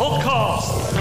podkast! 0.00 0.96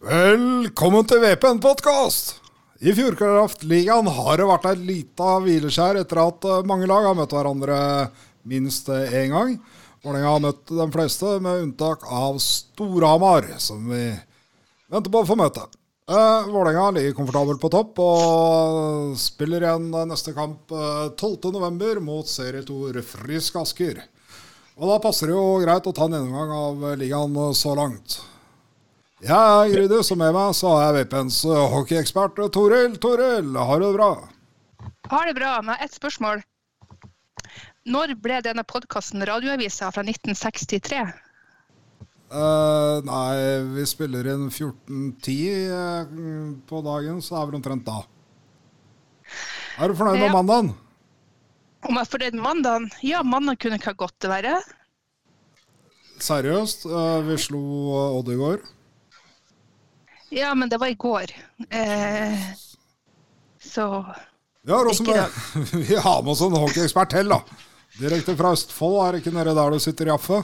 Velkommen 0.00 1.04
til 1.04 1.20
VPN-podkast! 1.20 2.38
I 2.80 2.94
Fjordkraftligaen 2.94 4.06
har 4.06 4.38
det 4.38 4.46
vært 4.48 4.68
et 4.70 4.80
lite 4.80 5.32
hvileskjær 5.44 5.98
etter 6.00 6.22
at 6.22 6.46
eh, 6.46 6.64
mange 6.64 6.88
lag 6.88 7.10
har 7.10 7.18
møtt 7.18 7.34
hverandre 7.34 7.80
minst 8.48 8.88
én 8.88 9.34
gang. 9.34 9.58
Vålerenga 10.04 10.30
har 10.30 10.42
møtt 10.44 10.70
de 10.70 10.86
fleste, 10.94 11.34
med 11.42 11.64
unntak 11.64 12.04
av 12.06 12.38
Storhamar, 12.42 13.48
som 13.58 13.88
vi 13.90 14.04
venter 14.88 15.10
på 15.10 15.22
å 15.24 15.26
få 15.26 15.36
møte. 15.38 15.64
Eh, 16.08 16.46
Vålerenga 16.48 16.90
ligger 16.96 17.16
komfortabelt 17.18 17.60
på 17.60 17.70
topp 17.72 17.98
og 18.00 19.16
spiller 19.20 19.66
igjen 19.66 19.90
neste 20.08 20.32
kamp 20.36 20.72
uh, 20.72 21.10
12.11. 21.18 22.00
mot 22.00 22.30
serie 22.30 22.62
2 22.64 23.02
Frisk 23.04 23.58
Asker. 23.60 24.00
Og 24.78 24.88
Da 24.88 24.96
passer 25.02 25.28
det 25.28 25.34
jo 25.34 25.58
greit 25.64 25.90
å 25.90 25.92
ta 25.92 26.06
en 26.06 26.14
gjennomgang 26.14 26.54
av 26.54 26.86
ligaen 27.00 27.36
så 27.58 27.74
langt. 27.76 28.20
Jeg 29.18 29.34
er 29.34 29.72
Grydus, 29.72 30.12
og 30.14 30.20
med 30.20 30.30
meg 30.36 30.54
så 30.54 30.70
har 30.76 30.84
jeg 30.86 31.08
VPNs 31.08 31.40
hockeyekspert 31.74 32.38
Toril. 32.54 32.94
Toril, 33.02 33.50
har 33.58 33.82
du 33.82 33.88
det 33.88 33.96
bra? 33.98 34.12
Har 35.10 35.26
det 35.26 35.34
bra, 35.34 35.56
med 35.66 35.82
ett 35.82 35.98
spørsmål. 35.98 36.44
Når 37.88 38.12
ble 38.20 38.42
denne 38.44 38.64
podkasten 38.68 39.24
radioavisa 39.24 39.88
fra 39.94 40.02
1963? 40.04 41.00
Uh, 42.28 43.00
nei, 43.08 43.36
vi 43.72 43.84
spiller 43.88 44.26
inn 44.34 44.50
14.10 44.52 45.36
uh, 45.72 46.10
på 46.68 46.80
dagen, 46.84 47.22
så 47.24 47.34
det 47.34 47.40
er 47.40 47.46
vel 47.48 47.56
omtrent 47.56 47.86
da. 47.86 48.02
Er 49.78 49.88
du 49.88 49.96
fornøyd 49.96 50.18
med 50.18 50.28
Ja. 50.28 50.34
mandagen? 50.34 50.74
Om 51.88 51.94
jeg 51.94 52.04
er 52.04 52.10
fornøyd 52.12 52.34
med 52.36 52.44
mandagen? 52.44 52.90
Ja, 53.06 53.22
mandag 53.24 53.56
kunne 53.62 53.78
ikke 53.80 53.94
ha 53.94 54.00
gått 54.04 54.18
det 54.20 54.32
verre. 54.32 54.58
Seriøst, 56.20 56.84
uh, 56.90 57.22
vi 57.24 57.38
slo 57.40 57.62
Odd 58.18 58.28
i 58.34 58.36
går. 58.36 58.60
Ja, 60.34 60.52
men 60.52 60.68
det 60.68 60.76
var 60.82 60.92
i 60.92 60.98
går. 60.98 61.32
Uh, 61.72 62.52
så 63.64 63.88
ja, 64.68 64.82
med, 64.84 65.40
vi 65.88 65.96
har 65.96 66.20
med 66.22 66.34
oss 66.34 66.44
en 66.44 66.60
hockeyekspert 66.60 67.14
til, 67.16 67.32
da. 67.32 67.40
Direkte 67.98 68.36
fra 68.38 68.52
Østfold, 68.54 68.96
er 69.02 69.16
det 69.16 69.24
ikke 69.24 69.34
nede 69.34 69.54
der 69.56 69.74
du 69.74 69.82
sitter, 69.82 70.12
Jaffe? 70.12 70.42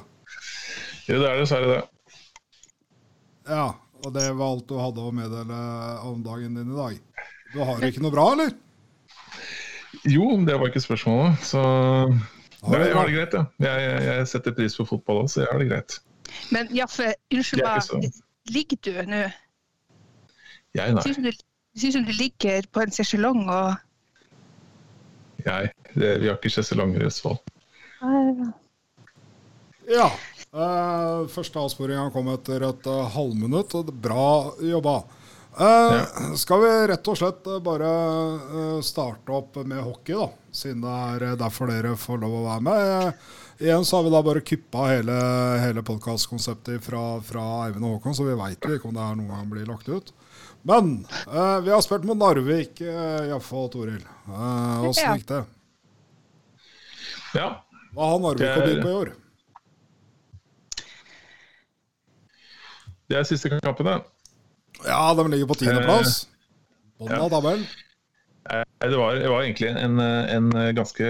Jo, 1.06 1.20
det 1.20 1.28
er 1.28 1.38
dessverre 1.38 1.70
det. 1.70 1.82
Ja, 3.46 3.66
og 4.02 4.14
det 4.14 4.24
var 4.34 4.54
alt 4.54 4.66
du 4.68 4.78
hadde 4.80 5.04
å 5.04 5.12
meddele 5.14 5.58
om 6.08 6.22
dagen 6.24 6.56
din 6.58 6.72
i 6.72 6.78
dag. 6.78 7.26
Du 7.52 7.60
har 7.62 7.78
det 7.78 7.92
ikke 7.92 8.02
noe 8.02 8.14
bra, 8.14 8.24
eller? 8.34 8.50
Jo, 10.10 10.26
det 10.44 10.56
var 10.58 10.72
ikke 10.72 10.82
spørsmålet. 10.82 11.44
Så 11.46 11.62
Har 12.64 12.80
Nei, 12.80 12.88
jeg 12.88 12.96
har 12.96 13.08
det 13.08 13.14
greit, 13.14 13.34
ja. 13.36 13.44
jeg. 13.60 13.80
Jeg, 13.84 14.04
jeg 14.08 14.28
setter 14.32 14.54
pris 14.56 14.76
på 14.78 14.86
fotball 14.88 15.22
også, 15.22 15.34
så 15.34 15.40
jeg 15.44 15.50
har 15.52 15.60
det 15.60 15.70
greit. 15.70 15.96
Men 16.56 16.70
Jaffe, 16.74 17.10
unnskyld 17.30 17.60
Det 17.60 17.98
meg. 18.00 18.20
Ligger 18.54 18.78
du 18.84 19.10
nå? 19.12 19.24
Jeg, 20.74 20.94
nei. 20.96 21.02
Syns 21.04 21.20
du, 21.22 21.44
syns 21.78 21.98
du 22.00 22.08
du 22.08 22.14
ligger 22.16 22.66
på 22.72 22.82
en 22.82 22.94
sesjelong 22.96 23.44
og 23.44 23.76
Jeg. 25.48 25.72
Det, 25.94 26.12
vi 26.22 26.28
har 26.30 26.38
ikke 26.38 26.52
sjeselonger 26.52 27.02
i 27.04 27.08
Østfold. 27.08 27.42
Ja. 29.90 30.08
Uh, 30.54 31.26
første 31.28 31.58
avsporinga 31.58 32.08
kom 32.14 32.30
etter 32.32 32.62
et 32.68 32.88
uh, 32.88 33.04
halvminutt. 33.16 33.74
Bra 34.04 34.26
jobba. 34.62 35.02
Eh, 35.54 36.34
Skal 36.34 36.62
vi 36.64 36.70
rett 36.90 37.08
og 37.10 37.18
slett 37.18 37.44
bare 37.62 37.90
starte 38.82 39.30
opp 39.36 39.60
med 39.62 39.84
hockey, 39.86 40.16
da? 40.18 40.26
Siden 40.50 40.82
det 40.82 40.94
er 41.28 41.36
derfor 41.38 41.70
dere 41.70 41.92
får 41.98 42.18
lov 42.24 42.34
å 42.40 42.44
være 42.48 42.64
med. 42.66 43.20
Igjen 43.62 43.86
så 43.86 44.00
har 44.00 44.06
vi 44.08 44.10
da 44.10 44.22
bare 44.26 44.42
kuppa 44.42 44.88
hele, 44.90 45.14
hele 45.62 45.84
podkastkonseptet 45.86 46.82
fra, 46.82 47.04
fra 47.22 47.44
Eivind 47.68 47.86
og 47.86 48.00
Håkon, 48.00 48.16
så 48.18 48.26
vi 48.26 48.34
veit 48.38 48.66
jo 48.66 48.74
ikke 48.74 48.90
om 48.90 48.98
det 48.98 49.06
her 49.06 49.20
noen 49.20 49.30
gang 49.30 49.52
blir 49.52 49.70
lagt 49.70 49.90
ut. 49.94 50.10
Men 50.64 50.94
uh, 51.28 51.60
vi 51.60 51.72
har 51.74 51.82
spilt 51.84 52.06
mot 52.08 52.16
Narvik, 52.16 52.78
uh, 52.80 53.26
Jaffe 53.28 53.58
og 53.60 53.68
Toril. 53.74 54.00
Åssen 54.88 55.10
uh, 55.10 55.18
gikk 55.18 55.26
det? 55.28 55.42
Ja. 57.36 57.50
Hva 57.92 58.08
har 58.14 58.22
Narvik 58.24 58.48
å 58.48 58.64
by 58.64 58.78
på 58.80 58.88
i 58.88 58.96
år? 59.02 59.12
Det 63.12 63.18
er 63.20 63.26
siste 63.28 63.52
kampen, 63.52 63.90
det. 63.90 63.98
Ja, 64.86 65.02
de 65.12 65.26
ligger 65.28 65.50
på 65.52 65.58
tiendeplass. 65.60 66.24
Bånn 66.96 67.12
av 67.18 67.28
tabellen. 67.32 67.66
Nei, 68.48 68.64
Det 68.80 68.96
var, 68.96 69.20
det 69.20 69.28
var 69.28 69.44
egentlig 69.44 69.70
en, 69.76 70.00
en 70.00 70.50
ganske, 70.76 71.06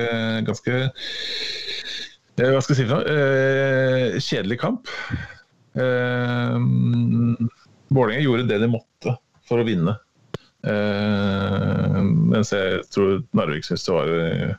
ganske 0.46 0.74
eh, 0.78 2.50
Hva 2.50 2.60
skal 2.62 2.74
jeg 2.74 2.78
si 2.78 2.86
for 2.86 2.94
noe? 2.94 3.14
Eh, 3.14 4.18
kjedelig 4.22 4.58
kamp. 4.62 4.90
Eh, 5.78 6.58
Vålerenga 7.94 8.22
gjorde 8.22 8.46
det 8.50 8.60
de 8.62 8.70
måtte 8.70 9.16
for 9.48 9.60
å 9.62 9.66
vinne. 9.66 9.96
Eh, 10.64 11.98
mens 12.02 12.52
jeg 12.54 12.84
tror 12.94 13.18
Narvik 13.36 13.66
syntes 13.66 13.84
det 13.84 13.92
var 13.96 14.12
eh, 14.14 14.54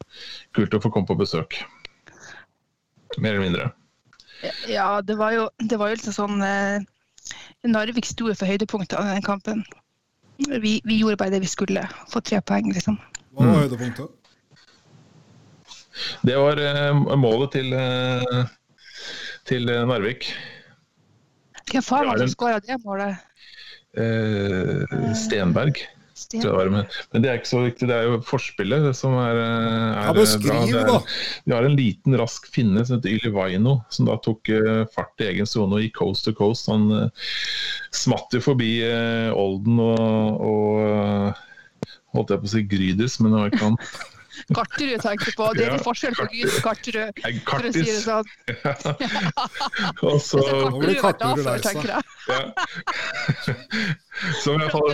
kult 0.53 0.75
å 0.77 0.81
få 0.83 0.91
komme 0.93 1.09
på 1.09 1.17
besøk. 1.17 1.57
Mer 3.17 3.33
eller 3.33 3.45
mindre. 3.47 3.71
Ja, 4.69 4.99
det 5.01 5.15
var 5.17 5.31
jo, 5.33 5.47
det 5.63 5.79
var 5.81 5.89
jo 5.89 5.97
liksom 5.97 6.13
sånn 6.13 6.43
eh, 6.45 6.83
Narvik 7.65 8.05
sto 8.05 8.29
for 8.37 8.45
høydepunktet 8.49 8.99
i 8.99 9.15
den 9.15 9.25
kampen. 9.25 9.63
Vi, 10.37 10.75
vi 10.83 10.99
gjorde 10.99 11.17
bare 11.17 11.31
det 11.33 11.41
vi 11.45 11.49
skulle. 11.49 11.87
Få 12.11 12.21
tre 12.21 12.41
poeng, 12.45 12.69
liksom. 12.75 12.99
Hva 13.35 13.45
Mm. 13.45 13.49
var 13.51 13.61
høydepunktet? 13.65 14.11
Det 16.27 16.35
var 16.37 16.59
eh, 16.59 17.15
målet 17.17 17.51
til, 17.55 17.73
eh, 17.73 18.45
til 19.47 19.65
Narvik. 19.89 20.27
Hvem 21.71 21.83
faen 21.83 22.07
var 22.11 22.19
det 22.19 22.27
som 22.29 22.35
skåra 22.35 22.59
det 22.63 22.77
målet? 22.83 23.17
Eh, 23.97 25.13
Stenberg. 25.17 25.85
Sten. 26.15 26.39
tror 26.39 26.53
jeg 26.53 26.55
det 26.55 26.59
var. 26.63 26.69
Men, 26.71 26.99
men 27.11 27.23
det 27.23 27.29
er 27.29 27.39
ikke 27.41 27.49
så 27.49 27.61
viktig. 27.65 27.87
Det 27.89 27.95
er 27.95 28.05
jo 28.07 28.19
forspillet 28.23 28.85
som 28.95 29.17
er, 29.19 29.35
eh, 29.35 29.87
er 29.99 30.05
Ja, 30.07 30.13
beskriv, 30.15 30.47
bra. 30.47 30.61
Det 30.63 30.83
er-. 30.85 31.17
Vi 31.43 31.55
har 31.57 31.67
en 31.67 31.75
liten, 31.75 32.15
rask 32.21 32.47
finne 32.51 32.85
som 32.87 32.97
heter 32.97 33.17
Ylivaino, 33.17 33.81
som 33.91 34.07
da 34.07 34.15
tok 34.23 34.51
eh, 34.55 34.85
fart 34.95 35.19
i 35.19 35.27
egen 35.33 35.49
sone 35.49 35.75
og 35.75 35.83
gikk 35.83 35.99
coast 35.99 36.23
to 36.27 36.33
coast. 36.37 36.71
Han 36.71 36.87
eh, 36.95 37.27
smatt 37.91 38.31
jo 38.31 38.39
forbi 38.45 38.77
eh, 38.87 39.27
Olden 39.35 39.81
og, 39.83 40.39
og 40.47 40.85
eh, 40.87 41.45
holdt 42.15 42.31
jeg 42.31 42.43
på 42.45 42.47
å 42.47 42.53
si 42.55 42.65
Grydis, 42.71 43.19
men 43.19 43.35
det 43.35 43.41
var 43.41 43.51
ikke 43.51 43.65
han. 43.67 43.81
Garterud 44.55 45.01
tenkte 45.03 45.33
på. 45.37 45.49
Det 45.57 45.65
er 45.65 45.75
litt 45.75 45.85
forskjell 45.85 46.15
på 46.17 46.27
Gud 46.31 46.49
og 46.49 46.61
Garterud. 46.65 47.21
For 47.47 47.69
å 47.69 47.73
si 47.75 47.83
det 47.85 47.99
sånn. 48.03 48.27
og 50.09 50.17
så, 50.23 50.41
blir 50.77 50.99
Karterud 51.01 51.43
lei 51.45 51.55
seg. 51.59 51.69
tenker 51.69 51.89
jeg. 51.95 52.03
så 54.41 54.53
i 54.55 54.59
hvert 54.59 54.75
fall 54.75 54.89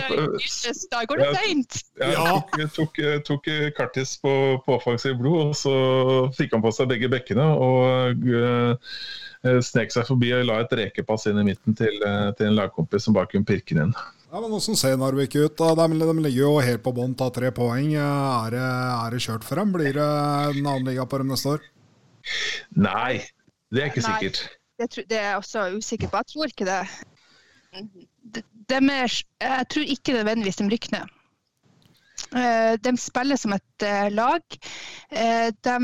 Da 0.92 1.02
går 1.08 1.24
det 1.24 1.32
seint. 1.38 1.80
Ja, 2.02 2.28
tok, 2.28 2.56
tok, 2.76 3.02
tok 3.28 3.50
Kartis 3.78 4.16
på, 4.22 4.36
på 4.66 4.78
offensiv 4.78 5.18
blod, 5.20 5.52
og 5.52 5.58
så 5.58 5.74
fikk 6.38 6.56
han 6.56 6.64
på 6.64 6.72
seg 6.74 6.90
begge 6.92 7.10
bekkene 7.12 7.46
og 7.62 8.26
eh, 8.32 9.60
snek 9.64 9.92
seg 9.94 10.08
forbi 10.08 10.32
og 10.36 10.46
la 10.48 10.62
et 10.62 10.74
rekepass 10.82 11.28
inn 11.30 11.40
i 11.42 11.46
midten 11.52 11.76
til, 11.78 11.94
eh, 12.06 12.30
til 12.38 12.50
en 12.50 12.58
lagkompis 12.58 13.08
som 13.08 13.16
bare 13.16 13.30
kunne 13.32 13.48
pirke 13.48 13.74
den 13.76 13.90
inn. 13.90 13.96
Ja, 14.32 14.40
men 14.40 14.48
Hvordan 14.54 14.76
ser 14.80 14.96
Narvik 14.96 15.34
ut? 15.36 15.56
da? 15.60 15.74
De, 15.76 15.98
de 16.00 16.14
ligger 16.24 16.40
jo 16.46 16.52
helt 16.64 16.82
på 16.84 16.92
bånn, 16.96 17.12
tar 17.20 17.32
tre 17.36 17.50
poeng. 17.52 17.90
Er 18.00 18.54
det, 18.54 18.62
er 18.64 19.12
det 19.12 19.20
kjørt 19.26 19.44
for 19.44 19.60
dem? 19.60 19.74
Blir 19.74 19.92
det 19.98 20.06
en 20.06 20.62
annen 20.64 20.88
liga 20.88 21.04
på 21.04 21.20
dem 21.20 21.28
neste 21.34 21.52
år? 21.58 21.66
Nei, 22.80 23.18
det 23.72 23.82
er 23.82 23.90
ikke 23.90 24.04
Nei. 24.06 24.14
sikkert. 24.14 24.40
Det, 24.80 24.88
tror- 24.94 25.08
det 25.10 25.18
er 25.18 25.26
jeg 25.28 25.40
også 25.42 25.66
usikker 25.76 26.08
på. 26.14 26.22
Jeg 26.22 26.30
tror 26.32 26.54
ikke 26.54 26.68
det. 26.70 26.78
De, 28.32 28.44
de 28.72 28.78
er, 28.94 29.18
jeg 29.44 29.68
tror 29.74 29.92
ikke 29.96 30.16
nødvendigvis 30.16 30.60
de 30.62 30.70
rykker 30.72 30.96
ned. 30.96 31.12
Eh, 32.32 32.74
De 32.80 32.90
spiller 33.00 33.36
som 33.36 33.52
et 33.52 33.84
eh, 33.84 34.08
lag. 34.16 34.58
Eh, 35.12 35.52
De 35.60 35.76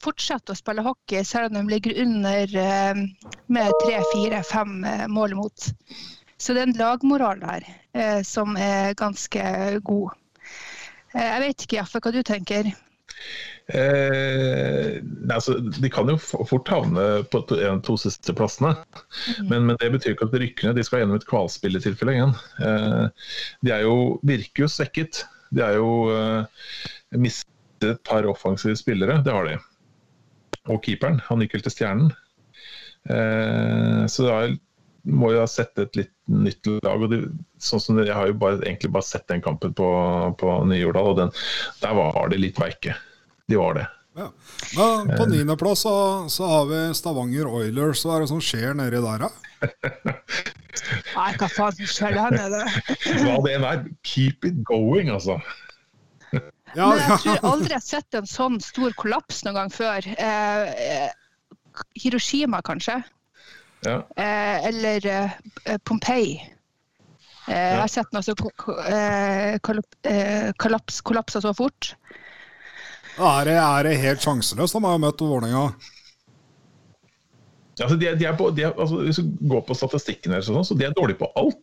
fortsetter 0.00 0.54
å 0.56 0.60
spille 0.62 0.84
hockey 0.86 1.20
selv 1.28 1.52
om 1.52 1.60
de 1.60 1.74
ligger 1.76 2.00
under 2.06 2.56
med 3.52 3.76
tre, 3.84 4.00
fire, 4.14 4.40
fem 4.48 4.78
mål 5.12 5.36
imot. 5.36 5.68
Så 6.44 6.52
det 6.52 6.60
er 6.64 6.68
en 6.68 6.76
lagmoral 6.76 7.40
der 7.40 7.64
eh, 7.96 8.20
som 8.26 8.56
er 8.60 8.92
ganske 9.00 9.44
god. 9.86 10.12
Eh, 11.14 11.24
Jeg 11.24 11.40
vet 11.46 11.64
ikke, 11.64 11.78
Jaffe, 11.78 12.02
hva 12.04 12.12
du 12.12 12.20
tenker? 12.26 12.68
Eh, 13.72 14.98
altså, 15.32 15.54
de 15.56 15.88
kan 15.92 16.10
jo 16.12 16.18
fort 16.20 16.68
havne 16.68 17.04
på 17.32 17.40
to, 17.48 17.56
en 17.64 17.80
to 17.86 17.96
siste 18.00 18.34
plassene. 18.36 18.74
Men, 19.48 19.64
men 19.70 19.78
det 19.80 19.88
betyr 19.94 20.12
ikke 20.12 20.28
at 20.28 20.34
de 20.34 20.42
rykker 20.42 20.68
ned. 20.68 20.76
De 20.76 20.84
skal 20.84 21.00
gjennom 21.02 21.16
et 21.16 21.28
kvalspill 21.30 21.78
i 21.78 21.82
tilfelle 21.84 22.16
igjen. 22.18 22.34
Eh, 22.60 23.30
de 23.64 23.72
er 23.72 23.86
jo, 23.86 23.96
virker 24.26 24.66
jo 24.66 24.70
svekket. 24.74 25.22
De 25.54 25.64
er 25.64 25.78
jo 25.78 25.94
eh, 26.12 26.68
mistet 27.16 27.88
et 27.88 28.04
par 28.04 28.26
offensive 28.28 28.76
spillere, 28.80 29.22
det 29.24 29.32
har 29.32 29.48
de. 29.48 29.56
Og 30.72 30.84
keeperen. 30.84 31.18
Han 31.30 31.42
gikk 31.44 31.56
vel 31.56 31.64
til 31.66 31.74
Stjernen. 31.78 32.12
Eh, 33.12 34.04
så 34.12 34.28
da 34.28 34.36
må 35.04 35.32
jeg 35.34 35.50
sett 35.52 35.80
et 35.82 35.98
litt 35.98 36.12
nytt 36.32 36.68
lag. 36.84 37.02
og 37.02 37.10
de, 37.12 37.20
sånn 37.60 37.82
som 37.82 37.98
Jeg 38.00 38.14
har 38.16 38.30
jo 38.30 38.38
bare, 38.40 38.60
egentlig 38.64 38.92
bare 38.94 39.06
sett 39.06 39.26
den 39.28 39.42
kampen 39.44 39.74
på, 39.76 39.88
på 40.40 40.54
Ny-Jordal, 40.70 41.10
og 41.12 41.20
den, 41.20 41.34
der 41.82 41.98
var 41.98 42.32
de 42.32 42.40
litt 42.40 42.60
veike. 42.60 42.96
De 43.50 43.60
var 43.60 43.76
det. 43.78 43.86
Ja. 44.14 44.28
Men 44.78 45.16
på 45.18 45.26
niendeplass 45.26 45.82
så, 45.84 45.94
så 46.30 46.46
har 46.46 46.68
vi 46.70 46.80
Stavanger 46.94 47.50
Oilers. 47.50 48.04
Hva 48.06 48.18
er 48.18 48.24
det 48.24 48.30
som 48.30 48.42
skjer 48.42 48.76
nedi 48.78 49.00
der, 49.02 49.26
da? 49.26 49.30
Nei, 51.14 51.30
hva 51.38 51.48
faen 51.48 51.76
som 51.78 51.90
skjer 51.90 52.16
der 52.16 52.34
nede? 52.34 52.62
Hva 53.24 53.36
det 53.44 53.54
enn 53.56 53.66
er, 53.66 53.84
keep 54.06 54.46
it 54.46 54.62
going, 54.66 55.12
altså. 55.12 55.40
Ja, 56.74 56.88
Men 56.90 57.04
jeg 57.04 57.18
tror 57.22 57.44
aldri 57.52 57.70
jeg 57.70 57.78
har 57.78 57.86
sett 57.86 58.16
en 58.18 58.26
sånn 58.26 58.56
stor 58.58 58.94
kollaps 58.98 59.44
noen 59.46 59.60
gang 59.60 59.68
før. 59.70 60.06
Eh, 60.10 60.72
eh, 60.82 61.84
Hiroshima, 62.02 62.58
kanskje. 62.66 62.96
Ja. 63.84 63.98
Eh, 64.16 64.66
eller 64.70 65.06
eh, 65.06 65.78
Pompeii. 65.84 66.38
Eh, 67.48 67.54
Jeg 67.54 67.80
har 67.80 67.88
sett 67.88 68.40
ko- 68.40 68.50
ko- 68.56 68.78
eh, 68.80 69.58
eh, 70.08 70.52
kollaps, 70.56 71.00
kollapsa 71.04 71.40
så 71.44 71.52
fort. 71.54 71.94
Er 73.18 73.44
det, 73.44 73.58
er 73.60 73.82
det 73.86 73.98
helt 74.00 74.20
sjanseløst. 74.24 74.74
De 74.74 74.84
har 74.84 74.98
møtt 74.98 75.20
Vålerenga. 75.20 75.66
Altså, 77.82 77.96
de, 77.98 78.06
er- 78.08 78.16
de 78.16 78.24
er 78.30 78.36
på, 78.38 78.48
de 78.54 78.62
er, 78.68 78.72
altså, 78.78 79.02
hvis 79.04 79.16
du 79.20 79.30
går 79.50 79.64
på 79.68 79.74
statistikken, 79.76 80.32
her, 80.32 80.40
sånn, 80.46 80.64
så 80.64 80.76
de 80.78 80.86
er 80.88 80.94
dårlige 80.96 81.20
på 81.20 81.28
alt. 81.36 81.60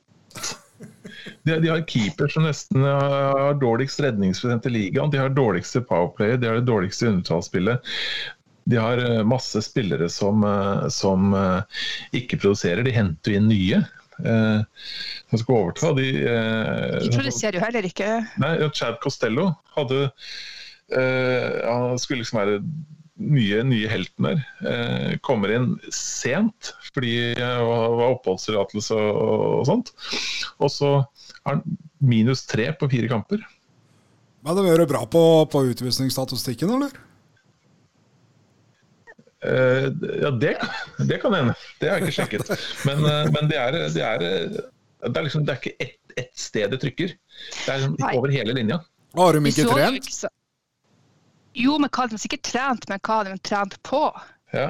De, 1.45 1.55
de 1.61 1.69
har 1.69 1.83
keeper 1.89 2.27
som 2.31 2.43
nesten 2.45 2.81
har 2.85 3.53
dårligst 3.61 3.99
redningsprosent 4.03 4.65
i 4.69 4.71
ligaen. 4.73 5.11
De 5.13 5.19
har 5.21 5.29
dårligste 5.33 5.81
powerplay, 5.87 6.35
de 6.37 6.47
har 6.49 6.59
det 6.59 6.67
dårligste 6.69 7.07
undertallsspillet. 7.09 7.91
De 8.69 8.77
har 8.77 8.97
eh, 9.01 9.23
masse 9.25 9.61
spillere 9.65 10.09
som, 10.13 10.43
eh, 10.45 10.87
som 10.93 11.33
eh, 11.33 11.81
ikke 12.21 12.37
produserer. 12.43 12.83
De 12.85 12.93
henter 12.95 13.37
inn 13.39 13.47
nye. 13.49 13.81
eh, 14.21 14.61
Som 15.31 15.39
skal 15.41 15.55
overta. 15.63 15.93
De, 15.97 16.07
eh, 16.21 16.97
De 17.01 17.11
produserer 17.15 17.57
jo 17.59 17.65
heller 17.65 17.87
ikke. 17.89 18.09
Nei, 18.43 18.55
ja, 18.61 18.69
Chad 18.69 18.99
Costello 19.03 19.49
hadde 19.75 20.11
eh, 20.91 21.61
Han 21.65 21.97
skulle 22.01 22.21
liksom 22.21 22.41
være 22.41 22.59
nye, 23.21 23.61
nye 23.67 23.89
helten 23.91 24.27
der. 24.29 24.43
Eh, 24.65 25.15
kommer 25.25 25.53
inn 25.55 25.71
sent 25.93 26.73
fordi 26.91 27.11
han 27.39 27.63
var 27.63 27.93
var 27.95 28.13
oppholdstillatelse 28.17 28.97
og, 28.97 29.61
og 29.61 29.65
sånt. 29.69 29.91
Og 30.59 30.69
så 30.73 30.89
er 31.45 31.53
han 31.55 31.61
minus 32.03 32.43
tre 32.49 32.65
på 32.75 32.89
fire 32.91 33.07
kamper. 33.11 33.45
Men 34.43 34.57
det 34.57 34.65
gjør 34.67 34.81
det 34.83 34.89
bra 34.89 35.03
på, 35.05 35.21
på 35.53 35.61
utvisningsstatistikken, 35.69 36.73
eller? 36.75 36.91
Eh, 39.45 39.87
ja, 40.21 40.31
det, 40.31 40.57
det 41.09 41.17
kan 41.21 41.33
hende. 41.33 41.55
Det 41.79 41.89
har 41.89 41.99
jeg 41.99 42.09
ikke 42.09 42.17
sjekket. 42.19 42.53
Men, 42.85 43.01
eh, 43.05 43.31
men 43.33 43.49
det, 43.49 43.57
er, 43.57 43.79
det, 43.95 44.05
er, 44.05 44.27
det 45.07 45.15
er 45.17 45.25
liksom 45.25 45.47
Det 45.47 45.55
er 45.55 45.63
ikke 45.63 45.87
ett 45.87 45.97
ett 46.15 46.37
sted 46.37 46.71
det 46.71 46.77
trykker. 46.81 47.07
Det 47.65 47.71
er 47.71 47.77
liksom 47.77 47.97
Nei. 47.99 48.13
over 48.17 48.33
hele 48.33 48.53
linja. 48.53 48.81
Har 49.15 49.35
de 49.35 49.51
ikke 49.51 49.67
trent? 49.67 50.09
Jo, 51.57 51.75
men 51.81 51.91
hva 51.91 52.07
de 52.07 52.15
har 52.15 52.23
sikkert 52.23 52.47
trent, 52.47 52.87
men 52.89 53.01
hva 53.03 53.21
de 53.27 53.35
trent 53.43 53.77
på. 53.87 54.01
Ja. 54.55 54.69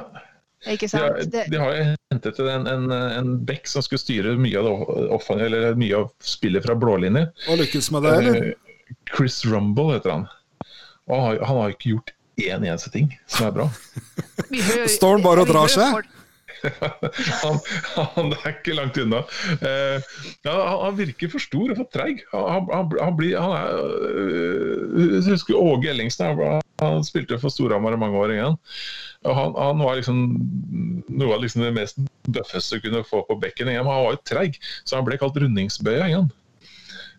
Ikke 0.70 0.86
De 0.86 0.98
har, 0.98 1.16
sant? 1.18 1.32
Det, 1.34 1.44
de 1.50 1.58
har 1.58 1.74
jo 1.74 1.86
hentet 2.12 2.40
en, 2.46 2.68
en, 2.70 2.84
en 2.94 3.32
bekk 3.46 3.66
som 3.70 3.82
skulle 3.82 4.02
styre 4.02 4.36
mye 4.38 4.62
av, 4.62 4.84
det 5.26 5.46
eller 5.48 5.78
mye 5.78 6.04
av 6.04 6.12
spillet 6.22 6.62
fra 6.66 6.76
blålinje. 6.78 7.26
Og 7.50 7.62
lykkes 7.62 7.90
med 7.94 8.06
det, 8.06 8.14
eller? 8.20 8.40
Eh, 8.52 8.98
Chris 9.10 9.40
Rumble 9.48 9.96
heter 9.96 10.14
han. 10.14 10.26
Og 11.10 11.16
han 11.16 11.24
har, 11.26 11.40
han 11.48 11.62
har 11.64 11.74
ikke 11.74 11.96
gjort 11.96 12.12
én 12.40 12.64
eneste 12.64 12.90
ting 12.94 13.12
som 13.26 13.48
er 13.48 13.54
bra. 13.60 13.68
Står 14.96 15.18
han 15.18 15.24
bare 15.24 15.44
og 15.44 15.52
drar 15.52 15.72
seg? 15.72 16.02
Han, 17.42 17.56
han 18.14 18.32
er 18.36 18.52
ikke 18.52 18.74
langt 18.76 18.98
unna. 19.02 19.22
Eh, 19.66 20.04
ja, 20.46 20.52
han, 20.52 20.76
han 20.84 20.98
virker 20.98 21.30
for 21.32 21.42
stor 21.42 21.72
og 21.72 21.80
for 21.80 21.88
treig. 21.90 22.22
Han, 22.30 22.68
han, 22.70 22.92
han, 23.00 23.16
blir 23.18 23.34
han 23.34 23.54
er, 23.56 23.80
øh, 24.12 25.08
Jeg 25.16 25.24
husker 25.26 25.58
Åge 25.58 25.90
Ellingsen. 25.90 26.38
Han, 26.38 26.62
han 26.78 27.06
spilte 27.06 27.40
for 27.42 27.50
Storhamar 27.50 27.96
i 27.96 27.98
mange 27.98 28.20
år. 28.20 28.34
Igjen. 28.36 28.58
Og 29.26 29.36
han, 29.38 29.56
han 29.58 29.82
var 29.82 29.98
liksom 29.98 30.22
noe 31.10 31.34
av 31.36 31.42
liksom 31.42 31.66
det 31.66 31.74
mest 31.76 31.98
bøffeste 32.30 32.78
du 32.78 32.86
kunne 32.86 33.04
få 33.06 33.24
på 33.26 33.38
bekken. 33.42 33.70
igjen. 33.70 33.86
Han 33.88 34.06
var 34.06 34.16
jo 34.16 34.22
treig, 34.30 34.58
så 34.84 34.98
han 34.98 35.06
ble 35.08 35.18
kalt 35.20 35.38
rundingsbøya 35.42 36.08
igjen. 36.10 36.30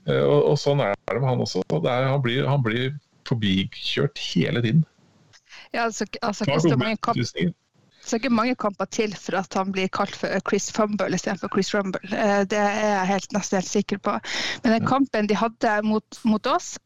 Eh, 0.08 0.24
og, 0.24 0.40
og 0.54 0.58
sånn 0.60 0.84
er 0.84 0.96
det 1.12 1.20
med 1.20 1.30
han 1.30 1.44
også. 1.44 1.64
Det 1.72 1.92
er, 1.92 2.10
han, 2.12 2.24
blir, 2.24 2.48
han 2.50 2.64
blir 2.66 2.92
forbikjørt 3.28 4.20
hele 4.34 4.64
tiden. 4.64 4.84
Ja, 5.74 5.88
altså, 5.90 6.06
altså, 6.22 6.46
så 8.04 8.20
ikke 8.20 8.34
mange 8.34 8.56
kamper 8.60 8.86
til 8.92 9.14
for 9.16 9.40
at 9.40 9.54
han 9.58 9.72
blir 9.72 9.92
kalt 9.94 10.16
for 10.20 10.42
Chris 10.50 10.72
Fumble 10.76 11.16
istedenfor 11.16 11.52
Chris 11.54 11.74
Rumble. 11.76 12.04
Eh, 12.12 12.44
Det 12.50 12.60
er 12.60 12.82
jeg 13.00 13.08
helt, 13.08 13.32
nesten 13.36 13.62
helt 13.62 13.70
sikker 13.70 14.02
på. 14.04 14.18
Men 14.64 14.76
den 14.76 14.88
kampen 14.88 15.30
de 15.30 15.38
hadde 15.40 15.78
mot, 15.88 16.20
mot 16.28 16.48
oss, 16.48 16.78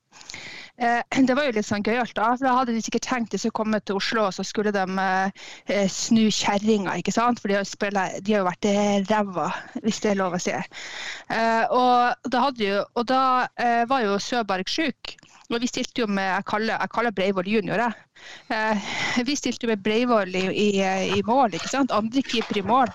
eh, 0.77 1.01
det 1.27 1.35
var 1.35 1.47
jo 1.49 1.55
litt 1.57 1.65
sånn 1.65 1.85
gøyalt. 1.85 2.13
Da 2.15 2.35
for 2.35 2.45
da 2.45 2.53
hadde 2.59 2.75
de 2.77 2.83
sikkert 2.85 3.09
tenkt 3.09 3.33
de 3.33 3.41
skulle 3.41 3.57
komme 3.57 3.81
til 3.81 3.97
Oslo, 3.97 4.27
og 4.27 4.35
så 4.37 4.45
skulle 4.45 4.73
de 4.75 4.85
eh, 5.07 5.87
snu 5.89 6.27
kjerringa, 6.29 6.99
ikke 7.01 7.15
sant? 7.15 7.41
For 7.41 7.49
de 7.49 7.57
har 7.59 7.65
spillet, 7.65 8.21
de 8.21 8.37
har 8.37 8.45
jo 8.45 8.51
vært 8.51 8.71
ræva, 9.09 9.49
hvis 9.81 10.03
det 10.05 10.13
er 10.13 10.21
lov 10.21 10.37
å 10.37 10.43
si. 10.43 10.53
Eh, 10.53 11.63
og 11.73 12.29
da, 12.29 12.49
jo, 12.61 12.83
og 12.93 13.09
da 13.09 13.23
eh, 13.57 13.87
var 13.89 14.05
jo 14.05 14.19
Søberg 14.21 14.69
sjuk. 14.69 15.17
Og 15.47 15.61
vi 15.63 15.67
stilte 15.69 16.03
jo 16.03 16.07
med 16.11 16.25
Jeg 16.27 16.45
kaller, 16.49 16.75
jeg 16.75 16.91
kaller 16.91 17.13
Breivoll 17.15 17.47
junior, 17.47 17.79
jeg. 17.79 18.03
Eh, 18.51 18.87
vi 19.27 19.35
stilte 19.39 19.63
jo 19.63 19.69
med 19.71 19.83
Breivoll 19.83 20.35
i, 20.35 20.43
i, 20.51 20.71
i 21.15 21.21
mål, 21.23 21.55
ikke 21.55 21.69
sant? 21.71 21.93
andre 21.95 22.23
keeper 22.25 22.59
i 22.59 22.63
mål. 22.67 22.91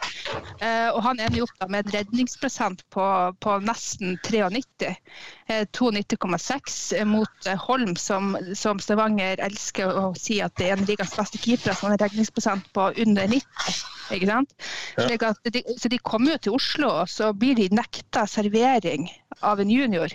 Eh, 0.60 0.88
og 0.90 1.00
han 1.06 1.20
ender 1.22 1.40
jo 1.40 1.46
opp 1.46 1.62
da 1.62 1.68
med 1.72 1.86
en 1.86 1.94
redningsprosent 1.96 2.82
på, 2.92 3.06
på 3.40 3.54
nesten 3.64 4.18
93. 4.26 4.90
Eh, 5.48 5.64
92,6 5.72 6.76
mot 7.08 7.48
eh, 7.48 7.62
Holm, 7.68 7.94
som, 7.96 8.34
som 8.58 8.82
Stavanger 8.82 9.40
elsker 9.46 9.88
å 9.88 10.10
si 10.18 10.42
at 10.44 10.52
det 10.60 10.68
er 10.68 10.76
en 10.76 10.88
ligas 10.90 11.14
beste 11.16 11.40
keeper, 11.40 11.72
som 11.72 11.88
har 11.88 11.96
en 11.96 12.02
redningsprosent 12.04 12.68
på 12.76 12.90
under 13.06 13.32
90. 13.32 13.80
Ikke 14.18 14.28
sant? 14.28 14.52
Ja. 15.00 15.08
At 15.30 15.40
de, 15.54 15.64
så 15.80 15.88
de 15.88 16.02
kommer 16.04 16.34
jo 16.34 16.42
til 16.44 16.58
Oslo, 16.58 16.92
og 17.00 17.08
så 17.08 17.32
blir 17.32 17.56
de 17.56 17.70
nekta 17.72 18.26
servering 18.28 19.08
av 19.40 19.62
en 19.62 19.72
junior. 19.72 20.12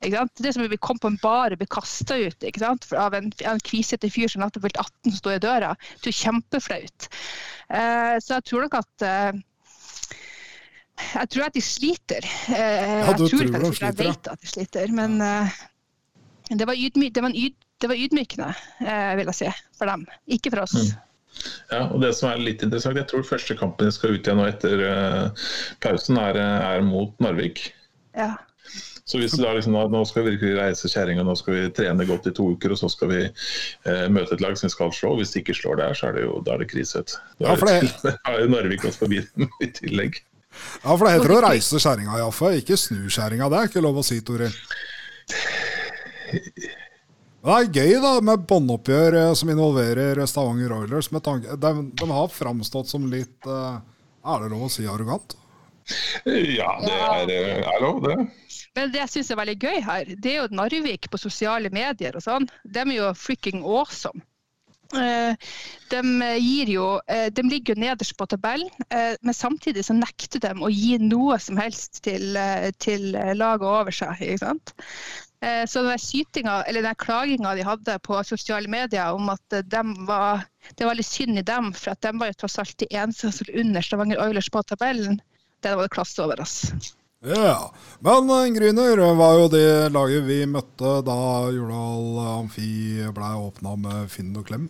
Ikke 0.00 0.16
sant? 0.16 0.32
Det 0.40 0.52
som 0.56 0.64
om 0.64 0.70
vi 0.72 0.78
kom 0.80 0.98
på 1.00 1.10
en 1.12 1.18
bar 1.20 1.52
og 1.52 1.60
ble 1.60 1.68
kasta 1.68 2.16
ut 2.16 2.46
ikke 2.48 2.62
sant? 2.62 2.86
Av 2.96 3.14
en, 3.18 3.28
en 3.44 3.60
kvisete 3.64 4.08
fyr 4.12 4.30
som 4.32 4.40
nettopp 4.44 4.64
fylte 4.64 4.80
18 4.80 5.10
som 5.12 5.18
står 5.20 5.36
i 5.36 5.42
døra. 5.44 5.74
Det 6.00 6.12
er 6.12 6.18
kjempeflaut. 6.22 7.08
Eh, 7.68 8.14
så 8.24 8.38
jeg 8.38 8.46
tror 8.48 8.64
nok 8.66 8.78
at 8.80 9.04
eh, 9.06 9.42
Jeg 11.16 11.32
tror 11.34 11.46
at 11.48 11.56
de 11.56 11.64
sliter. 11.64 12.30
Eh, 12.48 12.96
Ja, 13.04 13.12
du 13.12 13.26
jeg 13.26 13.34
tror 13.34 13.34
tror 13.34 13.44
ikke 13.44 13.52
de 13.52 13.60
at 13.60 13.68
de 13.68 13.74
sliter, 13.74 13.76
sliter, 13.76 13.86
jeg 13.90 14.00
vet 14.14 14.32
at 14.32 14.40
de 14.40 14.52
sliter. 14.54 14.96
Men 14.96 15.20
eh, 15.26 15.60
det, 16.50 16.66
var 16.72 16.80
ydmy, 16.88 17.12
det, 17.12 17.22
var 17.26 17.36
yd, 17.44 17.60
det 17.80 17.92
var 17.92 18.02
ydmykende, 18.06 18.50
eh, 18.86 19.12
vil 19.20 19.32
jeg 19.34 19.38
si, 19.42 19.52
for 19.78 19.92
dem. 19.92 20.08
Ikke 20.32 20.52
for 20.56 20.64
oss. 20.64 20.76
Mm. 20.80 21.06
Ja, 21.70 21.84
og 21.86 22.00
det 22.02 22.10
som 22.18 22.26
er 22.32 22.40
litt 22.42 22.64
interessant, 22.64 22.98
Jeg 22.98 23.06
tror 23.08 23.22
første 23.24 23.54
kampen 23.56 23.86
de 23.86 23.94
skal 23.94 24.16
ut 24.16 24.26
igjen 24.26 24.40
nå 24.40 24.48
etter 24.50 24.82
eh, 24.88 25.48
pausen, 25.84 26.18
er, 26.20 26.40
er 26.40 26.82
mot 26.84 27.12
Narvik. 27.22 27.68
Ja. 28.16 28.32
Så 29.10 29.18
hvis 29.18 29.32
du 29.34 29.42
da 29.42 29.52
liksom, 29.56 29.74
nå- 29.90 30.04
skal 30.06 30.22
vi 30.28 30.36
virkelig 30.36 30.54
reise 30.60 30.86
kjerringa, 30.92 31.24
nå 31.26 31.34
skal 31.40 31.56
vi 31.56 31.62
trene 31.74 32.06
godt 32.06 32.28
i 32.30 32.34
to 32.36 32.46
uker, 32.54 32.76
og 32.76 32.78
så 32.78 32.90
skal 32.92 33.10
vi 33.10 33.20
eh, 33.26 34.04
møte 34.14 34.36
et 34.36 34.44
lag 34.44 34.54
som 34.60 34.70
skal 34.70 34.92
slå. 34.94 35.16
Hvis 35.18 35.34
de 35.34 35.42
ikke 35.42 35.56
slår 35.58 35.80
der, 35.82 35.96
så 35.98 36.10
er 36.12 36.18
det 36.20 36.26
jo 36.28 36.38
da 36.46 36.54
er 36.54 36.62
det 36.62 36.70
krise. 36.70 37.02
Da 37.02 37.48
Ja, 37.48 37.54
er 37.56 37.60
for 37.60 37.70
det, 37.72 38.14
jo 38.44 38.50
Narvik 38.54 38.86
også 38.86 39.02
forbi 39.08 39.18
dem 39.34 39.50
i 39.66 39.70
tillegg. 39.80 40.20
Ja, 40.84 40.94
for 40.94 41.06
det 41.06 41.16
heter 41.16 41.34
å 41.36 41.42
reise 41.44 41.78
kjerringa, 41.82 42.16
iallfall, 42.22 42.56
Ikke 42.62 42.78
snu 42.78 43.04
kjerringa. 43.10 43.50
Det 43.50 43.58
er 43.64 43.68
ikke 43.72 43.82
lov 43.84 43.98
å 44.00 44.06
si, 44.06 44.18
Toril. 44.26 44.54
Det 47.40 47.52
er 47.56 47.68
gøy 47.72 47.94
da 48.02 48.10
med 48.24 48.42
båndoppgjør 48.50 49.14
eh, 49.22 49.30
som 49.38 49.50
involverer 49.52 50.20
Stavanger 50.28 50.74
Oilers. 50.76 51.08
Med 51.14 51.22
tanke, 51.24 51.54
de, 51.56 51.70
de 51.96 52.08
har 52.12 52.28
framstått 52.34 52.90
som 52.92 53.06
litt 53.10 53.48
eh, 53.48 53.78
Er 54.28 54.42
det 54.44 54.50
lov 54.52 54.66
å 54.66 54.72
si 54.72 54.84
arrogant? 54.90 55.36
Ja, 56.28 56.74
det 56.84 56.98
er, 56.98 57.30
eh, 57.32 57.62
er 57.64 57.80
lov, 57.82 58.02
det. 58.04 58.18
Men 58.78 58.92
det 58.92 59.00
jeg 59.02 59.12
syns 59.16 59.30
er 59.32 59.40
veldig 59.40 59.58
gøy 59.58 59.78
her, 59.82 60.10
det 60.22 60.32
er 60.32 60.42
jo 60.42 60.54
Narvik 60.54 61.08
på 61.10 61.18
sosiale 61.18 61.72
medier 61.74 62.14
og 62.14 62.22
sånn. 62.22 62.46
De 62.64 62.84
er 62.84 62.92
jo 62.94 63.14
freaking 63.18 63.64
awesome. 63.66 64.22
Eh, 64.94 65.34
De, 65.90 66.00
jo, 66.70 67.00
eh, 67.06 67.28
de 67.34 67.42
ligger 67.46 67.74
jo 67.74 67.82
nederst 67.82 68.16
på 68.18 68.26
tabellen, 68.30 68.70
eh, 68.90 69.16
men 69.22 69.34
samtidig 69.34 69.84
så 69.86 69.94
nekter 69.94 70.42
de 70.42 70.52
å 70.54 70.70
gi 70.70 70.98
noe 71.02 71.38
som 71.42 71.58
helst 71.58 72.02
til, 72.06 72.38
til 72.78 73.10
laget 73.38 73.66
over 73.66 73.94
seg. 73.94 74.22
ikke 74.22 74.44
sant? 74.44 74.74
Så 75.40 75.80
den 75.86 75.96
sytinga, 75.96 76.58
den 76.68 76.96
klaginga 77.00 77.54
de 77.56 77.62
hadde 77.64 77.94
på 78.04 78.18
sosiale 78.28 78.68
medier 78.68 79.16
om 79.16 79.30
at 79.32 79.54
de 79.72 79.80
var, 80.04 80.42
det 80.76 80.84
var 80.84 80.98
litt 80.98 81.08
synd 81.08 81.40
i 81.40 81.46
dem, 81.48 81.70
for 81.72 81.94
at 81.94 82.02
de 82.04 82.12
var 82.20 82.28
jo 82.28 82.36
tross 82.42 82.58
alt 82.60 82.76
de 82.82 82.90
eneste 82.92 83.32
som 83.32 83.48
lå 83.48 83.62
under 83.62 83.80
Stavanger 83.80 84.20
Oilers 84.20 84.50
på 84.52 84.60
tabellen, 84.68 85.16
det 85.64 85.72
var 85.72 85.88
det 85.88 85.94
klasse 85.96 86.20
over 86.20 86.44
oss. 86.44 86.58
Ja. 87.20 87.72
Men 88.00 88.30
eh, 88.30 88.52
Gryner 88.56 89.14
var 89.14 89.38
jo 89.38 89.48
det 89.52 89.92
laget 89.92 90.24
vi 90.24 90.38
møtte 90.48 91.00
da 91.04 91.16
Jordal 91.52 92.20
Amfi 92.38 93.02
ble 93.12 93.32
åpna 93.44 93.74
med 93.76 94.06
Finn 94.12 94.32
og 94.40 94.46
Klem. 94.48 94.68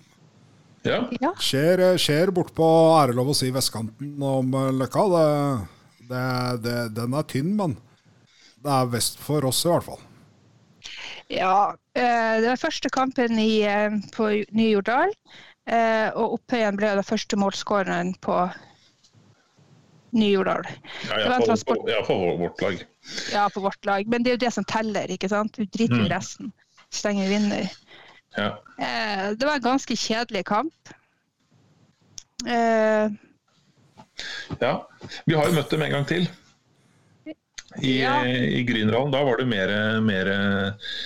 Ja. 0.83 1.05
Ja. 1.21 1.31
Skjer, 1.39 1.83
skjer 2.01 2.33
bortpå, 2.35 2.67
er 2.99 3.11
det 3.11 3.19
lov 3.19 3.31
å 3.31 3.37
si, 3.37 3.51
vestkanten 3.55 4.17
om 4.25 4.55
eh, 4.57 4.71
Løkka. 4.81 5.07
Det, 5.13 5.27
det, 6.11 6.25
det, 6.65 6.77
den 6.97 7.15
er 7.15 7.27
tynn, 7.31 7.53
men 7.59 7.77
det 8.61 8.73
er 8.81 8.91
vest 8.93 9.21
for 9.23 9.47
oss 9.49 9.63
i 9.65 9.71
hvert 9.71 9.87
fall. 9.87 10.01
Ja, 11.31 11.77
eh, 11.95 12.41
det 12.43 12.49
var 12.49 12.59
første 12.65 12.91
kampen 12.91 13.39
i, 13.39 13.61
eh, 13.63 13.95
på 14.17 14.33
Ny-Jordal. 14.51 15.15
eh, 15.71 16.09
Og 16.19 16.41
Opphøyen 16.41 16.81
ble 16.81 16.97
den 16.99 17.07
første 17.07 17.39
målskåreren 17.39 18.17
på 18.25 18.41
Ny-Jordal. 20.13 20.65
Ja, 21.09 21.19
ja, 21.21 21.37
på, 21.39 21.47
hvert 21.47 22.07
fall 22.07 22.39
vårt 22.41 22.61
lag. 22.65 22.81
Ja, 23.33 23.49
på 23.55 23.61
vårt 23.61 23.85
lag. 23.87 24.07
Men 24.11 24.23
det 24.23 24.31
er 24.31 24.37
jo 24.39 24.45
det 24.47 24.53
som 24.55 24.65
teller, 24.65 25.07
ikke 25.11 25.29
sant? 25.31 25.53
Du 25.57 25.65
driter 25.65 25.95
i 26.01 26.07
Mm. 26.07 26.11
resten. 26.11 26.53
Stenger 26.91 27.29
vinner. 27.29 27.71
Ja. 28.37 28.49
Eh, 28.79 29.31
Det 29.39 29.47
var 29.47 29.55
en 29.55 29.63
ganske 29.63 29.95
kjedelig 29.97 30.45
kamp. 30.47 30.75
Eh, 32.47 33.11
ja. 34.61 34.89
Vi 35.27 35.35
har 35.35 35.47
jo 35.47 35.53
møtt 35.55 35.71
dem 35.71 35.83
en 35.83 35.91
gang 35.91 36.07
til. 36.07 36.29
I, 37.83 38.01
Ja. 38.03 38.25
i 38.27 38.65
Grünerhallen. 38.67 39.13
Da 39.13 39.23
var 39.25 39.37
det 39.39 39.47
mer, 39.47 40.01
mer 40.01 40.27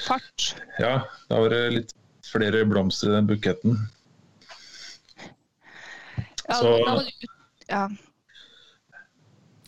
Fart. 0.07 0.55
Ja, 0.81 1.03
da 1.29 1.41
var 1.41 1.51
det 1.51 1.73
litt 1.73 1.93
flere 2.25 2.65
blomster 2.65 3.09
i 3.13 3.17
den 3.19 3.27
buketten. 3.27 3.77
Ja, 6.49 6.55
Så- 6.55 6.79
da 6.85 6.95
var 6.95 7.05
det 7.05 7.29
ja. 7.69 7.89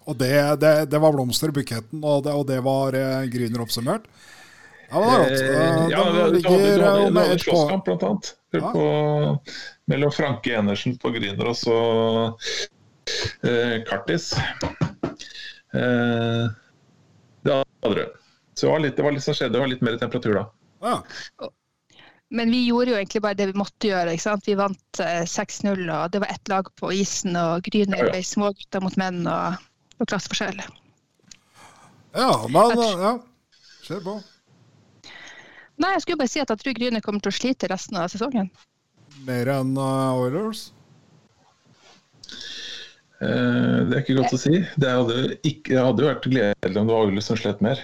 Og 0.06 0.16
det, 0.20 0.32
det, 0.62 0.72
det 0.92 0.98
var 1.02 1.12
blomster 1.16 1.50
i 1.50 1.56
buketten, 1.56 2.02
og 2.06 2.25
det, 2.26 2.32
og 2.38 2.44
det 2.46 2.60
var 2.64 2.94
eh, 2.94 3.25
Gryner 3.32 3.64
oppsummert. 3.64 4.04
Ja, 4.86 5.00
men 5.02 5.08
det 5.10 5.16
er 5.16 5.22
godt. 5.22 5.40
Eh, 5.42 5.88
ja, 5.90 6.02
det 6.14 6.26
ligger 6.36 6.84
hadde 6.86 7.25
ett 7.26 7.42
på 7.42 7.50
slåsskamp, 7.50 7.84
blant 7.88 8.04
annet. 8.06 8.32
Ja. 8.54 8.70
På, 8.70 8.84
mellom 9.90 10.12
Franke 10.14 10.54
Enersen 10.60 10.94
på 11.02 11.10
Grüner 11.16 11.50
og 11.50 11.56
så 11.58 11.78
eh, 13.42 13.82
Kartis. 13.88 14.30
Eh, 15.75 16.44
det 17.42 17.64
andre. 17.82 18.06
Så 18.54 18.66
det 18.66 18.72
var 18.72 18.80
litt, 18.80 18.96
det 18.96 19.04
var 19.04 19.12
litt 19.12 19.26
som 19.26 19.34
skjedde. 19.36 19.52
Det 19.58 19.60
var 19.64 19.70
litt 19.75 19.84
mer 19.84 19.98
temperatur 20.00 20.38
da. 20.40 20.46
ja. 20.86 21.02
Men 22.34 22.50
vi 22.50 22.64
gjorde 22.66 22.90
jo 22.90 22.96
egentlig 22.98 23.20
bare 23.22 23.36
det 23.38 23.44
vi 23.52 23.58
måtte 23.60 23.86
gjøre. 23.86 24.10
ikke 24.16 24.25
sant? 24.25 24.46
Vi 24.48 24.56
vant 24.58 25.00
eh, 25.02 25.22
6-0, 25.30 25.84
og 25.94 26.08
det 26.10 26.18
var 26.25 26.32
ett 26.32 26.48
lag 26.50 26.66
på 26.80 26.88
isen. 26.96 27.36
Og 27.38 27.62
Gryner 27.68 28.00
Ja, 28.00 28.08
ja. 28.08 28.14
ble 28.16 28.22
smågutter 28.26 28.82
mot 28.82 28.96
menn 28.98 29.20
og 29.30 29.60
var 29.98 30.10
klasseforskjell. 30.12 30.62
ja, 32.16 32.30
men 32.48 32.80
ja. 33.02 33.12
Kjør 33.86 34.02
på. 34.02 34.16
Nei, 35.76 35.92
jeg 35.92 36.02
skulle 36.04 36.20
bare 36.22 36.32
si 36.32 36.40
at 36.40 36.50
jeg 36.50 36.62
tror 36.62 36.78
Gryner 36.78 37.04
kommer 37.04 37.22
til 37.22 37.32
å 37.32 37.36
slite 37.36 37.68
resten 37.70 37.98
av 38.00 38.08
sesongen. 38.12 38.48
Mer 39.26 39.50
enn 39.52 39.76
uh, 39.76 40.16
Oilers. 40.16 40.70
Eh, 43.20 43.76
det 43.88 43.94
er 43.94 44.02
ikke 44.02 44.18
godt 44.18 44.34
å 44.36 44.40
si. 44.40 44.58
Det 44.76 44.90
hadde, 44.92 45.20
ikke, 45.40 45.72
det 45.72 45.84
hadde 45.84 46.04
jo 46.04 46.10
vært 46.10 46.28
gledelig 46.28 46.80
om 46.80 46.88
det 46.88 46.96
var 46.96 47.06
Oilers 47.06 47.28
som 47.30 47.38
slet 47.40 47.62
mer. 47.64 47.80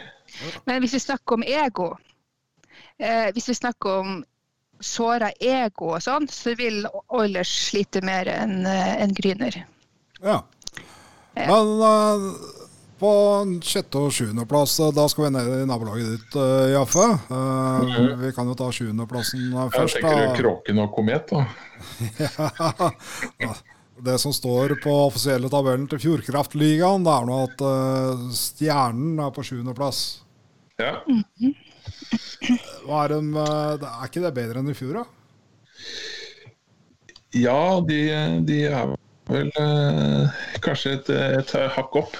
Men 0.68 0.82
hvis 0.84 0.96
vi 0.96 1.02
snakker 1.04 1.38
om 1.38 1.46
ego, 1.46 1.88
eh, 2.98 3.28
hvis 3.32 3.48
vi 3.52 3.56
snakker 3.56 4.02
om 4.02 4.18
såra 4.82 5.30
ego 5.40 5.92
og 5.94 6.02
sånn, 6.04 6.26
så 6.28 6.56
vil 6.58 6.82
Oilers 7.14 7.52
slite 7.70 8.02
mer 8.04 8.28
enn 8.32 8.66
en 8.66 9.14
Gryner. 9.16 9.62
Ja. 10.20 10.40
Ja. 11.34 11.46
Men 11.48 11.70
uh, 11.80 12.26
på 13.02 13.12
sjette- 13.66 13.98
og 13.98 14.12
sjuendeplass, 14.14 14.78
eh, 14.80 14.92
da 14.94 15.08
skal 15.10 15.24
vi 15.26 15.30
ned 15.34 15.50
i 15.56 15.66
nabolaget 15.66 16.10
ditt, 16.12 16.36
uh, 16.38 16.70
Jaffe. 16.70 17.06
Uh, 17.30 17.36
mm 17.36 17.90
-hmm. 17.90 18.16
Vi 18.20 18.32
kan 18.32 18.46
jo 18.46 18.54
ta 18.54 18.70
sjuendeplassen 18.72 19.52
først 19.72 19.94
Jeg 19.96 20.02
tenker 20.02 20.28
da. 20.28 20.36
Kråken 20.36 20.78
og 20.78 20.92
Komet, 20.94 21.30
da. 21.30 21.46
Ja, 23.40 23.54
Det 24.02 24.18
som 24.18 24.32
står 24.32 24.82
på 24.82 24.90
offisielle 25.06 25.48
tabellen 25.48 25.86
til 25.88 25.98
Fjordkraftligaen, 25.98 27.04
det 27.04 27.12
er 27.12 27.26
nå 27.26 27.42
at 27.44 27.58
Stjernen 28.34 29.20
er 29.20 29.30
på 29.30 29.42
sjuendeplass. 29.42 30.22
Ja. 30.80 31.02
Hva 32.86 33.04
er, 33.04 33.14
dem, 33.14 33.34
eh, 33.36 33.86
er 33.86 34.08
ikke 34.08 34.24
det 34.24 34.34
bedre 34.36 34.62
enn 34.62 34.72
i 34.72 34.76
fjor, 34.76 35.02
da? 35.02 35.04
Ja, 37.32 37.80
de, 37.86 38.00
de 38.46 38.58
er 38.68 38.92
vel 39.36 39.52
eh, 39.60 40.42
kanskje 40.64 40.96
et, 40.98 41.12
et 41.40 41.54
hakk 41.76 41.96
opp. 42.02 42.18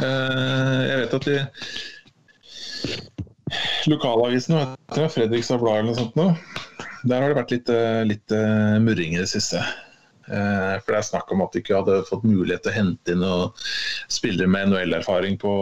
Eh, 0.00 0.80
jeg 0.88 1.00
vet 1.02 1.16
at 1.18 1.30
de 1.30 1.38
Lokalavisen, 3.90 4.76
Fredrikstad 5.12 5.60
Blad 5.60 5.82
eller 5.82 5.90
noe 5.90 5.98
sånt 5.98 6.14
nå, 6.16 6.28
der 7.04 7.20
har 7.20 7.32
det 7.32 7.40
vært 7.40 7.52
litt, 7.52 7.72
eh, 7.72 8.02
litt 8.08 8.32
uh, 8.32 8.78
murring 8.80 9.16
i 9.16 9.20
det 9.20 9.28
siste. 9.28 9.60
Eh, 10.32 10.76
for 10.80 10.94
det 10.94 11.00
er 11.00 11.08
snakk 11.08 11.32
om 11.34 11.42
at 11.44 11.52
de 11.52 11.62
ikke 11.62 11.76
hadde 11.80 12.04
fått 12.08 12.26
mulighet 12.26 12.62
til 12.64 12.72
å 12.72 12.76
hente 12.76 13.14
inn 13.14 13.24
og 13.26 13.64
spille 14.12 14.46
med 14.48 14.70
NHL-erfaring 14.70 15.38
på, 15.42 15.54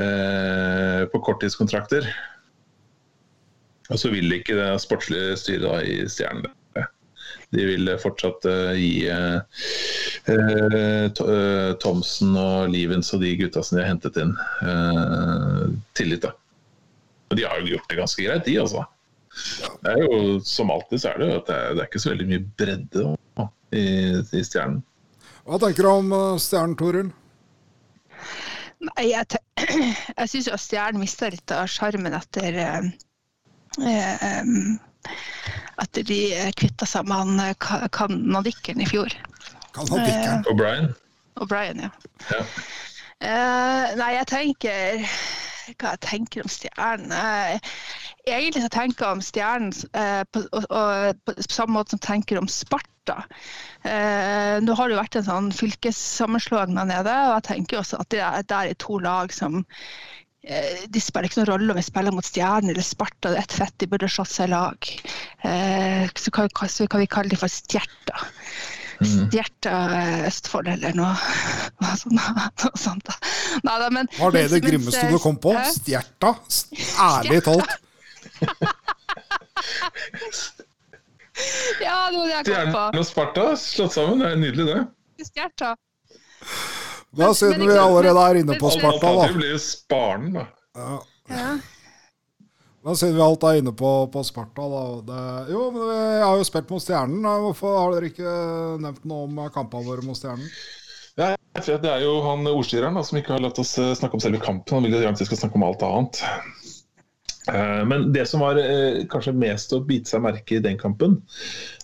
eh, 0.00 1.02
på 1.12 1.20
korttidskontrakter. 1.28 2.08
Og 3.92 4.00
så 4.00 4.10
vil 4.10 4.32
ikke 4.32 4.56
det 4.56 4.70
sportslige 4.82 5.36
styret 5.36 5.84
i 5.84 5.98
Stjernen 6.08 6.46
det. 6.46 6.54
De 7.54 7.64
vil 7.68 7.90
fortsatt 8.02 8.46
eh, 8.50 8.72
gi 8.78 8.92
eh, 9.14 9.38
eh, 10.34 11.74
Thomsen 11.82 12.32
og 12.40 12.70
Livens 12.72 13.12
og 13.14 13.22
de 13.22 13.34
gutta 13.38 13.62
som 13.64 13.78
de 13.78 13.84
har 13.84 13.92
hentet 13.92 14.18
inn, 14.22 14.32
eh, 14.66 15.64
tillit. 15.98 16.24
da. 16.26 16.32
Og 17.30 17.38
de 17.38 17.46
har 17.48 17.60
jo 17.62 17.72
gjort 17.74 17.88
det 17.90 18.00
ganske 18.02 18.26
greit, 18.26 18.44
de 18.48 18.56
altså. 18.62 18.84
Det 19.82 19.90
er 19.96 20.02
jo, 20.04 20.18
Som 20.46 20.70
alltid 20.70 21.00
så 21.02 21.10
er 21.14 21.18
det 21.22 21.28
jo 21.32 21.38
at 21.40 21.48
det 21.48 21.54
er, 21.58 21.70
det 21.74 21.82
er 21.82 21.88
ikke 21.90 22.02
så 22.04 22.12
veldig 22.12 22.26
mye 22.30 22.44
bredde 22.60 23.06
da, 23.38 23.46
i, 23.74 23.84
i 24.38 24.42
Stjernen. 24.46 24.82
Hva 25.44 25.58
tenker 25.60 25.84
du 25.86 25.90
om 25.90 26.12
Stjernen, 26.40 26.76
Toril? 26.78 27.10
Nei, 28.84 29.06
jeg, 29.10 29.26
te- 29.32 29.42
jeg 30.20 30.30
syns 30.30 30.48
jo 30.50 30.54
at 30.58 30.62
Stjernen 30.62 31.02
mista 31.02 31.30
litt 31.32 31.54
av 31.56 31.66
sjarmen 31.72 32.14
etter 32.18 32.58
eh, 32.62 32.88
eh, 33.80 34.42
Etter 35.82 36.06
de 36.06 36.20
kvitta 36.58 36.86
seg 36.86 37.08
med 37.08 37.16
han 37.22 37.40
eh, 37.48 38.80
i 38.84 38.88
fjor. 38.90 39.14
Kanadikkeren. 39.74 40.44
Og 40.50 40.58
Brian? 40.58 40.92
Og 41.42 41.48
Brian, 41.50 41.80
ja. 41.80 41.90
Ja. 42.30 42.42
Uh, 43.24 43.94
nei, 43.96 44.10
jeg 44.18 44.26
tenker 44.28 45.04
Hva 45.80 45.94
jeg 45.94 46.00
tenker 46.04 46.44
om 46.44 46.50
Stjernen? 46.52 47.12
Eh, 47.14 47.70
egentlig 48.28 48.64
så 48.66 48.70
tenker 48.74 49.06
jeg 49.06 49.16
om 49.16 49.22
Stjernen 49.24 49.70
eh, 49.96 50.24
på, 50.28 50.42
og, 50.52 50.66
og, 50.68 51.22
på, 51.24 51.36
samme 51.46 51.78
måte 51.78 51.94
som 51.94 52.02
jeg 52.02 52.06
tenker 52.08 52.40
om 52.40 52.50
Sparta. 52.52 53.22
Eh, 53.80 54.60
nå 54.60 54.76
har 54.76 54.90
det 54.90 54.96
jo 54.96 55.00
vært 55.00 55.16
en 55.20 55.28
sånn 55.30 55.48
fylkessammenslåing 55.56 56.76
der 56.76 56.90
nede, 56.90 57.14
og 57.30 57.38
jeg 57.38 57.46
tenker 57.48 57.80
også 57.80 58.02
at 58.04 58.10
det 58.12 58.20
er, 58.26 58.44
det 58.44 58.60
er 58.60 58.76
to 58.84 59.00
lag 59.00 59.32
som 59.32 59.62
eh, 59.62 59.64
det 60.44 61.00
spiller 61.00 61.24
ikke 61.30 61.40
noen 61.40 61.48
rolle 61.52 61.72
om 61.72 61.78
vi 61.78 61.84
spiller 61.86 62.12
mot 62.12 62.26
Stjernen 62.26 62.70
eller 62.74 62.84
Sparta, 62.84 63.30
det 63.32 63.38
er 63.38 63.46
ett 63.46 63.54
fett, 63.56 63.74
de 63.80 63.88
burde 63.88 64.08
slått 64.12 64.28
seg 64.32 64.50
i 64.50 64.52
lag. 64.52 64.90
Eh, 65.48 66.04
så, 66.20 66.32
kan, 66.36 66.50
så 66.68 66.86
kan 66.90 67.00
vi 67.00 67.08
kalle 67.08 67.32
de 67.32 67.38
for 67.40 67.48
Stjerta. 67.52 68.18
Mm. 69.00 69.24
Stjerta 69.32 69.72
eh, 69.96 70.26
Østfold 70.28 70.68
eller 70.74 70.94
noe, 70.98 71.14
noe, 71.80 71.96
sånt, 71.98 72.20
noe 72.60 72.78
sånt. 72.78 73.08
da. 73.08 73.16
Neida, 73.66 73.88
men, 73.96 74.10
Var 74.18 74.36
det 74.36 74.42
mens- 74.44 74.52
det 74.54 74.62
grimmeste 74.68 75.06
eh, 75.06 75.14
du 75.16 75.18
kom 75.24 75.40
på? 75.40 75.54
hæ? 75.56 75.64
Stjerta? 75.78 76.34
Ærlig 77.08 77.40
talt. 77.48 77.74
Ja, 81.82 82.10
det 82.12 82.18
var 82.18 82.26
det 82.28 82.34
jeg 82.34 82.44
kom 82.44 82.52
Stjernen 82.54 83.00
og 83.00 83.06
Sparta 83.08 83.44
slått 83.58 83.94
sammen, 83.96 84.20
det 84.22 84.28
er 84.30 84.36
nydelig 84.38 84.66
det. 84.68 84.76
Stjerta. 85.26 85.72
Da, 87.16 87.30
siden 87.36 87.62
vi 87.68 87.76
allerede 87.78 88.24
er 88.30 88.40
inne 88.42 88.56
på 88.60 88.70
Sparta, 88.74 88.98
da. 89.06 89.12
Alternativet 89.12 89.40
blir 89.40 89.58
Sparen, 89.62 90.32
da. 90.34 90.44
Ja. 90.76 90.98
Ja. 91.30 91.52
Da 92.84 92.92
siden 93.00 93.14
vi 93.16 93.22
alt 93.24 93.44
er 93.48 93.58
inne 93.62 93.72
på, 93.72 93.90
på 94.12 94.22
Sparta, 94.28 94.66
da. 94.68 94.82
Det, 95.08 95.20
jo, 95.54 95.66
men 95.72 95.86
vi 95.88 95.98
har 96.24 96.36
jo 96.40 96.44
spilt 96.48 96.72
mot 96.74 96.82
Stjernen. 96.84 97.22
da. 97.24 97.36
Hvorfor 97.46 97.78
har 97.80 97.94
dere 97.96 98.10
ikke 98.12 98.34
nevnt 98.84 99.06
noe 99.08 99.28
om 99.28 99.38
kampene 99.54 99.86
våre 99.88 100.04
mot 100.04 100.18
Stjernen? 100.18 100.48
Ja, 101.14 101.30
for 101.62 101.78
det 101.78 101.90
er 101.94 102.02
jo 102.02 102.16
han 102.26 102.42
ordstyreren 102.50 102.96
da, 102.98 103.04
som 103.06 103.20
ikke 103.20 103.36
har 103.36 103.44
latt 103.44 103.60
oss 103.62 103.76
eh, 103.78 103.92
snakke 103.94 104.18
om 104.18 104.22
selve 104.24 104.40
kampen. 104.42 104.74
Han 104.80 104.88
vil 104.88 104.96
gjerne 104.98 105.14
at 105.14 105.22
vi 105.22 105.28
skal 105.30 105.38
snakke 105.44 105.60
om 105.60 105.64
alt 105.68 105.84
annet. 105.86 106.20
Eh, 107.52 107.84
Men 107.86 108.08
det 108.12 108.24
som 108.28 108.42
var 108.42 108.58
eh, 108.58 109.04
kanskje 109.12 109.34
mest 109.38 109.72
å 109.76 109.80
bite 109.86 110.10
seg 110.10 110.24
merke 110.24 110.56
i 110.58 110.62
den 110.64 110.76
kampen, 110.80 111.20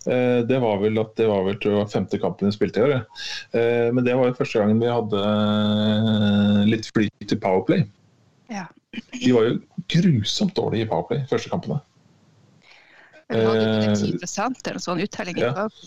det 0.04 0.58
var 0.62 0.78
vel 0.80 0.96
at 1.02 1.10
det 1.18 1.26
var 1.28 1.44
vel 1.44 1.58
tror 1.60 1.74
jeg, 1.76 1.90
femte 1.92 2.20
kampen 2.22 2.48
vi 2.48 2.54
spilte 2.56 2.80
i 2.80 2.84
år. 2.86 2.92
ja. 2.94 3.00
Eh, 3.52 3.88
Men 3.92 4.06
det 4.06 4.16
var 4.16 4.30
jo 4.30 4.38
første 4.38 4.62
gangen 4.62 4.80
vi 4.80 4.88
hadde 4.88 5.24
eh, 5.26 6.60
litt 6.70 6.88
flyt 6.88 7.34
i 7.36 7.40
Powerplay. 7.40 7.84
Ja. 8.50 8.66
De 9.12 9.32
var 9.36 9.50
jo 9.50 9.58
grusomt 9.92 10.56
dårlige 10.56 10.86
i 10.86 10.90
Powerplay 10.90 11.26
første 11.30 11.52
kampene. 11.52 11.80
Men 13.30 13.46
var 13.46 13.56
Eh, 13.56 13.92
ikke 13.92 14.26
10 14.26 14.62
eller 14.64 14.78
en 14.80 14.86
sånn 14.86 15.02
uttelling 15.04 15.38
i 15.38 15.44
ja. 15.44 15.52
dag. 15.54 15.82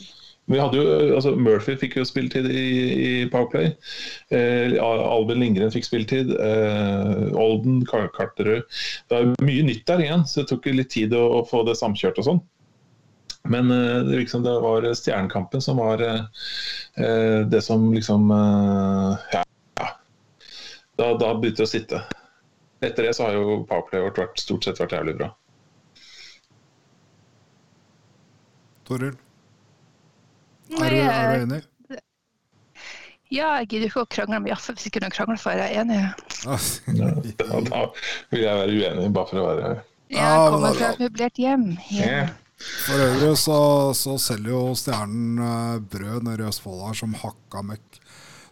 Vi 0.52 0.60
hadde 0.60 0.76
jo, 0.76 0.86
altså 1.16 1.32
Murphy 1.40 1.78
fikk 1.80 1.94
jo 1.96 2.04
spilletid 2.08 2.50
i, 2.52 2.64
i 3.00 3.12
Powerplay. 3.32 3.70
Eh, 4.36 4.76
Alvin 4.84 5.40
Lindgren 5.40 5.72
fikk 5.72 5.88
spilletid. 5.88 6.34
Eh, 6.36 7.30
Olden, 7.40 7.86
Kar 7.88 8.10
Karterud. 8.16 8.68
Det 9.08 9.20
er 9.20 9.32
mye 9.44 9.64
nytt 9.64 9.86
der 9.88 10.04
igjen, 10.04 10.26
så 10.28 10.44
det 10.44 10.52
tok 10.52 10.68
litt 10.76 10.92
tid 10.92 11.16
å, 11.16 11.24
å 11.40 11.46
få 11.48 11.64
det 11.68 11.78
samkjørt 11.80 12.20
og 12.20 12.28
sånn. 12.28 12.44
Men 13.44 13.72
eh, 13.72 14.04
det 14.08 14.26
det 14.44 14.60
var 14.64 14.94
Stjernekampen 14.96 15.62
som 15.62 15.78
var 15.78 16.02
eh, 16.02 16.22
eh, 16.96 17.40
det 17.48 17.62
som 17.62 17.94
liksom 17.94 18.30
Ja. 19.34 19.44
ja. 19.76 19.88
Da, 20.96 21.14
da 21.18 21.34
begynte 21.34 21.64
det 21.64 21.68
å 21.68 21.72
sitte. 21.72 22.04
Etter 22.84 23.04
det 23.08 23.14
så 23.16 23.28
har 23.28 23.36
jo 23.38 23.64
powerplayet 23.68 24.06
vårt 24.06 24.18
vært, 24.22 24.40
stort 24.40 24.64
sett 24.68 24.80
vært 24.80 24.96
jævlig 24.96 25.18
bra. 25.20 25.30
Toril, 28.84 29.14
er 30.80 30.96
er 31.00 31.30
du 31.38 31.44
enig? 31.46 31.62
ja, 33.34 33.48
jeg 33.62 33.70
gidder 33.72 33.88
ikke 33.88 34.04
å 34.04 34.10
krangle 34.12 34.40
med 34.44 34.52
Jaffe 34.52 34.76
hvis 34.76 34.90
ikke 34.90 35.02
noen 35.02 35.16
krangler 35.16 35.40
for 35.42 35.56
jeg 35.58 35.72
er 35.72 35.82
enig. 35.82 36.00
Ja. 37.00 37.10
Da 37.40 37.86
vil 38.30 38.44
jeg 38.44 38.60
være 38.60 38.76
uenig, 38.76 39.10
bare 39.16 39.30
for 39.32 39.40
å 39.40 39.46
være 39.48 39.70
Jeg 40.12 40.20
Ja, 40.20 40.50
kommer 40.52 40.76
fra 40.78 40.92
et 40.94 41.00
møblert 41.02 41.40
hjem. 41.42 41.70
Ja. 41.96 42.28
For 42.86 43.00
øvrig 43.00 43.38
så, 43.40 43.58
så 43.96 44.18
selger 44.20 44.52
jo 44.54 44.62
Stjernen 44.78 45.40
eh, 45.40 45.80
brød 45.94 46.24
nede 46.28 46.44
i 46.44 46.48
Østfold 46.50 46.82
her 46.88 46.98
som 47.00 47.14
hakka 47.22 47.62
møkk. 47.64 48.00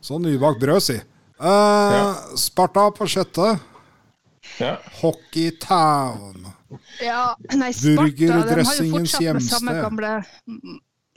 Så 0.01 0.17
nybakt 0.21 0.59
brød, 0.63 0.79
si. 0.85 0.95
Eh, 0.95 1.03
Ja. 1.41 2.05
Sparta 2.39 2.87
på 2.95 3.07
sjette. 3.11 3.51
ja. 4.59 4.75
Hockeytown. 5.01 6.47
Ja, 7.03 7.35
nei, 7.57 7.71
Sparta 7.75 7.75
de 7.75 8.31
har 8.31 8.41
jo 8.41 8.47
Burgerdressingens 8.47 9.11
fortsatt 9.11 9.33
med 9.35 9.47
samme 9.49 9.75
hjemsted. 9.75 9.85
gamle 9.85 10.11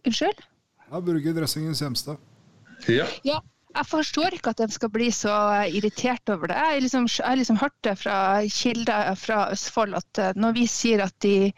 Unnskyld? 0.05 0.45
Ja, 0.91 1.01
burgerdressingens 1.01 1.81
hjemsted. 1.81 2.17
ja. 2.89 3.07
Ja, 3.25 3.39
jeg 3.75 3.87
forstår 3.91 4.35
ikke 4.37 4.51
at 4.55 4.61
de 4.63 4.69
skal 4.75 4.91
bli 4.93 5.09
så 5.15 5.33
irritert 5.67 6.29
over 6.31 6.47
det. 6.51 6.57
Jeg 6.59 6.75
har 6.75 6.81
liksom, 6.85 7.07
liksom 7.39 7.57
hørt 7.59 7.75
det 7.83 7.95
fra 7.99 8.19
kilder 8.49 9.15
fra 9.19 9.39
Østfold 9.55 9.95
at 9.99 10.19
eh, 10.23 10.33
når 10.37 10.53
vi 10.59 10.67
sier 10.71 11.03
at 11.07 11.15
de, 11.25 11.53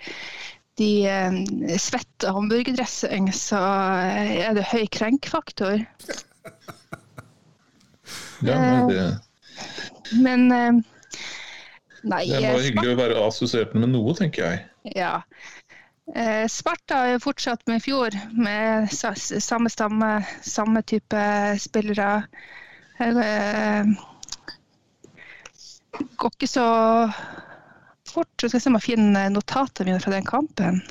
de 0.77 0.91
svette 1.77 1.81
svetter 1.81 2.33
hamburgerdressing, 2.37 3.31
så 3.35 3.61
eh, 4.03 4.49
er 4.49 4.57
det 4.57 4.67
høy 4.73 4.87
krenkfaktor. 4.93 5.85
ja 8.43 8.59
men 8.61 8.89
det, 8.89 9.19
Men 10.23 10.53
eh, 10.53 10.73
Nei, 12.07 12.25
det 12.29 12.39
er 12.39 12.53
var 12.53 12.63
hyggelig 12.63 12.93
å 12.93 12.99
være 13.01 13.23
assosiert 13.27 13.75
med 13.75 13.91
noe, 13.91 14.15
tenker 14.15 14.45
jeg. 14.47 14.67
Ja. 14.95 15.23
Eh, 16.15 16.45
Sparta 16.47 17.01
jo 17.11 17.23
fortsatt 17.25 17.65
med 17.67 17.81
i 17.81 17.87
fjor, 17.89 18.15
med 18.37 18.93
samme 18.93 19.73
stamme, 19.73 20.11
samme 20.43 20.83
type 20.87 21.23
spillere. 21.59 22.11
Eh, 23.03 23.89
går 26.17 26.37
ikke 26.37 26.49
så 26.51 26.69
fort. 28.17 28.33
Så 28.41 28.49
skal 28.49 28.59
jeg 28.59 28.65
se 28.67 28.71
om 28.73 28.79
jeg 28.81 28.87
finner 28.91 29.31
notatene 29.35 29.91
mine 29.93 30.03
fra 30.03 30.15
den 30.17 30.27
kampen. 30.29 30.83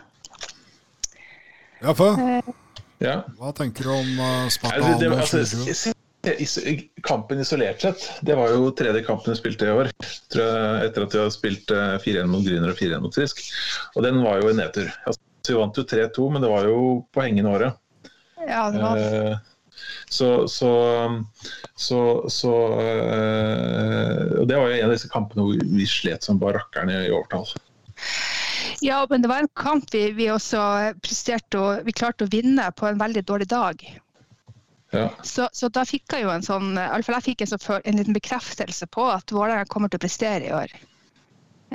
Jaffe, 1.83 2.07
Eh, 2.21 2.53
Ja. 3.03 3.15
hva 3.37 3.51
tenker 3.53 3.83
du 3.83 3.91
om 3.91 4.19
uh, 4.19 4.47
Sparta? 4.49 4.79
Nei, 4.79 4.93
det, 4.99 5.09
det, 5.09 5.17
altså, 5.19 5.41
is- 5.43 5.87
is- 6.39 6.85
kampen 7.05 7.39
isolert 7.43 7.81
sett, 7.83 8.05
det 8.25 8.33
var 8.39 8.49
jo 8.49 8.71
tredje 8.71 9.03
kampen 9.05 9.33
vi 9.33 9.37
spilte 9.37 9.67
i 9.67 9.73
år. 9.75 9.91
Jeg, 10.33 10.85
etter 10.87 11.03
at 11.05 11.13
vi 11.13 11.19
har 11.21 11.29
spilt 11.35 11.69
eh, 11.75 11.97
4-1 12.01 12.31
mot 12.31 12.41
Grüner 12.47 12.71
og 12.71 12.79
4-1 12.79 13.03
mot 13.03 13.13
Frisk. 13.13 13.43
Og 13.95 14.03
den 14.07 14.23
var 14.23 14.39
jo 14.41 14.49
en 14.49 14.57
nedtur. 14.63 14.87
Altså, 15.05 15.21
vi 15.49 15.57
vant 15.59 15.77
jo 15.77 15.83
3-2, 15.91 16.29
men 16.33 16.41
det 16.41 16.49
var 16.49 16.65
jo 16.71 16.79
på 17.13 17.21
hengende 17.27 17.51
året. 17.51 17.75
ja, 18.47 18.63
det 18.71 18.81
var 18.81 18.97
Eh, 18.97 19.37
så 20.15 20.29
så, 20.51 20.71
så, 21.75 21.99
så 22.31 22.53
øh, 22.79 24.45
det 24.47 24.55
var 24.55 24.69
jo 24.69 24.77
en 24.77 24.87
av 24.87 24.95
disse 24.95 25.11
kampene 25.11 25.45
hvor 25.45 25.75
vi 25.79 25.87
slet 25.89 26.25
som 26.25 26.39
bare 26.41 26.61
rakkeren 26.61 26.93
i, 26.93 27.01
i 27.07 27.13
overtall. 27.13 27.47
Ja, 28.83 29.05
men 29.09 29.21
det 29.21 29.29
var 29.31 29.43
en 29.43 29.53
kamp 29.57 29.93
vi, 29.93 30.09
vi 30.15 30.31
også 30.31 30.61
presterte 31.03 31.61
og 31.61 31.85
vi 31.87 31.95
klarte 31.95 32.27
å 32.27 32.31
vinne 32.31 32.67
på 32.75 32.89
en 32.89 32.99
veldig 32.99 33.23
dårlig 33.27 33.47
dag. 33.51 33.85
Ja. 34.95 35.09
Så, 35.23 35.49
så 35.51 35.69
da 35.73 35.83
fikk 35.87 36.13
jeg 36.13 36.25
jo 36.25 36.31
en 36.31 36.45
sånn, 36.45 36.75
iallfall 36.79 37.17
jeg 37.19 37.29
fikk 37.31 37.43
en, 37.43 37.51
sånn, 37.51 37.81
en 37.83 37.99
liten 37.99 38.15
bekreftelse 38.15 38.87
på 38.91 39.07
at 39.11 39.33
Vålerenga 39.33 39.67
kommer 39.71 39.91
til 39.91 39.99
å 39.99 40.05
prestere 40.05 40.47
i 40.47 40.53
år. 40.55 40.75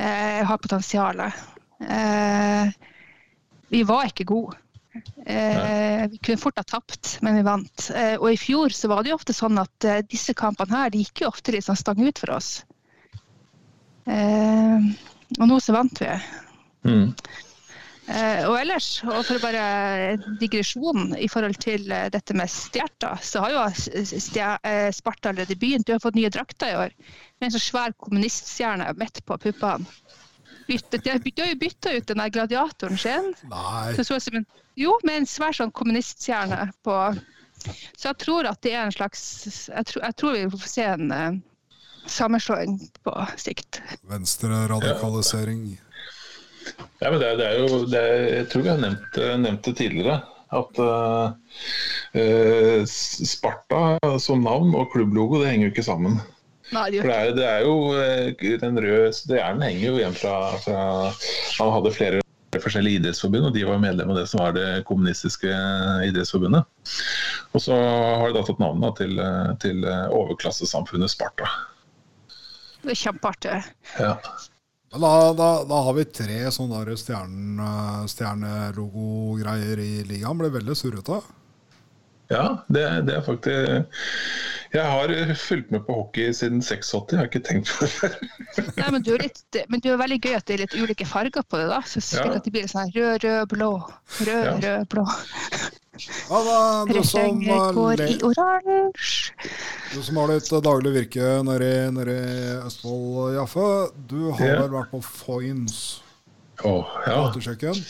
Eh, 0.00 0.40
har 0.46 0.62
potensialet. 0.62 1.42
Eh, 1.84 2.72
vi 3.68 3.82
var 3.88 4.08
ikke 4.08 4.28
gode. 4.28 4.56
Eh, 5.24 6.08
vi 6.10 6.18
kunne 6.18 6.40
fort 6.40 6.58
ha 6.58 6.64
tapt, 6.66 7.18
men 7.22 7.38
vi 7.38 7.44
vant. 7.46 7.90
Eh, 7.94 8.16
og 8.18 8.32
i 8.32 8.40
fjor 8.40 8.74
så 8.74 8.90
var 8.90 9.04
det 9.04 9.12
jo 9.12 9.18
ofte 9.20 9.36
sånn 9.36 9.60
at 9.62 9.86
eh, 9.86 10.02
disse 10.06 10.34
kampene 10.34 10.74
her 10.74 10.90
de 10.90 11.04
gikk 11.04 11.24
jo 11.24 11.30
ofte 11.30 11.54
litt 11.54 11.66
sånn 11.68 11.78
stang 11.78 12.02
ut 12.02 12.18
for 12.18 12.34
oss. 12.34 12.50
Eh, 14.10 14.90
og 15.38 15.46
nå 15.46 15.60
så 15.62 15.76
vant 15.76 16.02
vi. 16.02 16.10
Mm. 16.88 17.12
Eh, 18.10 18.42
og 18.48 18.56
ellers, 18.58 18.88
og 19.06 19.20
for 19.22 19.38
å 19.38 19.42
bare 19.42 20.16
digresjon 20.40 21.12
i 21.14 21.28
forhold 21.30 21.60
til 21.62 21.84
eh, 21.94 22.08
dette 22.10 22.34
med 22.34 22.50
stjerter, 22.50 23.20
så 23.22 23.44
har 23.44 23.52
jo 23.54 23.60
eh, 23.68 24.88
Sparta 24.96 25.30
allerede 25.30 25.58
begynt. 25.60 25.86
Du 25.86 25.94
har 25.94 26.02
fått 26.02 26.18
nye 26.18 26.32
drakter 26.32 26.72
i 26.72 26.78
år. 26.86 26.96
Med 27.38 27.50
en 27.50 27.54
så 27.54 27.62
svær 27.62 27.94
kommuniststjerne 28.02 28.88
midt 28.98 29.22
på 29.28 29.38
puppene. 29.38 29.86
du 30.66 30.74
har 31.10 31.18
de 31.22 31.32
har 31.38 31.52
jo 31.52 31.60
bytta 31.60 31.92
ut 31.92 32.06
den 32.06 32.22
der 32.22 32.34
gladiatoren 32.34 32.98
sin. 32.98 33.30
Nei, 33.50 33.94
Så 33.94 34.04
så 34.04 34.18
ut 34.18 34.22
som 34.26 34.40
en, 34.40 34.46
jo, 34.80 34.96
med 35.04 35.20
en 35.20 35.28
svær 35.28 35.56
sånn 35.56 35.72
kommuniststjerne 35.76 36.70
på 36.86 36.96
Så 37.60 38.08
jeg 38.08 38.18
tror 38.22 38.48
at 38.48 38.60
det 38.64 38.72
er 38.72 38.86
en 38.86 38.94
slags 38.94 39.22
Jeg 39.68 39.88
tror, 39.90 40.04
jeg 40.06 40.16
tror 40.20 40.36
vi 40.36 40.48
får 40.54 40.72
se 40.72 40.88
en 40.94 41.12
uh, 41.12 41.38
sammenslåing 42.08 42.78
på 43.04 43.14
sikt. 43.38 43.82
venstreradikalisering. 44.08 45.78
Ja, 47.00 47.10
men 47.10 47.20
det, 47.20 47.34
det 47.40 47.46
er 47.46 47.58
jo 47.60 47.84
det 47.88 48.00
er, 48.00 48.24
Jeg 48.40 48.50
tror 48.52 48.64
vi 48.64 48.72
har 48.72 48.80
nevnt, 48.82 49.20
nevnt 49.44 49.68
det 49.68 49.76
tidligere. 49.78 50.20
At 50.50 50.80
uh, 50.82 51.30
eh, 52.18 52.80
Sparta 52.88 54.18
som 54.18 54.42
navn 54.42 54.74
og 54.74 54.88
klubblogo 54.90 55.38
det 55.38 55.52
henger 55.52 55.68
jo 55.68 55.74
ikke 55.76 55.86
sammen. 55.86 56.18
Nei, 56.74 56.88
det 56.90 57.04
For 57.04 57.12
det 57.12 57.18
er, 57.20 57.36
det 57.36 57.46
er 57.50 57.60
jo 57.66 58.58
den 58.64 58.80
røde 58.82 59.12
stjernen 59.14 59.62
henger 59.66 59.86
jo 59.86 60.00
igjen 60.00 60.18
fra, 60.18 60.34
fra 60.64 60.82
Han 61.60 61.72
hadde 61.76 61.94
flere 61.94 62.24
forskjellige 62.64 63.00
idrettsforbund, 63.00 63.48
og 63.48 63.54
de 63.56 63.64
var 63.68 63.80
medlem 63.82 64.12
av 64.12 64.20
det 64.20 64.26
som 64.30 64.42
var 64.42 64.54
det 64.56 64.68
kommunistiske 64.88 65.50
idrettsforbundet. 66.06 66.68
Og 67.54 67.64
så 67.64 67.74
har 67.76 68.28
de 68.30 68.36
da 68.38 68.44
tatt 68.46 68.62
navnet 68.62 68.86
da, 68.86 68.92
til, 69.00 69.20
til 69.64 69.84
eh, 69.88 70.06
overklassesamfunnet 70.20 71.12
Sparta. 71.12 71.48
det 72.84 72.94
er 72.94 73.00
kjempeartig. 73.02 73.58
Ja. 73.98 74.14
Da, 74.90 75.10
da, 75.38 75.48
da 75.70 75.82
har 75.86 75.94
vi 75.94 76.04
tre 76.10 76.38
sånne 76.50 76.80
der 76.82 76.96
stjerne- 76.98 78.06
stjernelogogreier 78.10 79.78
i 79.82 79.90
ligaen. 80.08 80.38
Ble 80.40 80.50
veldig 80.54 80.74
surrete. 80.78 81.20
Ja, 82.30 82.44
det, 82.70 82.82
det 83.08 83.14
er 83.16 83.22
faktisk 83.26 83.86
Jeg 84.72 84.84
har 84.86 85.10
fulgt 85.34 85.72
med 85.74 85.80
på 85.86 85.96
hockey 85.98 86.28
siden 86.36 86.60
86, 86.62 86.92
jeg 87.10 87.18
har 87.18 87.26
ikke 87.26 87.40
tenkt 87.42 87.72
på 87.74 87.88
det 87.88 87.90
før. 87.98 88.12
Nei, 88.78 88.90
men, 88.94 89.02
du 89.02 89.08
er 89.16 89.24
litt, 89.24 89.40
men 89.68 89.80
det 89.82 89.90
er 89.90 89.98
veldig 89.98 90.18
gøy 90.22 90.36
at 90.38 90.46
det 90.46 90.54
er 90.54 90.62
litt 90.62 90.76
ulike 90.78 91.06
farger 91.10 91.42
på 91.42 91.58
det. 91.58 91.66
da, 91.72 91.80
så 91.90 91.98
slik 92.04 92.28
Ja. 92.30 92.36
at 92.38 92.46
det 92.46 92.52
blir 92.54 92.68
sånn 92.70 92.92
rød, 92.94 93.24
rød, 93.24 93.48
blå. 93.50 93.70
Rød, 94.20 94.44
Ja. 94.46 94.54
rød, 94.62 94.86
blå. 94.94 95.06
Ja, 96.30 96.38
da, 96.46 96.60
du, 96.88 97.00
som, 97.04 97.42
går 97.74 98.00
i 98.06 98.14
oransje. 98.24 99.50
du 99.92 99.98
som 100.06 100.16
har 100.22 100.30
litt 100.30 100.46
daglige 100.48 100.62
daglig 100.70 100.92
virke 100.94 101.32
nede 101.44 101.66
i, 101.66 101.90
nede 101.92 102.14
i 102.14 102.54
Østfold, 102.62 103.34
Jaffe. 103.34 103.66
Du 104.08 104.30
har 104.38 104.46
Ja. 104.54 104.62
vært 104.70 104.94
på 104.94 105.02
Foynes 105.02 106.00
oh, 106.64 106.86
ja. 107.06 107.18
gatekjøkken? 107.26 107.82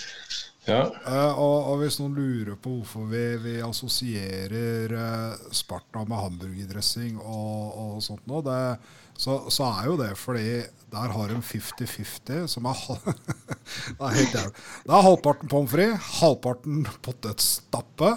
Ja. 0.67 0.81
Uh, 1.07 1.39
og, 1.41 1.57
og 1.73 1.77
hvis 1.81 1.97
noen 2.01 2.17
lurer 2.19 2.57
på 2.61 2.75
hvorfor 2.81 3.07
vi, 3.11 3.25
vi 3.45 3.55
assosierer 3.65 4.93
uh, 4.93 5.53
Sparta 5.57 6.05
med 6.05 6.21
hamburgerdressing 6.21 7.17
og, 7.21 7.79
og 7.81 8.03
sånt 8.05 8.27
noe, 8.31 8.43
det, 8.45 8.61
så, 9.21 9.39
så 9.53 9.69
er 9.79 9.89
jo 9.91 9.97
det 10.01 10.11
fordi 10.21 10.61
der 10.91 11.13
har 11.15 11.33
de 11.33 11.39
50-50, 11.45 12.47
som 12.51 12.67
er, 12.71 12.79
det 13.97 14.01
er 14.01 14.17
helt 14.17 14.37
jævlig. 14.37 14.55
Det 14.87 14.95
er 14.97 15.07
halvparten 15.07 15.51
pommes 15.53 15.71
frites, 15.75 16.09
halvparten 16.21 16.81
potetstappe. 17.05 18.15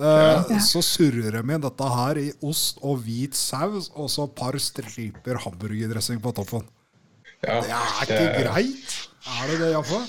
Eh, 0.00 0.50
Så 0.62 0.82
surrer 0.86 1.34
de 1.34 1.40
inn 1.42 1.64
dette 1.64 1.86
her 1.94 2.20
i 2.20 2.28
ost 2.46 2.78
og 2.86 3.00
hvit 3.06 3.34
saus, 3.38 3.88
og 3.94 4.10
så 4.12 4.28
et 4.28 4.36
par 4.38 4.58
striper 4.62 5.40
hamburgerdressing 5.46 6.20
på 6.22 6.34
toppen. 6.36 6.66
ja. 7.42 7.60
Det 7.64 7.72
er 7.72 8.04
ikke 8.04 8.44
greit. 8.44 8.98
Er 9.40 9.50
det 9.50 9.58
det, 9.62 9.70
Jaffe? 9.74 10.00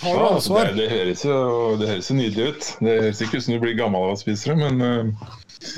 Tar 0.00 0.10
du 0.10 0.18
Ja, 0.18 0.34
altså, 0.34 0.58
det, 0.58 0.74
det, 0.78 0.90
høres 0.90 1.24
jo, 1.24 1.38
det 1.80 1.88
høres 1.88 2.10
jo 2.10 2.18
nydelig 2.18 2.50
ut. 2.50 2.68
Det 2.80 2.98
høres 3.02 3.22
ikke 3.24 3.38
ut 3.38 3.46
som 3.46 3.54
du 3.54 3.62
blir 3.62 3.78
gammel 3.78 4.08
av 4.08 4.16
å 4.16 4.20
spise 4.20 4.52
det, 4.52 4.58
men, 4.60 4.82
eh, 4.82 5.70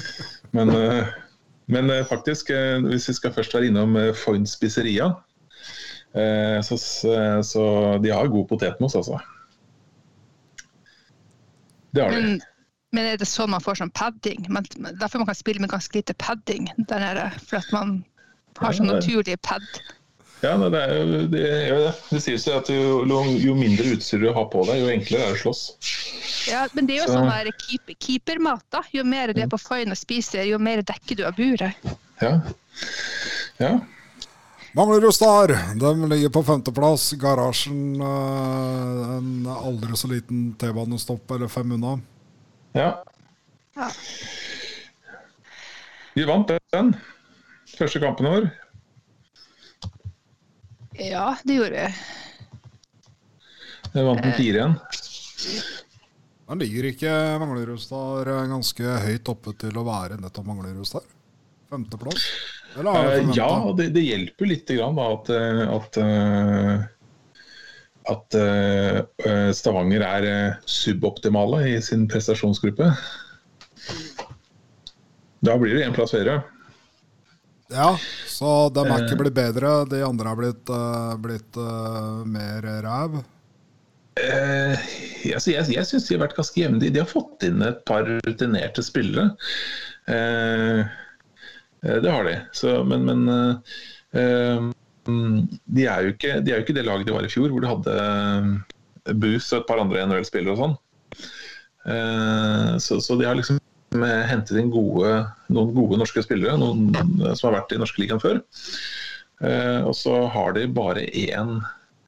men, 0.57 0.73
eh, 0.75 1.15
men 1.73 1.93
eh, 1.93 2.05
faktisk, 2.09 2.53
hvis 2.89 3.09
vi 3.11 3.17
skal 3.19 3.35
først 3.37 3.57
være 3.57 3.71
innom 3.71 3.97
Foyn 4.17 4.49
spiseria, 4.49 5.13
eh, 6.17 6.59
så, 6.65 6.81
så 6.81 7.65
de 8.03 8.13
har 8.15 8.33
god 8.33 8.49
potetmos, 8.53 8.99
altså. 8.99 9.21
Det 11.97 12.05
har 12.05 12.13
de. 12.13 12.21
Men, 12.21 12.41
men 12.97 13.09
er 13.13 13.21
det 13.21 13.29
sånn 13.29 13.53
man 13.53 13.65
får 13.65 13.81
sånn 13.81 13.93
padding? 13.97 14.47
Man, 14.53 14.67
derfor 15.01 15.23
man 15.23 15.31
kan 15.31 15.39
spille 15.39 15.63
med 15.63 15.73
ganske 15.73 15.99
lite 15.99 16.17
padding 16.21 16.69
der 16.91 17.03
nede. 17.03 17.29
For 17.45 17.61
at 17.61 17.73
man 17.75 17.99
har 18.61 18.77
sånn 18.77 18.91
naturlig 18.91 19.39
pad. 19.45 19.65
Ja, 20.47 20.53
det, 20.71 20.81
er 20.81 20.93
jo, 20.95 21.21
det, 21.33 21.43
jo 21.69 21.77
det. 21.83 21.93
det 22.13 22.21
sies 22.23 22.45
jo 22.47 22.55
at 22.61 22.69
jo, 22.71 23.23
jo 23.43 23.55
mindre 23.59 23.89
utstyr 23.97 24.23
du 24.23 24.29
har 24.37 24.47
på 24.53 24.63
deg, 24.69 24.79
jo 24.85 24.91
enklere 24.93 25.25
er 25.27 25.33
det 25.35 25.41
å 25.41 25.43
slåss. 25.43 25.63
Ja, 26.47 26.63
men 26.77 26.87
det 26.87 26.97
er 26.97 27.03
jo 27.03 27.09
Så- 27.11 27.17
sånn 27.19 27.31
der 27.33 27.51
keep, 27.65 27.91
keepermat, 27.99 28.63
da. 28.71 28.83
Jo 28.95 29.03
mer 29.09 29.33
du 29.35 29.41
er 29.43 29.51
på 29.51 29.59
foien 29.59 29.91
og 29.91 29.99
spiser, 29.99 30.45
jo 30.47 30.61
mer 30.63 30.85
dekker 30.87 31.19
du 31.19 31.25
av 31.27 31.35
buret. 31.39 31.75
Ja. 32.23 32.33
ja. 33.59 33.73
Manglerud 34.77 35.15
Star 35.17 35.49
de 35.81 35.91
ligger 36.13 36.29
på 36.35 36.43
femteplass. 36.45 37.09
Garasjen 37.21 37.97
eh, 37.97 39.17
en 39.17 39.47
aldri 39.49 39.97
så 39.97 40.11
liten 40.13 40.51
T-banestopp 40.61 41.31
eller 41.37 41.49
fem 41.49 41.73
unna. 41.79 41.99
ja. 42.77 42.91
Ja. 43.77 43.91
Vi 46.17 46.25
vant 46.25 46.49
den 46.73 46.95
første 47.77 48.01
kampen 48.01 48.25
vår. 48.31 48.47
Ja, 50.99 51.37
det 51.45 51.59
gjorde 51.59 51.87
vi. 51.87 51.95
Vi 53.93 54.03
vant 54.05 54.23
den 54.23 54.33
4-1. 54.33 54.75
Men 56.47 56.61
ligger 56.63 56.87
ikke 56.93 57.13
Manglerud 57.43 57.81
Star 57.83 58.29
eh, 58.31 58.45
ganske 58.51 58.99
høyt 59.03 59.31
oppe 59.33 59.55
til 59.59 59.79
å 59.81 59.87
være 59.87 60.19
nettopp 60.23 60.47
Manglerudstad? 60.47 61.07
Femteplass? 61.73 62.27
Eller 62.77 62.93
er 62.93 63.09
det 63.09 63.23
Eh, 63.25 63.33
ja, 63.39 63.49
det, 63.79 63.89
det 63.97 64.05
hjelper 64.05 64.51
litt 64.53 64.71
grann, 64.71 64.99
da, 64.99 65.07
at, 65.17 65.31
eh, 65.33 65.63
at, 65.75 65.99
eh, 66.03 66.85
at 68.13 68.37
eh, 68.39 68.99
eh, 69.27 69.49
Stavanger 69.57 70.05
er 70.07 70.29
eh, 70.31 70.59
suboptimale 70.71 71.65
i 71.73 71.79
sin 71.83 72.07
prestasjonsgruppe. 72.11 72.93
Da 75.47 75.57
blir 75.59 75.75
det 75.75 75.87
én 75.87 75.97
plass 75.97 76.15
høyere. 76.15 76.43
Ja, 77.75 77.97
så 78.37 78.69
de 78.75 78.85
er 78.85 79.05
ikke 79.05 79.17
Eh. 79.17 79.23
blitt 79.23 79.37
bedre. 79.37 79.73
De 79.89 80.03
andre 80.05 80.31
er 80.33 80.37
blitt, 80.41 80.69
uh, 80.69 81.17
blitt 81.23 81.57
uh, 81.57 82.25
mer 82.29 82.61
ræv. 82.85 83.23
Uh, 84.17 84.77
altså 85.37 85.53
jeg 85.53 85.73
jeg 85.75 85.89
syns 85.89 86.07
de 86.09 86.15
har 86.17 86.25
vært 86.27 86.37
ganske 86.37 86.61
jevne. 86.61 86.81
De, 86.81 87.01
har 87.01 87.09
fått 87.09 87.45
inn 87.49 87.65
et 87.65 87.83
par 87.89 88.05
rutinerte 88.05 88.85
spillere. 88.85 89.31
Det 91.87 92.11
har 92.11 92.25
de. 92.25 92.37
Så, 92.57 92.85
men 92.85 93.05
men 93.07 93.27
de, 95.67 95.85
er 95.87 96.03
jo 96.03 96.15
ikke, 96.15 96.41
de 96.43 96.51
er 96.51 96.57
jo 96.59 96.65
ikke 96.65 96.75
det 96.75 96.87
laget 96.87 97.07
de 97.07 97.15
var 97.15 97.27
i 97.27 97.31
fjor, 97.31 97.51
hvor 97.53 97.63
de 97.63 97.71
hadde 97.71 97.93
Booth 99.21 99.53
og 99.53 99.61
et 99.61 99.69
par 99.69 99.83
andre 99.83 100.07
NHL-spillere 100.07 100.55
og 100.55 100.63
sånn. 100.63 100.77
Så, 102.83 102.99
så 103.05 103.19
de 103.19 103.29
har 103.29 103.39
liksom 103.39 103.61
hentet 103.95 104.59
inn 104.59 104.71
gode, 104.71 105.13
noen 105.53 105.75
gode 105.77 105.99
norske 106.01 106.23
spillere, 106.25 106.59
noen 106.61 106.91
eh, 106.95 107.35
som 107.35 107.51
har 107.51 107.61
vært 107.61 107.77
i 107.77 107.81
norske 107.81 108.03
ligaen 108.03 108.23
før. 108.23 108.41
Eh, 109.45 109.83
og 109.85 109.95
så 109.97 110.25
har 110.33 110.57
de 110.57 110.67
bare 110.67 111.07
én 111.07 111.59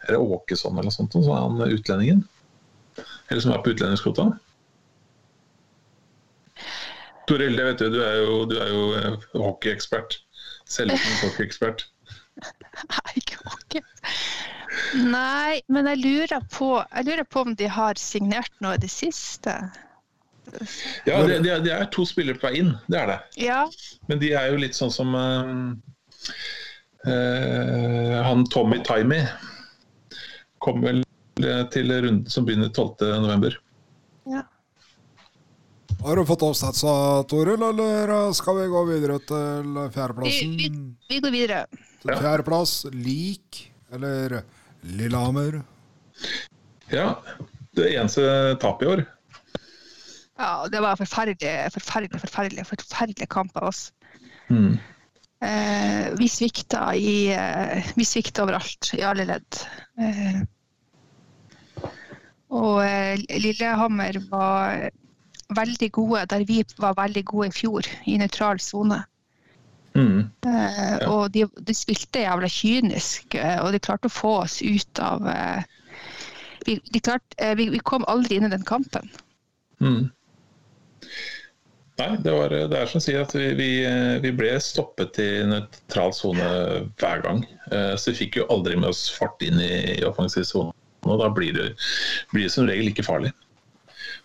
er 0.08 0.14
det 0.14 0.18
Åkesson 0.18 0.72
eller 0.72 0.88
noe 0.88 0.94
sånt, 0.94 1.12
som 1.12 1.34
er 1.34 1.44
han 1.44 1.74
utlendingen? 1.74 2.22
Eller 3.28 3.42
som 3.44 3.52
er 3.52 3.62
på 3.62 3.74
utlendingskvota? 3.74 4.30
Toril, 7.28 7.58
det 7.58 7.66
vet 7.66 7.82
du, 7.82 7.90
du 7.92 8.00
er 8.00 8.16
jo, 8.22 8.38
du 8.48 8.56
er 8.56 8.70
jo 8.72 8.84
eh, 8.96 9.26
hockeyekspert. 9.36 10.20
Selvutnevnt 10.68 11.24
hockeyekspert. 11.26 11.84
Nei, 12.38 13.10
ikke 13.20 13.42
hockey. 13.44 13.84
Nei, 15.10 15.58
men 15.68 15.90
jeg 15.90 16.00
lurer, 16.00 16.40
på, 16.54 16.70
jeg 16.80 17.08
lurer 17.08 17.26
på 17.28 17.44
om 17.44 17.52
de 17.58 17.68
har 17.68 18.00
signert 18.00 18.54
noe 18.64 18.78
i 18.78 18.80
det 18.80 18.90
siste. 18.92 19.58
Ja, 21.06 21.22
det, 21.26 21.38
det, 21.44 21.50
er- 21.52 21.62
det 21.64 21.72
er 21.74 21.84
to 21.94 22.04
spillere 22.08 22.38
på 22.40 22.48
vei 22.48 22.58
inn, 22.62 22.72
det 22.90 22.98
er 23.02 23.06
det. 23.12 23.18
Ja, 23.44 23.60
Men 24.08 24.18
de 24.22 24.32
er 24.36 24.50
jo 24.52 24.58
litt 24.62 24.74
sånn 24.78 24.92
som 24.94 25.14
uh, 25.14 25.72
uh, 27.06 28.22
han 28.26 28.44
Tommy 28.52 28.80
Timey. 28.86 29.24
Kom 30.64 30.80
vel 30.82 31.04
til 31.38 31.92
runden 31.92 32.24
som 32.30 32.46
begynner 32.48 32.70
12.11. 32.74 33.58
ja. 34.32 34.42
Har 35.98 36.14
du 36.14 36.22
fått 36.28 36.42
oppsatsa, 36.46 36.90
Toril, 37.26 37.58
eller 37.72 38.06
eh, 38.14 38.32
skal 38.36 38.54
vi 38.60 38.66
gå 38.70 38.82
videre 38.86 39.16
til 39.26 39.72
fjerdeplassen? 39.90 40.52
Vi, 40.54 40.68
vi, 40.70 40.82
vi 41.10 41.18
går 41.24 41.32
videre. 41.34 41.64
Til 42.04 42.12
fjerdeplass, 42.22 42.74
Lik, 42.94 43.58
eller 43.90 44.36
Lillehammer. 44.94 45.56
Ja, 46.94 47.08
det 47.74 47.88
eneste 47.98 48.28
tapet 48.62 48.86
i 48.86 48.90
år. 48.92 49.02
Ja, 50.38 50.68
det 50.70 50.80
var 50.80 50.98
forferdelig, 50.98 51.72
forferdelig, 51.74 52.20
forferdelig, 52.22 52.66
forferdelig 52.68 53.28
kamp 53.32 53.56
av 53.58 53.72
oss. 53.72 53.88
Mm. 54.48 54.78
Eh, 55.42 56.06
vi 56.18 56.28
svikta 56.30 56.94
i 56.96 57.28
eh, 57.34 57.90
Vi 57.94 58.04
svikta 58.06 58.42
overalt, 58.46 58.92
i 58.94 59.02
alle 59.06 59.26
ledd. 59.26 59.58
Eh, 59.98 60.40
og 62.54 62.78
eh, 62.86 63.18
Lillehammer 63.42 64.18
var 64.30 64.88
veldig 65.58 65.88
gode 65.92 66.24
der 66.30 66.44
vi 66.46 66.62
var 66.78 66.94
veldig 66.98 67.24
gode 67.28 67.50
i 67.50 67.54
fjor, 67.54 67.86
i 68.06 68.16
nøytral 68.20 68.60
sone. 68.62 69.02
Mm. 69.98 70.28
Eh, 70.46 71.08
Og 71.08 71.32
de, 71.34 71.48
de 71.66 71.74
spilte 71.74 72.22
jævla 72.22 72.50
kynisk, 72.52 73.34
eh, 73.34 73.58
og 73.62 73.72
de 73.74 73.82
klarte 73.82 74.06
å 74.10 74.14
få 74.14 74.36
oss 74.44 74.60
ut 74.62 75.02
av 75.02 75.26
vi, 76.66 76.78
de 76.78 77.00
klarte, 77.00 77.54
vi, 77.58 77.68
vi 77.74 77.82
kom 77.82 78.06
aldri 78.06 78.38
inn 78.38 78.46
i 78.46 78.52
den 78.54 78.66
kampen. 78.66 79.10
Mm. 79.82 80.08
Nei, 81.98 82.12
det, 82.22 82.30
var, 82.30 82.52
det 82.70 82.78
er 82.78 82.86
som 82.86 83.02
sier 83.02 83.24
at 83.24 83.32
vi, 83.34 83.48
vi, 83.58 83.70
vi 84.22 84.30
ble 84.38 84.52
stoppet 84.62 85.18
i 85.18 85.30
nøytral 85.50 86.12
sone 86.14 86.46
hver 87.00 87.24
gang. 87.24 87.42
Eh, 87.72 87.94
Så 87.98 88.12
vi 88.12 88.20
fikk 88.20 88.38
jo 88.38 88.46
aldri 88.54 88.76
med 88.78 88.92
oss 88.92 89.08
fart 89.10 89.42
inn 89.42 89.58
i, 89.58 89.72
i 89.96 90.04
offensiv 90.06 90.46
sone. 90.46 90.70
Og 91.08 91.18
da 91.18 91.26
blir 91.34 91.56
det, 91.56 91.72
blir 92.30 92.46
det 92.46 92.54
som 92.54 92.70
regel 92.70 92.92
ikke 92.92 93.06
farlig. 93.06 93.32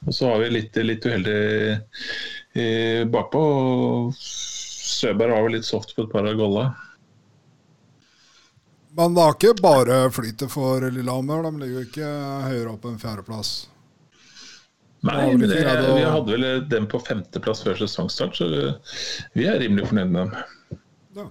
Og 0.06 0.14
så 0.14 0.30
var 0.30 0.44
vi 0.44 0.52
litt, 0.54 0.78
litt 0.86 1.06
uheldige 1.08 1.80
eh, 2.54 3.04
bakpå. 3.10 3.42
og 3.42 4.14
Søberg 4.22 5.34
var 5.34 5.46
vel 5.48 5.58
litt 5.58 5.66
soft 5.68 5.96
på 5.96 6.06
et 6.06 6.14
par 6.14 6.30
av 6.30 6.38
golla. 6.38 6.70
Men 8.94 9.16
det 9.18 9.24
er 9.26 9.38
ikke 9.38 9.58
bare 9.64 10.02
flytet 10.14 10.52
for 10.54 10.86
Lillehammer. 10.94 11.48
De 11.48 11.58
ligger 11.58 11.80
jo 11.82 11.88
ikke 11.90 12.10
høyere 12.52 12.74
opp 12.76 12.84
enn 12.86 13.02
fjerdeplass. 13.02 13.54
Nei, 15.04 15.34
men 15.36 15.50
det, 15.50 15.58
vi 15.60 16.04
hadde 16.08 16.32
vel 16.32 16.46
dem 16.72 16.86
på 16.88 17.00
femteplass 17.04 17.64
før 17.66 17.76
sesongstart, 17.82 18.38
så 18.40 18.46
vi 19.36 19.48
er 19.52 19.58
rimelig 19.60 19.90
fornøyd 19.90 20.14
med 20.14 20.30
dem. 20.30 20.80
Ja. 21.18 21.26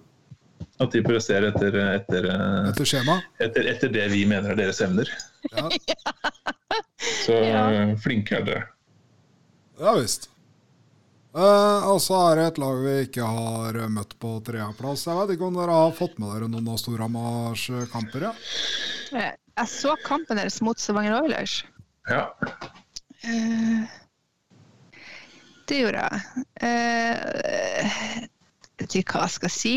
At 0.84 0.92
de 0.92 1.00
presterer 1.06 1.48
etter, 1.48 1.78
etter, 1.94 2.26
eh, 2.34 2.68
Etter 2.68 2.88
skjema. 2.90 3.16
etter, 3.40 3.70
etter 3.72 3.88
det 3.94 4.04
vi 4.12 4.26
mener 4.28 4.52
er 4.52 4.60
deres 4.60 4.82
evner. 4.84 5.08
Ja, 5.56 5.68
Så 7.24 7.32
Ja. 7.48 7.64
eh, 7.72 7.96
flinke 8.04 8.36
er 8.38 8.44
dere. 8.46 8.62
ja 9.80 9.94
visst. 9.98 10.28
Eh, 11.34 11.88
og 11.88 11.96
så 12.04 12.18
er 12.28 12.36
det 12.36 12.46
et 12.52 12.58
lag 12.60 12.76
vi 12.84 12.94
ikke 13.06 13.24
har 13.24 13.78
møtt 13.88 14.12
på 14.20 14.34
tredjeplass. 14.44 15.06
Jeg 15.08 15.16
vet 15.16 15.32
ikke 15.38 15.48
om 15.48 15.56
dere 15.56 15.72
har 15.80 15.94
fått 15.96 16.18
med 16.20 16.28
dere 16.34 16.48
noen 16.52 16.68
av 16.68 16.76
Storhamars 16.82 17.64
kamper? 17.94 18.28
Ja? 18.28 18.34
Eh, 19.16 19.32
Jeg 19.56 19.68
så 19.68 19.96
kampen 20.04 20.36
deres 20.36 20.60
mot 20.64 20.78
Stavanger 20.80 21.22
Oilers. 21.22 21.62
Ja. 22.08 22.26
Eh, 23.24 23.82
Det 25.68 25.78
gjorde 25.78 26.02
jeg. 26.02 26.44
Eh, 26.62 27.90
Jeg 28.82 28.88
vet 28.88 28.96
ikke 28.98 29.14
hva 29.14 29.26
jeg 29.28 29.34
skal 29.36 29.52
si. 29.54 29.74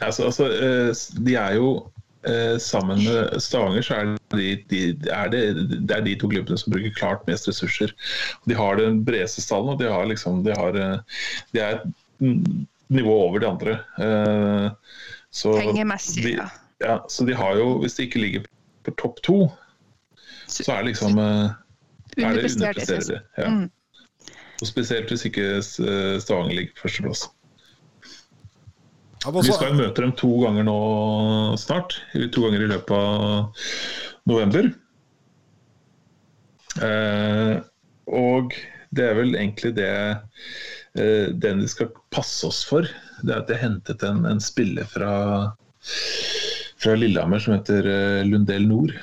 Altså, 0.00 0.28
altså, 0.28 0.46
eh, 0.52 0.92
de 1.26 1.34
er 1.40 1.58
jo 1.58 1.72
Sammen 2.62 3.00
med 3.02 3.40
Stavanger 3.42 3.82
så 3.82 3.96
er, 3.98 4.10
de, 4.38 4.44
de, 4.70 4.80
er 5.10 5.30
det, 5.32 5.40
det 5.88 5.90
er 5.96 6.04
de 6.06 6.12
to 6.20 6.28
klubbene 6.30 6.54
som 6.60 6.70
bruker 6.70 6.92
klart 6.94 7.24
mest 7.26 7.48
ressurser. 7.50 7.90
De 8.46 8.54
har 8.54 8.78
den 8.78 9.00
bredeste 9.02 9.42
stallen, 9.42 9.72
og 9.72 9.80
de 9.80 9.88
har 9.90 10.06
liksom 10.06 10.44
De, 10.46 10.54
har, 10.54 10.78
de 11.50 11.58
er 11.58 11.80
et 11.80 12.28
nivå 12.94 13.16
over 13.24 13.42
de 13.42 13.48
andre. 13.50 13.74
Så 15.34 15.56
Pengemessig, 15.58 16.22
de, 16.28 16.36
ja. 16.36 16.46
ja. 16.84 16.94
Så 17.10 17.26
de 17.26 17.34
har 17.34 17.58
jo, 17.58 17.80
hvis 17.82 17.98
de 17.98 18.06
ikke 18.06 18.22
ligger 18.22 18.46
på 18.86 18.94
topp 19.02 19.18
to, 19.26 19.40
så 20.46 20.76
er 20.76 20.84
det 20.84 20.92
liksom 20.92 21.18
eh, 22.16 22.26
er 22.28 22.80
det 22.80 23.22
Ja. 23.38 23.48
Mm. 23.48 23.70
Og 24.62 24.68
spesielt 24.68 25.10
hvis 25.10 25.24
ikke 25.26 25.46
eh, 25.58 26.18
Stavanger 26.22 26.54
ligger 26.54 26.76
på 26.76 26.86
førsteplass. 26.86 27.26
Vi 29.22 29.42
skal 29.46 29.54
skal 29.54 29.76
møte 29.78 30.02
dem 30.02 30.12
to 30.18 30.30
ganger 30.42 30.66
nå 30.66 30.78
snart. 31.60 31.94
To 32.14 32.42
ganger 32.42 32.64
i 32.64 32.70
løpet 32.72 32.94
av 32.96 33.66
november. 34.26 34.72
Eh, 36.82 37.54
og 38.10 38.56
det 38.90 39.06
er 39.08 39.18
vel 39.18 39.36
egentlig 39.36 39.74
det 39.76 39.92
eh, 40.98 41.28
den 41.44 41.62
vi 41.62 41.70
skal 41.70 41.92
passe 42.14 42.48
oss 42.48 42.62
for. 42.66 42.88
Det 43.22 43.30
er 43.30 43.44
at 43.44 43.52
jeg 43.52 43.62
hentet 43.62 44.02
en, 44.06 44.24
en 44.28 44.42
spiller 44.42 44.88
fra, 44.90 45.12
fra 46.82 46.96
Lillehammer 46.98 47.42
som 47.42 47.54
heter 47.56 47.88
eh, 47.88 48.22
Lundell 48.26 48.66
Nord. 48.68 48.96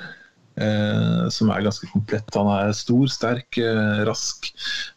Eh, 0.60 1.30
som 1.32 1.52
er 1.54 1.64
ganske 1.64 1.88
komplett. 1.94 2.36
Han 2.36 2.50
er 2.52 2.76
stor, 2.76 3.08
sterk, 3.12 3.58
eh, 3.58 4.02
rask, 4.10 4.50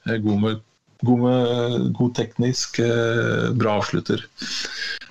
eh, 0.08 0.18
god, 0.24 0.40
med, 0.42 0.62
god, 1.06 1.20
med, 1.22 1.92
god 1.98 2.14
teknisk, 2.18 2.80
eh, 2.82 3.50
bra 3.54 3.76
avslutter. 3.78 4.24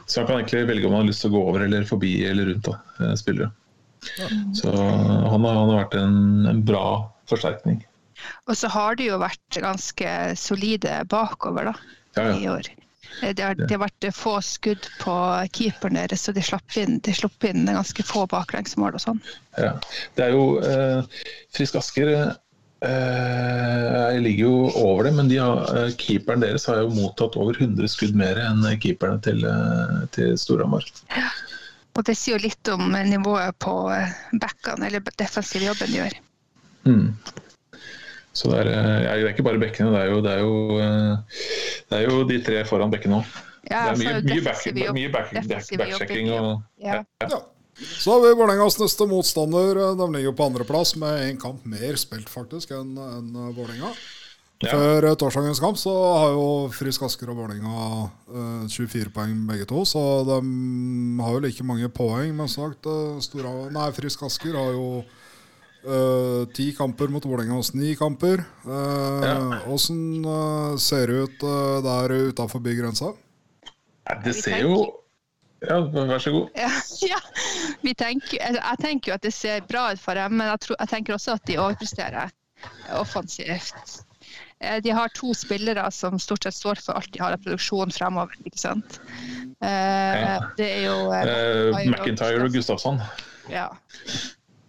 Så 0.05 0.19
han 0.19 0.27
kan 0.27 0.41
egentlig 0.41 0.65
velge 0.67 0.87
om 0.89 0.97
han 0.97 1.05
har 1.05 1.11
lyst 1.11 1.23
til 1.23 1.31
å 1.31 1.37
gå 1.37 1.43
over 1.53 1.63
eller 1.67 1.87
forbi 1.87 2.11
eller 2.27 2.51
rundt 2.51 2.67
da, 2.67 3.13
spillere. 3.15 3.51
Så 4.57 4.73
han 4.73 5.45
har, 5.45 5.55
han 5.55 5.69
har 5.69 5.77
vært 5.77 5.95
en, 6.01 6.19
en 6.49 6.61
bra 6.67 6.85
forsterkning. 7.31 7.79
Og 8.49 8.57
så 8.57 8.67
har 8.73 8.97
de 8.99 9.07
jo 9.07 9.21
vært 9.21 9.61
ganske 9.63 10.15
solide 10.37 10.99
bakover 11.09 11.71
da, 11.71 11.75
Ja, 12.17 12.25
i 12.35 12.43
ja. 12.43 12.57
år. 12.57 12.67
Eh, 13.21 13.33
Det 13.35 13.43
har, 13.43 13.55
det 13.55 13.71
har 13.71 13.79
vært 13.85 14.07
få 14.15 14.37
skudd 14.45 14.87
på 15.01 15.15
keeperen 15.57 15.97
deres, 15.99 16.21
så 16.27 16.31
de 16.35 16.41
slapp 16.45 16.77
inn, 16.77 16.99
de 17.05 17.13
slapp 17.13 17.43
inn 17.49 17.65
ganske 17.65 18.03
få 18.05 18.25
baklengsmål 18.31 18.95
og 18.97 19.01
sånn. 19.03 19.21
ja. 19.57 19.73
Det 20.15 20.23
er 20.27 20.31
jo 20.35 20.45
eh, 20.65 21.01
Frisk 21.55 21.75
Asker 21.81 22.09
eh, 22.15 22.31
ligger 24.21 24.43
jo 24.45 24.55
over 24.75 25.03
det, 25.07 25.13
men 25.17 25.29
de 25.29 25.37
har, 25.41 25.57
eh, 25.77 25.91
keeperen 25.97 26.41
deres 26.43 26.65
har 26.69 26.77
jo 26.81 26.89
mottatt 26.95 27.37
over 27.37 27.53
100 27.57 27.87
skudd 27.91 28.15
mer 28.17 28.35
enn 28.41 28.63
keeperne 28.81 29.21
til, 29.21 29.45
eh, 29.45 30.05
til 30.15 30.37
Storhamar. 30.37 30.85
Og 31.91 32.05
det 32.07 32.15
sier 32.15 32.37
jo 32.37 32.45
litt 32.47 32.67
om 32.71 32.91
nivået 32.91 33.57
på 33.59 33.91
eh, 33.93 34.09
backene, 34.39 34.87
eller 34.87 35.01
defensive 35.19 35.65
jobben 35.67 35.91
de 35.91 35.97
gjør. 35.99 36.13
Mm. 36.87 37.07
Så 38.33 38.51
det 38.51 38.59
er, 38.63 38.69
eh, 38.71 38.97
ja, 39.05 39.15
det 39.19 39.29
er 39.29 39.33
ikke 39.33 39.47
bare 39.47 39.59
bekkene, 39.59 39.91
det 39.91 40.01
er 40.05 40.11
jo, 40.13 40.19
det 40.23 40.35
er 40.35 40.43
jo, 40.45 40.53
eh, 40.79 41.39
det 41.91 41.97
er 41.97 42.05
jo 42.07 42.21
de 42.29 42.37
tre 42.45 42.61
foran 42.69 42.93
bekkene 42.93 43.19
òg. 43.19 43.33
Ja, 43.67 43.71
det 43.71 43.73
er 43.75 43.89
altså, 43.91 44.03
mye, 44.03 44.21
mye, 44.27 44.43
back, 44.45 44.61
mye 44.95 45.09
back, 45.11 45.33
back, 45.79 46.13
ja. 46.81 47.01
Ja. 47.27 47.41
Så 47.81 48.13
har 48.13 48.23
vi 48.23 48.31
Vålerengas 48.35 48.77
neste 48.81 49.05
motstander. 49.07 49.79
De 49.97 50.07
ligger 50.15 50.33
på 50.35 50.47
andreplass 50.49 50.95
med 50.99 51.21
én 51.29 51.37
kamp 51.39 51.63
mer 51.65 51.95
spilt 51.99 52.29
faktisk 52.29 52.73
enn 52.75 52.97
en 52.99 53.29
Vålerenga. 53.55 53.93
Ja. 54.61 54.75
Før 54.75 55.07
eh, 55.09 55.15
torsdagens 55.17 55.59
kamp 55.61 55.79
så 55.81 55.91
har 56.21 56.35
jo 56.35 56.45
Frisk 56.75 57.01
Asker 57.07 57.31
og 57.33 57.39
Vålerenga 57.39 57.85
eh, 58.29 58.67
24 58.69 59.09
poeng 59.15 59.39
begge 59.49 59.65
to, 59.69 59.81
så 59.89 60.01
de 60.27 60.37
har 61.23 61.33
jo 61.33 61.41
like 61.41 61.65
mange 61.65 61.89
poeng. 61.89 62.35
Men 62.37 62.51
sagt, 62.51 62.85
eh, 62.85 63.47
nei, 63.73 63.87
Frisk 63.97 64.27
Asker 64.27 64.57
har 64.59 64.75
jo 64.77 65.01
eh, 65.85 66.45
ti 66.55 66.69
kamper 66.77 67.07
mot 67.13 67.25
Vålerenga 67.25 67.57
hos 67.59 67.73
ni 67.73 67.95
kamper. 67.95 68.43
Ja. 68.65 69.35
Åssen 69.67 70.25
eh, 70.25 70.77
ser 70.77 71.07
det 71.07 71.13
ut 71.27 71.43
eh, 71.43 71.77
der 71.85 72.15
utafor 72.31 72.59
bygrensa? 72.65 73.13
Det 74.25 74.33
ser 74.35 74.61
jo 74.65 74.79
Ja, 75.61 75.77
vær 75.93 76.17
så 76.19 76.31
god. 76.33 76.47
Ja, 76.57 76.69
ja. 77.13 77.19
Vi 77.85 77.93
tenker, 77.93 78.37
jeg, 78.41 78.55
jeg 78.57 78.77
tenker 78.81 79.11
jo 79.11 79.17
at 79.19 79.25
det 79.27 79.33
ser 79.37 79.61
bra 79.69 79.91
ut 79.93 79.99
for 80.01 80.17
dem, 80.17 80.33
men 80.39 80.47
jeg, 80.49 80.59
tror, 80.65 80.77
jeg 80.79 80.89
tenker 80.89 81.13
også 81.19 81.35
at 81.37 81.43
de 81.45 81.59
overpresterer 81.61 82.31
offensivt. 82.97 84.01
Eh, 84.61 84.79
De 84.81 84.89
har 84.93 85.09
to 85.17 85.33
spillere 85.37 85.85
som 85.93 86.17
stort 86.21 86.43
sett 86.45 86.57
står 86.57 86.81
for 86.81 86.97
alt 86.97 87.11
de 87.13 87.21
har 87.21 87.33
av 87.37 87.41
produksjon 87.45 87.93
fremover. 87.93 88.33
ikke 88.45 88.57
sant? 88.61 88.99
Eh, 89.61 90.17
Ja. 90.21 90.39
Det 90.57 90.67
er 90.79 90.83
jo 90.87 90.97
eh, 91.13 91.29
Eh, 91.29 91.89
McIntyre 91.93 92.41
og 92.45 92.53
Gustafsson. 92.53 92.97
Ja. 93.49 93.67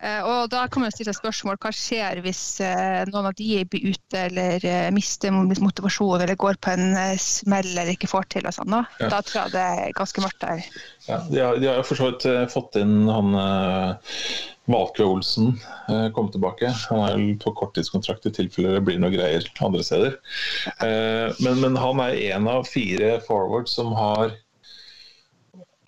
Eh, 0.02 0.20
Og 0.26 0.48
da 0.50 0.64
kan 0.66 0.82
man 0.82 0.90
jo 0.90 0.96
stille 0.96 1.14
spørsmål 1.14 1.58
hva 1.62 1.70
skjer 1.74 2.18
hvis 2.24 2.42
eh, 2.64 3.02
noen 3.12 3.28
av 3.30 3.36
de 3.38 3.60
blir 3.70 3.92
ute 3.94 4.18
eller 4.26 4.64
eh, 4.66 4.88
mister 4.94 5.30
motivasjon 5.32 6.24
eller 6.24 6.38
går 6.40 6.58
på 6.62 6.74
en 6.74 6.96
smell 7.22 7.68
eller 7.70 7.94
ikke 7.94 8.10
får 8.10 8.26
til 8.34 8.48
og 8.50 8.56
sånn. 8.56 8.74
Da, 8.74 8.82
Ja. 9.00 9.12
da 9.14 9.20
tror 9.22 9.44
jeg 9.44 9.54
det 9.54 9.66
er 9.86 9.94
ganske 9.98 10.24
mørkt 10.24 10.42
der. 10.42 10.64
Ja, 11.06 11.20
de, 11.30 11.38
har, 11.42 11.60
de 11.62 11.70
har 11.70 11.78
jo 11.80 11.86
for 11.86 11.98
så 12.02 12.10
vidt 12.10 12.26
fått 12.52 12.78
inn 12.82 13.06
han 13.10 13.34
Valkve 14.70 15.06
Olsen 15.06 15.56
kom 16.14 16.28
tilbake. 16.30 16.70
Han 16.90 17.00
er 17.02 17.16
jo 17.18 17.32
på 17.42 17.52
korttidskontrakt 17.58 18.28
i 18.30 18.34
tilfelle 18.34 18.76
det 18.76 18.84
blir 18.86 19.00
noe 19.02 19.10
greier 19.14 19.46
andre 19.66 19.82
steder. 19.86 20.14
Men, 21.42 21.58
men 21.64 21.78
han 21.82 22.02
er 22.04 22.14
en 22.36 22.46
av 22.50 22.68
fire 22.70 23.16
forwards 23.26 23.74
som 23.78 23.90
har 23.98 24.36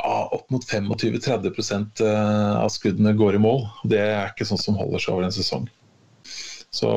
opp 0.05 0.51
mot 0.53 0.65
25-30 0.65 2.05
eh, 2.05 2.57
av 2.61 2.69
skuddene 2.73 3.15
går 3.17 3.39
i 3.39 3.43
mål. 3.43 3.65
Det 3.89 4.01
er 4.03 4.31
ikke 4.31 4.47
sånn 4.49 4.61
som 4.61 4.79
holder 4.79 5.03
seg 5.03 5.17
over 5.17 5.27
en 5.27 5.35
sesong. 5.35 5.69
Så, 6.75 6.91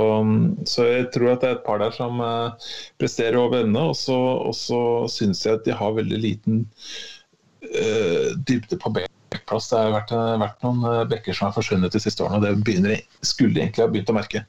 så 0.66 0.88
jeg 0.88 1.10
tror 1.14 1.36
at 1.36 1.44
det 1.44 1.50
er 1.50 1.58
et 1.60 1.66
par 1.68 1.82
der 1.84 1.94
som 1.96 2.22
eh, 2.24 2.72
presterer 3.02 3.40
over 3.40 3.64
ende. 3.64 3.86
Og 3.92 3.96
så, 4.00 4.18
og 4.50 4.56
så 4.58 4.82
syns 5.12 5.46
jeg 5.46 5.60
at 5.60 5.68
de 5.68 5.78
har 5.78 5.96
veldig 5.98 6.20
liten 6.24 6.66
uh, 6.66 8.34
dybde 8.48 8.80
på 8.82 8.94
backplass. 8.98 9.70
Det 9.72 9.80
har 9.80 9.96
vært, 9.96 10.14
vært 10.44 10.66
noen 10.66 11.10
bekker 11.12 11.38
som 11.38 11.50
har 11.50 11.58
forsvunnet 11.58 11.94
de 11.94 12.02
siste 12.04 12.26
årene, 12.26 12.42
og 12.42 12.48
det 12.48 12.68
begynner, 12.68 13.02
skulle 13.22 13.64
egentlig 13.64 13.86
ha 13.86 13.92
begynt 13.92 14.14
å 14.14 14.18
merke. 14.18 14.44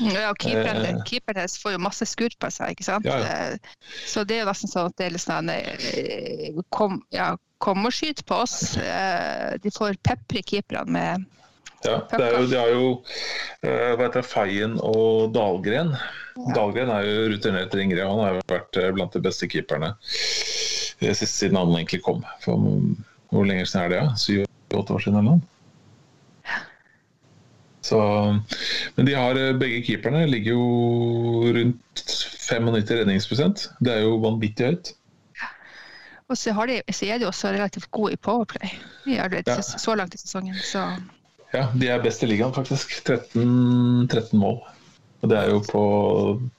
Ja, 0.00 0.32
keeperen, 0.34 0.84
Eh. 0.84 1.02
keeperen 1.06 1.36
hennes 1.42 1.58
får 1.62 1.72
jo 1.76 1.78
masse 1.78 2.06
skudd 2.10 2.34
på 2.42 2.50
seg, 2.50 2.72
ikke 2.74 2.84
sant. 2.86 3.04
Ja, 3.06 3.18
ja. 3.18 3.26
Eh, 3.54 3.58
Så 4.06 4.24
det 4.26 4.36
er 4.38 4.44
jo 4.44 4.50
nesten 4.50 4.70
sånn 4.72 4.86
at 4.90 4.96
det 4.98 5.06
er 5.06 5.14
litt 5.14 5.22
sånn 5.22 5.50
eh, 5.50 6.62
kom, 6.74 7.02
ja, 7.14 7.36
kom 7.62 7.86
og 7.86 7.92
skyt 7.94 8.24
på 8.26 8.40
oss. 8.42 8.74
De 8.74 9.70
får 9.70 9.96
pepre 10.02 10.42
keeperne 10.42 10.90
med 10.90 11.24
Ja, 11.84 11.98
det 12.10 12.20
er 12.20 12.40
jo, 12.40 12.46
de 12.48 12.56
har 12.56 12.68
jo 12.72 12.86
hva 13.62 14.06
heter 14.08 14.22
det, 14.22 14.26
Feien 14.26 14.78
og 14.80 15.34
Dahlgren. 15.34 15.94
Dahlgren 16.56 16.90
er 16.90 17.04
jo 17.04 17.28
rutinert 17.34 17.74
ringere. 17.76 18.06
Han 18.08 18.18
har 18.24 18.34
jo 18.34 18.40
vært 18.48 18.78
blant 18.96 19.12
de 19.12 19.20
beste 19.20 19.46
keeperne 19.52 19.94
siden 20.00 21.56
han 21.56 21.68
egentlig 21.76 22.02
kom. 22.02 22.24
For, 22.40 22.56
hvor 23.30 23.44
lenge 23.46 23.66
siden 23.68 23.84
er 23.84 23.88
det? 23.92 24.00
Ja? 24.00 24.14
Syv-åtte 24.16 24.96
år 24.96 25.04
siden 25.04 25.18
eller 25.20 25.30
noe? 25.36 25.40
Så, 27.84 27.98
men 28.96 29.06
de 29.08 29.12
har, 29.16 29.36
eh, 29.36 29.52
begge 29.60 29.82
keeperne 29.84 30.22
ligger 30.30 30.54
jo 30.56 31.52
rundt 31.52 32.04
95 32.48 32.94
redningsprosent. 33.02 33.66
Det 33.84 33.92
er 33.92 34.06
jo 34.06 34.16
vanvittig 34.22 34.70
høyt. 34.70 34.92
Og 36.32 36.38
så, 36.40 36.54
har 36.56 36.70
de, 36.70 36.78
så 36.88 37.10
er 37.12 37.20
de 37.20 37.28
også 37.28 37.50
relativt 37.52 37.90
gode 37.92 38.14
i 38.16 38.16
powerplay 38.16 38.70
arbeid, 39.20 39.44
Ja. 39.46 39.58
så, 39.60 39.76
så 39.78 39.94
langt 39.94 40.14
i 40.16 40.18
sesongen. 40.18 40.56
Så 40.64 40.80
Ja, 41.54 41.68
de 41.76 41.86
er 41.92 42.00
best 42.02 42.22
i 42.24 42.26
ligaen, 42.26 42.54
faktisk. 42.56 42.96
13, 43.04 44.08
13 44.10 44.38
mål. 44.40 44.56
Og 45.22 45.30
det 45.30 45.38
er 45.38 45.50
jo 45.52 45.60
på 45.68 45.82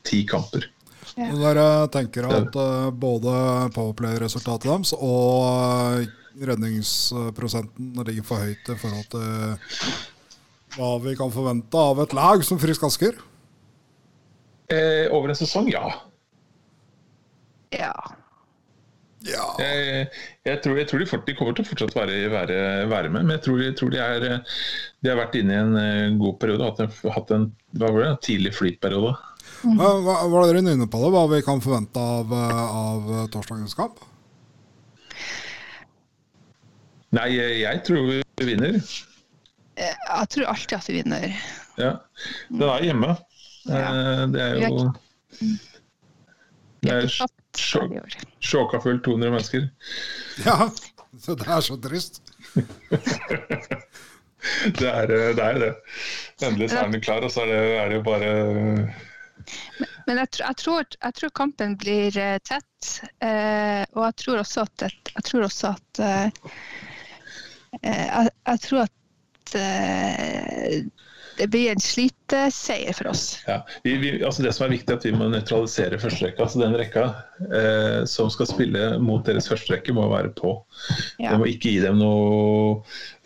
ti 0.08 0.22
kamper. 0.30 0.70
Ja. 1.18 1.32
Dere 1.32 1.66
tenker 1.92 2.28
at 2.30 2.56
eh, 2.56 2.92
både 2.92 3.34
powerplay-resultatet 3.76 4.70
deres 4.70 4.94
og 4.96 6.00
eh, 6.00 6.08
redningsprosenten 6.48 7.94
ligger 8.08 8.26
for 8.28 8.42
høyt 8.46 8.72
i 8.72 8.78
forhold 8.80 9.10
til 9.14 9.58
hva 10.76 10.92
vi 11.04 11.16
kan 11.18 11.32
forvente 11.34 11.80
av 11.80 12.02
et 12.04 12.14
lag 12.16 12.44
som 12.46 12.60
Frisk 12.60 12.84
Asker? 12.88 13.18
Eh, 14.72 15.06
over 15.14 15.32
en 15.32 15.38
sesong, 15.38 15.70
ja. 15.72 15.88
ja. 17.76 17.94
Ja. 19.26 19.46
Jeg, 19.58 20.10
jeg, 20.46 20.58
tror, 20.62 20.76
jeg 20.78 20.88
tror 20.90 21.02
de, 21.02 21.08
fort, 21.10 21.24
de 21.26 21.34
kommer 21.38 21.56
til 21.58 21.66
å 21.66 21.70
fortsatt 21.70 21.96
være, 21.98 22.18
være, 22.30 22.58
være 22.92 23.10
med, 23.14 23.26
men 23.26 23.36
jeg 23.38 23.46
tror, 23.48 23.62
jeg 23.64 23.78
tror 23.80 23.94
de, 23.94 24.02
er, 24.02 24.26
eh, 24.28 24.58
de 25.02 25.12
har 25.12 25.18
vært 25.18 25.38
inne 25.40 25.56
i 25.56 25.62
en 25.62 25.80
eh, 25.82 26.18
god 26.20 26.36
periode. 26.42 26.68
Hatt 26.68 26.84
en, 26.84 26.92
hatt 27.16 27.34
en 27.34 27.48
hva 27.74 27.90
var 27.90 28.04
det, 28.04 28.10
en 28.12 28.22
tidlig 28.28 28.54
flytperiode. 28.58 29.16
Hva, 29.66 29.90
hva 30.06 30.20
var 30.30 30.46
dere 30.46 30.62
inne 30.62 30.90
på 30.92 31.02
det? 31.02 31.10
Hva 31.16 31.26
vi 31.32 31.42
kan 31.46 31.64
forvente 31.64 32.02
av, 32.20 32.36
eh, 32.38 32.62
av 32.84 33.10
torsdagens 33.34 33.78
kamp? 33.78 34.04
Nei, 37.16 37.30
jeg, 37.34 37.60
jeg 37.64 37.84
tror 37.88 38.08
vi 38.12 38.22
vinner. 38.52 38.80
Eh, 39.78 39.96
Jeg 40.08 40.30
tror 40.30 40.46
alltid 40.54 40.78
at 40.78 40.90
vi 40.90 40.98
vinner. 41.02 41.28
Ja. 41.78 41.92
Den 42.50 42.70
er 42.70 42.84
hjemme. 42.84 43.16
Ja. 43.66 44.26
Det 44.32 44.42
er 44.42 44.56
jo 44.62 44.92
Det 46.86 46.92
er 46.94 47.08
sjåka 48.40 48.80
fullt 48.84 49.04
200 49.08 49.32
mennesker. 49.34 49.70
Ja, 50.46 50.70
så 51.20 51.36
det 51.40 51.48
er 51.50 51.62
så 51.66 51.78
trist. 51.82 52.22
Det 54.78 54.86
er 54.86 55.10
eh, 55.10 55.32
det. 55.36 55.42
Er 55.44 55.60
det. 55.60 55.72
Endelig 56.46 56.70
så 56.70 56.84
er 56.84 56.92
den 56.94 57.02
klar, 57.02 57.24
og 57.26 57.32
så 57.34 57.42
er 57.46 57.50
det, 57.50 57.62
er 57.80 57.90
det 57.90 57.96
jo 57.98 58.04
bare 58.06 58.28
Men 60.06 60.20
jeg, 60.22 60.28
jeg, 60.38 60.56
tror, 60.62 60.86
jeg 61.02 61.16
tror 61.20 61.32
kampen 61.40 61.74
blir 61.82 62.18
eh, 62.22 62.38
tett. 62.46 62.92
Eh, 63.26 63.82
og 63.96 64.04
jeg 64.06 64.16
tror 64.22 64.44
også 64.44 64.68
at, 64.68 64.86
jeg 65.16 65.26
tror 65.26 65.48
også 65.48 65.72
at 65.74 66.04
eh, 66.06 66.30
eh, 67.82 68.06
jeg, 68.06 68.30
jeg 68.52 68.64
tror 68.68 68.86
at 68.86 68.94
eh, 69.54 70.82
det 71.38 71.48
blir 71.48 71.72
en 71.72 71.80
sliteseier 71.80 72.94
for 72.96 73.08
oss. 73.12 73.24
Ja, 73.48 73.66
vi, 73.84 73.98
vi, 74.00 74.12
altså 74.24 74.44
Det 74.44 74.54
som 74.56 74.66
er 74.66 74.76
viktig, 74.76 74.92
er 74.94 75.00
at 75.00 75.06
vi 75.08 75.14
må 75.16 75.28
nøytralisere 75.32 76.00
førsterekka. 76.00 76.46
Altså 76.46 76.62
den 76.62 76.78
rekka 76.80 77.04
eh, 77.50 78.06
som 78.10 78.30
skal 78.32 78.48
spille 78.50 78.86
mot 79.04 79.26
deres 79.28 79.50
førsterekke, 79.52 79.96
må 79.96 80.08
være 80.12 80.32
på. 80.38 80.56
Ja. 81.20 81.34
Det 81.34 81.40
må 81.42 81.50
ikke 81.52 81.74
gi 81.74 81.82
dem 81.84 82.00
noe 82.00 82.78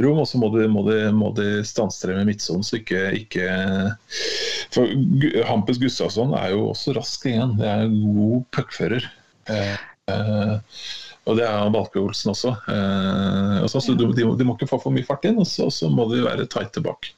rom, 0.01 0.23
og 0.23 0.29
så 0.29 0.41
må 0.41 0.49
de, 0.55 0.65
må 0.71 0.85
de, 0.89 0.97
må 1.13 1.31
de 1.37 1.61
stanse 1.67 2.09
dem 2.09 2.17
med 2.21 2.31
midtsonen. 2.31 2.65
Så 2.65 2.81
ikke, 2.81 3.03
ikke 3.19 3.51
For 4.73 4.89
Hampus 5.49 5.81
Gustavsson 5.81 6.33
er 6.37 6.55
jo 6.55 6.69
også 6.71 6.97
rask 6.97 7.29
igjen. 7.29 7.59
Det 7.61 7.69
er 7.69 7.85
en 7.85 7.99
god 8.17 8.49
puckfører. 8.57 9.05
Eh, 9.53 9.77
eh, 10.09 10.57
og 11.29 11.37
det 11.37 11.45
er 11.45 11.69
Valke 11.73 12.01
Olsen 12.01 12.33
også. 12.33 12.55
Eh, 12.73 13.55
også 13.61 13.79
så, 13.79 13.91
så 13.91 13.95
de, 13.99 14.09
de, 14.17 14.45
må- 14.47 14.57
ikke 14.57 14.69
få 14.71 14.81
for 14.81 14.95
mye 14.95 15.05
fart 15.05 15.27
inn, 15.29 15.37
og 15.41 15.47
så, 15.47 15.69
så 15.73 15.89
må 15.93 16.07
de 16.09 16.23
være 16.25 16.47
tighte 16.49 16.81
bak. 16.85 17.11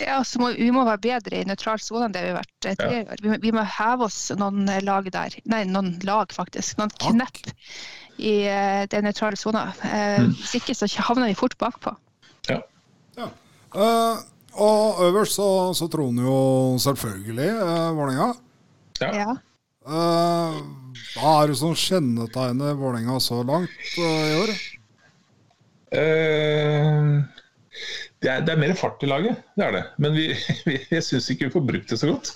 Ja, 0.00 0.20
så 0.24 0.40
må, 0.40 0.50
Vi 0.56 0.68
må 0.74 0.84
være 0.84 1.02
bedre 1.02 1.40
i 1.40 1.46
nøytral 1.48 1.80
sone 1.80 2.06
enn 2.08 2.14
det 2.14 2.22
vi 2.24 2.30
har 2.32 2.38
vært 2.38 2.54
tidligere. 2.64 3.16
Ja. 3.16 3.18
Vi, 3.24 3.38
vi, 3.46 3.52
må 3.56 3.64
heve 3.76 4.06
oss 4.08 4.20
noen 4.38 4.68
eh, 4.70 4.84
lag 4.84 5.08
der. 5.12 5.36
Nei, 5.48 5.64
noen 5.68 5.94
lag, 6.06 6.32
faktisk. 6.36 6.78
Noen 6.80 6.92
knepp 7.00 7.42
i 8.16 8.36
uh, 8.48 8.84
den 8.92 9.04
nøytrale 9.04 9.36
sona. 9.40 9.66
Uh, 9.82 10.28
mm. 10.28 10.30
Hvis 10.38 10.54
ikke 10.60 10.76
så 10.76 10.88
havner 11.08 11.28
vi 11.32 11.36
fort 11.36 11.56
bakpå. 11.60 11.92
Ja. 12.48 12.62
ja. 13.18 13.28
Uh, 13.76 14.22
og 14.56 15.02
øverst 15.04 15.36
så, 15.36 15.48
så 15.76 15.88
troner 15.92 16.24
jo 16.24 16.38
selvfølgelig 16.80 17.50
uh, 17.60 17.90
Vålerenga. 17.96 18.30
Ja. 19.02 19.10
ja. 19.12 19.34
Hva 19.86 21.32
er 21.42 21.52
det 21.52 21.58
som 21.60 21.74
kjennetegner 21.78 22.74
Vålerenga 22.78 23.20
så 23.22 23.42
langt 23.46 23.92
i 23.98 24.06
år? 24.40 24.52
Uh, 25.94 27.22
det 28.24 28.30
er, 28.32 28.42
det 28.42 28.52
er, 28.52 28.58
mer 28.58 28.74
fart 28.78 29.02
i 29.06 29.10
laget, 29.10 29.42
det 29.54 29.66
er 29.68 29.76
det. 29.76 29.84
Men 30.02 30.16
vi, 30.16 30.28
vi, 30.66 30.78
jeg 30.90 31.04
syns 31.06 31.30
ikke 31.30 31.48
vi 31.48 31.54
får 31.54 31.66
brukt 31.68 31.92
det 31.92 32.00
så 32.02 32.10
godt. 32.10 32.32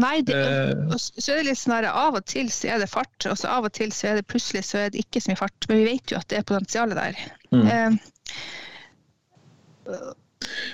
Nei, 0.00 0.16
det, 0.26 0.34
uh, 0.34 0.96
så 0.98 1.34
er 1.34 1.42
det 1.42 1.50
litt 1.50 1.60
sånn 1.60 1.76
her, 1.76 1.90
av 1.92 2.18
og 2.18 2.26
til 2.30 2.50
så 2.54 2.72
er 2.74 2.82
det 2.82 2.90
fart, 2.90 3.18
og 3.30 3.36
så 3.38 3.52
av 3.52 3.68
og 3.68 3.74
til 3.76 3.94
så 3.94 4.10
er 4.10 4.20
det 4.20 4.28
plutselig 4.30 4.64
så 4.66 4.84
er 4.84 4.94
det 4.94 5.04
ikke 5.04 5.22
så 5.22 5.30
mye 5.30 5.42
fart. 5.44 5.68
Men 5.70 5.82
vi 5.82 5.92
vet 5.92 6.14
jo 6.14 6.18
at 6.18 6.28
det 6.32 6.40
er 6.40 6.48
potensialet 6.48 6.98
der. 6.98 7.14
Mm. 7.54 7.66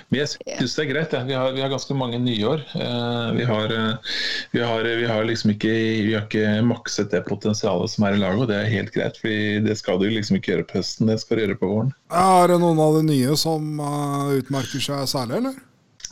Men 0.09 0.21
jeg 0.21 0.29
syns 0.31 0.75
det 0.77 0.83
er 0.83 0.89
greit. 0.91 1.13
Ja. 1.15 1.21
Vi, 1.27 1.35
har, 1.37 1.51
vi, 1.55 1.63
har, 1.63 1.71
ganske 1.71 1.97
mange 1.97 2.19
nyår. 2.23 2.63
Uh, 2.73 3.35
vi, 3.37 3.45
har, 3.47 3.73
uh, 3.73 4.15
vi, 4.53 4.63
har, 4.63 4.89
vi 5.01 5.09
har 5.09 5.27
liksom 5.27 5.53
ikke, 5.53 5.73
vi 6.07 6.15
har 6.15 6.25
ikke 6.25 6.57
makset 6.67 7.13
det 7.13 7.23
potensialet 7.27 7.93
som 7.93 8.07
er 8.07 8.17
i 8.17 8.21
laget, 8.21 8.45
og 8.45 8.51
det 8.51 8.59
er 8.61 8.73
helt 8.73 8.93
greit. 8.95 9.19
For 9.21 9.61
det 9.67 9.77
skal 9.79 10.01
du 10.01 10.09
liksom 10.09 10.39
ikke 10.39 10.53
gjøre 10.55 10.67
på 10.69 10.79
høsten, 10.81 11.11
det 11.11 11.19
skal 11.23 11.39
du 11.39 11.45
gjøre 11.45 11.59
på 11.61 11.71
våren. 11.71 11.93
Er 12.13 12.51
det 12.51 12.59
noen 12.63 12.81
av 12.83 12.99
de 12.99 13.05
nye 13.11 13.37
som 13.39 13.79
uh, 13.83 14.35
utmerker 14.39 14.83
seg 14.83 15.07
særlig, 15.09 15.41
eller? 15.41 15.63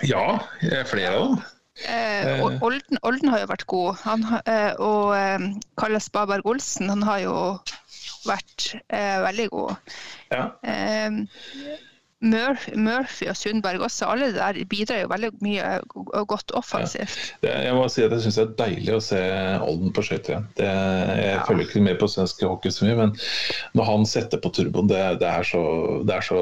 Ja, 0.03 0.25
flere 0.89 1.13
av 1.15 1.27
dem. 1.29 1.43
Eh, 1.75 2.39
Olden, 2.63 2.97
Olden, 3.03 3.31
har 3.33 3.41
jo 3.41 3.47
vært 3.51 3.65
god, 3.67 3.97
han, 4.05 4.21
og 4.79 5.09
eh, 5.11 5.47
Kalles 5.75 6.07
Baberg 6.11 6.47
Olsen 6.47 6.87
han 6.87 7.03
har 7.03 7.19
jo 7.25 7.35
vært 8.25 8.69
eh, 8.87 9.17
veldig 9.25 9.47
god. 9.51 9.91
Ja. 10.31 10.45
Murphy 12.25 13.27
og 13.29 13.37
Sundberg 13.37 13.85
også, 13.85 14.09
alle 14.09 14.31
der 14.35 14.57
bidrar 14.69 15.03
jo 15.03 15.11
veldig 15.11 15.31
mye 15.45 15.77
og 15.95 16.27
godt 16.31 16.53
offensivt. 16.57 17.35
Ja. 17.45 17.55
jeg 17.67 17.77
må 17.77 17.85
si 17.91 18.03
at 18.05 18.15
jeg 18.15 18.25
syns 18.25 18.39
det 18.39 18.45
er 18.45 18.57
deilig 18.63 18.95
å 18.95 19.03
se 19.03 19.21
Olden 19.65 19.93
på 19.95 20.05
skøyter 20.05 20.35
igjen. 20.35 20.49
Det, 20.57 20.69
jeg 20.69 21.31
ja. 21.31 21.45
følger 21.47 21.69
ikke 21.69 21.85
med 21.87 21.99
på 22.01 22.09
svensk 22.11 22.45
hockey 22.47 22.73
så 22.73 22.87
mye, 22.87 22.99
men 23.03 23.15
når 23.77 23.89
han 23.91 24.07
setter 24.09 24.41
på 24.41 24.51
turboen, 24.55 24.89
det, 24.91 25.01
det, 25.23 25.31
er 25.31 25.47
så, 25.47 25.63
det 26.07 26.19
er 26.19 26.25
så 26.25 26.39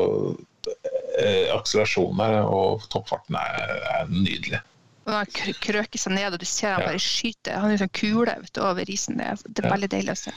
eh, 1.19 1.49
Akselerasjonen 1.55 2.23
der 2.23 2.39
og 2.47 2.85
toppfarten 2.93 3.39
er, 3.39 3.75
er 3.97 4.13
nydelig. 4.13 4.63
Og 5.03 5.17
han 5.17 5.31
krøker 5.35 5.99
seg 5.99 6.15
ned, 6.15 6.31
og 6.31 6.39
du 6.39 6.47
ser 6.47 6.77
han 6.77 6.85
bare 6.85 7.01
skyter. 7.01 7.57
Han 7.59 7.73
er 7.73 7.81
sånn 7.81 7.91
kule 7.95 8.37
over 8.63 8.87
isen. 8.87 9.19
Det 9.19 9.33
er, 9.33 9.41
det 9.49 9.65
er 9.65 9.73
veldig 9.73 9.89
deilig 9.91 10.15
å 10.15 10.21
se. 10.21 10.33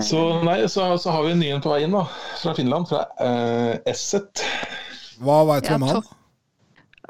Så, 0.00 0.20
nei, 0.46 0.68
så, 0.72 0.86
så, 0.98 1.10
har 1.12 1.26
vi 1.26 1.34
en 1.34 1.42
ny 1.42 1.50
en 1.52 1.60
på 1.60 1.72
vei 1.72 1.82
inn 1.84 1.92
da, 1.92 2.06
fra 2.40 2.54
Finland, 2.56 2.88
fra 2.88 3.02
uh, 3.20 3.74
Esset. 3.88 4.40
Hva 5.20 5.42
veit 5.50 5.68
du 5.68 5.74
om 5.76 5.84
han? 5.84 6.06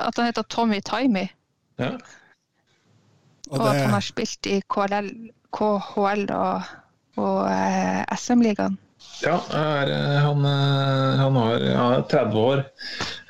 At 0.02 0.18
han 0.18 0.26
heter 0.26 0.46
Tommy 0.50 0.80
Taimi. 0.82 1.28
Ja. 1.78 1.92
Og, 3.52 3.60
og 3.60 3.62
det... 3.62 3.68
at 3.70 3.82
han 3.84 3.94
har 3.94 4.06
spilt 4.06 4.48
i 4.50 4.58
KLL, 4.72 5.12
KHL 5.54 6.24
og, 6.34 6.72
og 7.22 7.38
uh, 7.46 8.02
SM-ligaen. 8.16 8.80
Ja, 9.22 9.36
er, 9.54 9.90
eh, 9.90 10.18
han, 10.22 10.44
han, 11.18 11.36
har 11.36 11.64
ja, 11.66 11.86
30 12.10 12.38
år. 12.38 12.62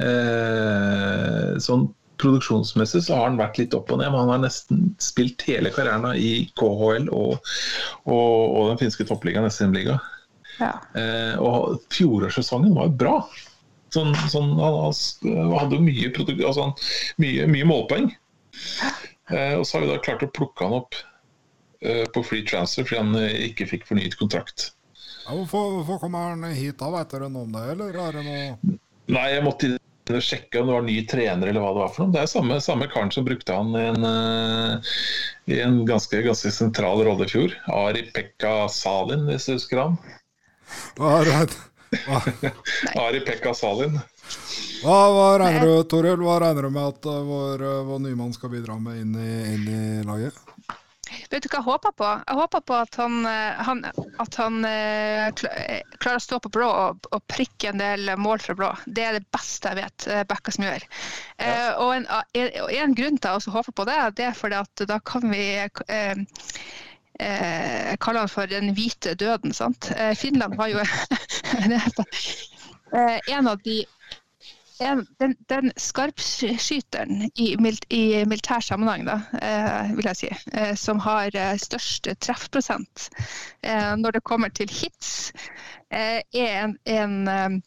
Eh, 0.05 1.59
sånn 1.65 1.91
produksjonsmessig 2.23 3.03
så 3.07 3.19
har 3.19 3.29
han 3.29 3.39
vært 3.41 3.59
litt 3.61 3.77
opp 3.77 3.91
og 3.93 4.01
ned, 4.01 4.13
men 4.13 4.25
han 4.25 4.33
har 4.37 4.43
nesten 4.45 4.93
spilt 5.03 5.43
hele 5.49 5.73
karrieren 5.75 6.07
i 6.17 6.49
KHL 6.59 7.09
og, 7.11 7.39
og, 8.07 8.17
og 8.17 8.73
den 8.73 8.83
finske 8.85 9.07
toppligaen, 9.09 9.51
SM-liga. 9.51 9.99
Ja. 10.61 10.75
Eh, 10.99 11.35
og 11.43 11.83
fjorårssesongen 11.93 12.77
var 12.77 12.93
bra. 12.99 13.17
Sånn, 13.93 14.15
sånn, 14.33 14.55
han, 14.57 15.57
hadde 15.59 15.81
mye, 15.85 16.13
altså, 16.47 16.71
mye, 17.21 17.49
mye 17.51 17.69
målpoeng. 17.69 18.13
Eh, 19.33 19.55
og 19.59 19.67
så 19.67 19.77
har 19.77 19.85
vi 19.85 19.91
da 19.93 19.99
klart 20.05 20.25
å 20.25 20.31
plukke 20.33 20.65
han 20.65 20.79
opp 20.81 20.97
eh, 21.85 22.05
på 22.15 22.25
free 22.27 22.47
transfer 22.49 22.87
fordi 22.89 23.01
han 23.03 23.19
eh, 23.21 23.51
ikke 23.51 23.69
fikk 23.71 23.87
fornyet 23.91 24.17
kontrakt. 24.21 24.71
Ja, 25.27 25.37
hvorfor, 25.37 25.79
hvorfor 25.79 26.01
kommer 26.07 26.33
han 26.33 26.57
hit 26.57 26.81
da, 26.81 26.91
veit 26.93 27.13
dere 27.13 27.29
noe 27.31 27.47
om 27.47 27.55
det, 27.55 27.67
eller 27.77 28.01
er 28.07 28.19
det 28.19 28.25
noe 28.27 28.79
Nei, 29.13 29.27
jeg 29.35 29.43
måtte 29.45 29.69
sjekke 30.09 30.61
om 30.61 30.67
det 30.67 30.75
var 30.75 30.83
ny 30.87 30.97
trener 31.07 31.49
eller 31.49 31.63
hva 31.63 31.73
det 31.73 31.83
var 31.83 31.93
for 31.95 32.05
noe. 32.05 32.13
Det 32.15 32.23
er 32.23 32.31
samme, 32.31 32.59
samme 32.61 32.89
karen 32.91 33.13
som 33.15 33.27
brukte 33.27 33.55
han 33.55 33.71
i 33.79 33.85
en, 33.93 34.07
uh, 34.07 34.95
i 35.47 35.61
en 35.63 35.83
ganske, 35.89 36.23
ganske, 36.27 36.51
sentral 36.55 37.05
rolle 37.07 37.29
i 37.29 37.33
fjor. 37.33 37.55
Ari 37.71 38.09
Pekka 38.15 38.69
Salin, 38.73 39.29
hvis 39.31 39.47
du 39.47 39.55
husker 39.55 39.85
han. 39.85 40.01
Right. 40.99 41.55
Ari 43.05 43.23
Pekka 43.27 43.55
Salin. 43.55 44.01
Hva, 44.83 44.99
hva, 45.15 45.27
regner 45.39 45.69
du 45.69 45.85
Toril, 45.87 46.19
hva 46.25 46.41
regner 46.43 46.67
du 46.67 46.75
med 46.75 46.97
at 46.97 47.07
uh, 47.07 47.21
vår, 47.29 47.63
uh, 47.63 47.83
vår 47.87 48.03
nymann 48.09 48.35
skal 48.35 48.51
bidra 48.57 48.81
med 48.83 49.05
inn 49.05 49.15
i, 49.15 49.35
inn 49.55 49.69
i 49.71 49.85
laget? 50.09 50.42
Vet 51.33 51.47
du 51.47 51.49
hva 51.49 51.63
jeg 51.63 51.65
håper 51.65 51.93
på? 51.97 52.09
Jeg 52.29 52.37
håper 52.37 52.61
på 52.69 52.75
at 52.77 52.97
han, 53.01 53.15
eh, 53.25 53.61
han, 53.65 53.79
at 54.21 54.35
han 54.37 54.67
eh, 54.69 55.31
eh, 55.31 55.95
klarer 55.97 56.21
å 56.21 56.25
stå 56.27 56.39
på 56.45 56.51
blå 56.53 56.69
og, 56.69 57.09
og, 57.09 57.23
prikke 57.33 57.71
en 57.71 57.81
del 57.81 58.13
mål 58.21 58.43
fra 58.45 58.57
blå. 58.59 58.69
Det 58.85 59.07
er 59.07 59.17
det 59.17 59.25
beste 59.33 59.73
jeg 59.73 59.81
vet 59.81 60.29
Bekka 60.29 60.53
som 60.53 60.67
gjør. 60.67 60.85
Ja. 61.41 61.55
og, 61.81 61.95
en, 61.97 62.07
en, 62.37 62.97
grunn 62.99 63.17
til 63.17 63.39
å 63.39 63.55
håpe 63.57 63.73
på 63.73 63.87
det, 63.89 63.97
det 64.19 64.29
er 64.29 64.37
fordi 64.37 64.61
at 64.61 64.85
da 64.91 64.99
kan 65.09 65.25
vi 65.33 65.47
eh, 65.57 66.21
eh, 67.17 67.93
kalle 68.03 68.27
han 68.27 68.33
for 68.33 68.53
den 68.53 68.75
hvite 68.77 69.17
døden. 69.17 69.57
sant? 69.57 69.89
Finland 70.21 70.61
var 70.61 70.69
jo 70.75 70.85
en 73.33 73.49
av 73.49 73.65
de 73.65 73.81
en, 74.83 75.07
den, 75.21 75.35
den 75.49 75.73
skarpskyteren 75.77 77.31
i, 77.35 77.53
i, 77.91 78.03
militær 78.29 78.63
sammenheng, 78.65 79.07
da, 79.09 79.19
eh, 79.43 79.93
vil 79.97 80.09
jeg 80.11 80.21
si, 80.21 80.31
eh, 80.53 80.75
som 80.79 81.01
har 81.05 81.35
eh, 81.39 81.55
størst 81.61 82.11
treffprosent 82.23 83.09
eh, 83.63 83.95
når 83.99 84.19
det 84.19 84.25
kommer 84.29 84.53
til 84.55 84.71
hits, 84.73 85.33
eh, 85.93 86.21
er 86.35 86.65
en, 86.65 86.77
en 86.87 87.63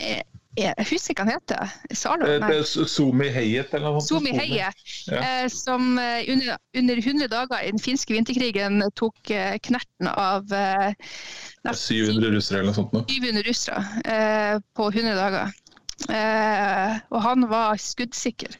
eh, 0.00 0.20
jeg 0.52 0.84
husker 0.84 1.14
ikke 1.14 1.24
hva 1.24 1.30
han 1.30 1.38
heter. 1.38 1.70
Salo? 1.96 2.26
Sumi 2.68 3.30
Heiet 3.32 3.70
eller 3.72 3.94
noe? 3.94 4.02
Sumi 4.04 4.34
Heiet, 4.36 4.82
ja. 5.08 5.22
som 5.48 5.94
under, 5.96 6.58
under 6.76 7.00
100 7.00 7.30
dager 7.32 7.64
i 7.64 7.70
den 7.72 7.80
finske 7.80 8.12
vinterkrigen 8.12 8.84
tok 8.92 9.32
knerten 9.64 10.10
av 10.12 10.52
700 10.52 12.34
russere 12.36 12.60
eller 12.60 12.68
noe 12.68 12.76
sånt? 12.76 13.00
700 13.08 13.48
russere 13.48 14.60
på 14.76 14.90
100 14.92 15.16
dager. 15.16 15.56
Eh, 16.10 16.98
og 17.12 17.22
han 17.22 17.46
var 17.50 17.80
skuddsikker. 17.80 18.56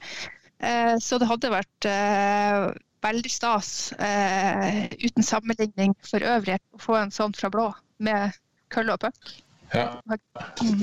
Eh, 0.62 0.94
så 1.02 1.18
det 1.18 1.28
hadde 1.30 1.52
vært 1.52 1.88
eh, 1.90 2.68
veldig 3.02 3.32
stas, 3.34 3.70
uten 3.98 5.26
sammenligning 5.26 5.96
for 6.06 6.22
øvrig, 6.22 6.60
å 6.70 6.78
få 6.78 7.00
en 7.00 7.10
sånn 7.10 7.34
fra 7.34 7.50
blå 7.50 7.64
med 7.98 8.36
kølle 8.70 8.94
og 8.94 9.02
puck. 9.02 9.32
Ja. 9.72 9.86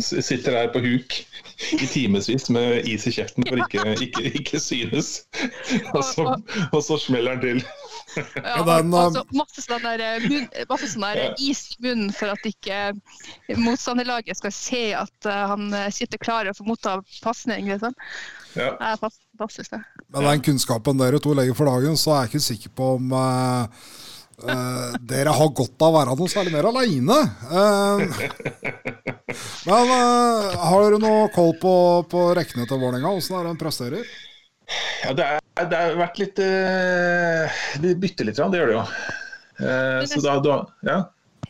Sitter 0.01 0.51
der 0.51 0.71
på 0.73 0.81
huk 0.81 1.13
i 1.77 1.85
timevis 1.85 2.49
med 2.49 2.87
is 2.89 3.05
i 3.07 3.13
kjeften 3.13 3.45
for 3.45 3.61
ikke, 3.61 3.83
ikke, 4.05 4.23
ikke 4.39 4.59
synes. 4.59 5.11
Og 5.93 6.03
så, 6.03 6.25
og 6.71 6.81
så 6.83 6.97
smeller 6.97 7.35
han 7.35 7.43
til. 7.43 7.61
Ja, 8.17 8.63
altså, 8.65 9.23
masse 9.37 9.61
sånn 9.61 9.85
der, 9.85 10.25
munn, 10.25 10.47
masse 10.71 10.89
sånn 10.89 11.05
der 11.05 11.35
is 11.37 11.67
i 11.75 11.83
munnen 11.85 12.09
for 12.15 12.33
at 12.33 12.47
ikke 12.49 12.79
motstanderlaget 13.61 14.39
skal 14.39 14.55
se 14.55 14.83
at 14.97 15.29
uh, 15.29 15.53
han 15.53 15.69
sitter 15.93 16.21
klar 16.21 16.49
og 16.49 16.57
får 16.57 16.69
motta 16.71 16.97
pasning. 17.21 17.69
Liksom. 17.69 17.93
Ja. 18.57 18.73
Med 20.09 20.25
den 20.25 20.45
kunnskapen 20.49 20.97
dere 20.97 21.21
to 21.21 21.35
legger 21.37 21.57
for 21.57 21.69
dagen, 21.69 21.97
så 21.99 22.15
er 22.15 22.23
jeg 22.23 22.33
ikke 22.33 22.47
sikker 22.47 22.77
på 22.79 22.93
om 22.97 23.13
uh, 23.13 23.91
Uh, 24.39 24.95
dere 25.03 25.33
har 25.35 25.49
godt 25.51 25.83
av 25.83 25.91
å 25.91 25.95
være 25.97 26.15
noe 26.15 26.31
særlig 26.31 26.53
mer 26.53 26.69
aleine. 26.69 27.17
Uh, 27.51 27.99
men 29.67 29.91
uh, 29.91 30.55
har 30.63 30.85
dere 30.85 30.99
noe 31.03 31.27
koll 31.35 31.53
på, 31.59 31.73
på 32.11 32.25
rekkene 32.37 32.67
til 32.69 32.79
Vålerenga? 32.79 33.11
Åssen 33.19 33.35
er 33.35 33.47
det 33.47 33.53
de 33.53 33.63
presterer? 33.63 34.11
Ja, 35.03 35.13
det, 35.17 35.25
er, 35.25 35.69
det 35.71 35.77
har 35.81 35.95
vært 35.97 36.19
litt 36.21 36.37
De 36.37 37.93
bytter 37.97 38.27
litt, 38.27 38.37
det 38.37 38.59
gjør 38.59 38.69
de 38.69 38.75
jo. 38.75 38.83
så 40.11 40.19
da, 40.21 40.35
da 40.45 40.57
ja. 40.85 40.99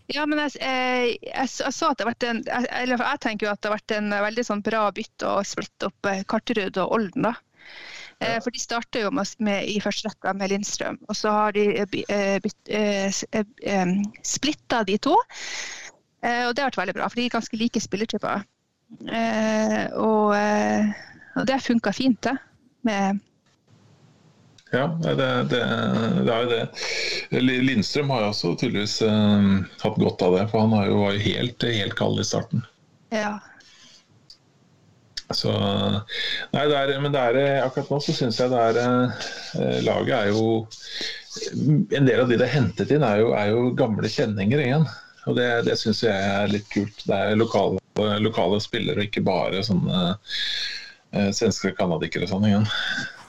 Ja, 0.10 0.24
men 0.26 0.40
jeg, 0.46 0.56
jeg, 0.64 1.18
jeg, 1.28 1.50
jeg, 1.52 1.74
så 1.76 1.92
at 1.92 2.00
det 2.00 2.06
har 2.06 2.14
vært 2.14 2.26
en, 2.26 2.40
eller 2.80 3.04
jeg 3.04 3.22
tenker 3.22 3.46
jo 3.46 3.52
at 3.52 3.60
det 3.62 3.70
har 3.70 3.76
vært 3.76 3.94
en 3.98 4.16
veldig 4.30 4.46
sånn 4.48 4.64
bra 4.66 4.88
bytte 4.96 5.28
å 5.30 5.44
splitte 5.46 5.92
opp 5.92 6.10
Karterud 6.32 6.80
og 6.82 6.96
Olden. 6.96 7.28
da. 7.28 7.36
Eh, 8.20 8.40
for 8.44 8.52
de 8.52 8.60
starter 8.60 9.06
jo 9.06 9.12
med, 9.16 9.32
med, 9.40 9.64
i 9.72 9.80
første 9.84 10.10
rekke 10.10 10.34
med 10.36 10.52
Lindstrøm. 10.52 11.00
Og 11.08 11.16
så 11.16 11.32
har 11.32 11.56
de 11.56 12.04
eh, 12.12 12.50
eh, 12.68 13.94
splitta 14.28 14.84
de 14.88 14.98
to. 15.00 15.16
og 15.16 16.52
det 16.52 16.60
har 16.60 16.68
vært 16.68 16.82
veldig 16.82 16.98
bra, 16.98 17.08
for 17.08 17.16
de 17.16 17.30
er 17.30 17.38
ganske 17.38 17.58
like 17.58 17.80
spillertyper. 17.80 18.44
og 19.96 20.36
Og 21.40 21.46
det 21.48 21.62
funka 21.64 21.92
fint, 21.96 22.22
det. 22.24 22.36
Med 22.84 23.20
Ja, 24.72 24.86
det, 25.02 25.16
det, 25.50 25.62
det 26.26 26.34
er 26.34 26.44
jo 26.44 26.50
det. 26.50 26.66
Lindstrøm 27.42 28.10
har 28.10 28.22
jo 28.22 28.34
også 28.34 28.56
tydeligvis 28.60 29.00
hatt 29.82 29.96
godt 29.98 30.22
av 30.22 30.36
det, 30.36 30.44
for 30.52 30.66
han 30.66 30.90
jo, 30.90 31.00
var 31.06 31.16
jo 31.16 31.24
helt, 31.24 31.64
helt 31.64 31.96
kald 31.96 32.20
i 32.20 32.28
starten. 32.28 32.66
Ja. 33.16 33.40
Så 35.36 35.52
Nei, 35.54 36.64
det 36.70 36.78
er, 36.78 36.96
men 37.02 37.14
det 37.14 37.22
er, 37.22 37.38
akkurat 37.62 37.92
nå 37.94 38.00
så 38.02 38.16
syns 38.18 38.40
jeg 38.42 38.50
det 38.50 38.62
er 38.72 38.80
uh, 38.82 39.76
Laget 39.86 40.16
er 40.16 40.32
jo 40.34 40.64
En 41.94 42.08
del 42.08 42.24
av 42.24 42.32
de 42.32 42.40
det 42.40 42.48
er 42.48 42.56
hentet 42.56 42.94
inn, 42.96 43.06
er 43.06 43.22
jo, 43.22 43.30
er 43.38 43.52
jo 43.54 43.68
gamle 43.78 44.10
kjenninger 44.10 44.64
igjen. 44.64 44.88
Og 45.30 45.38
det, 45.38 45.46
det 45.68 45.76
syns 45.78 46.02
jeg 46.02 46.16
er 46.16 46.50
litt 46.50 46.66
kult. 46.74 47.04
Det 47.06 47.14
er 47.14 47.38
lokale, 47.38 47.78
lokale 48.24 48.58
spillere, 48.64 49.04
og 49.04 49.06
ikke 49.06 49.24
bare 49.28 49.62
sånne 49.64 50.00
eh, 50.10 51.30
svenske 51.38 51.76
canadikere 51.78 52.26
og 52.26 52.34
sånn 52.34 52.48
igjen. 52.50 52.66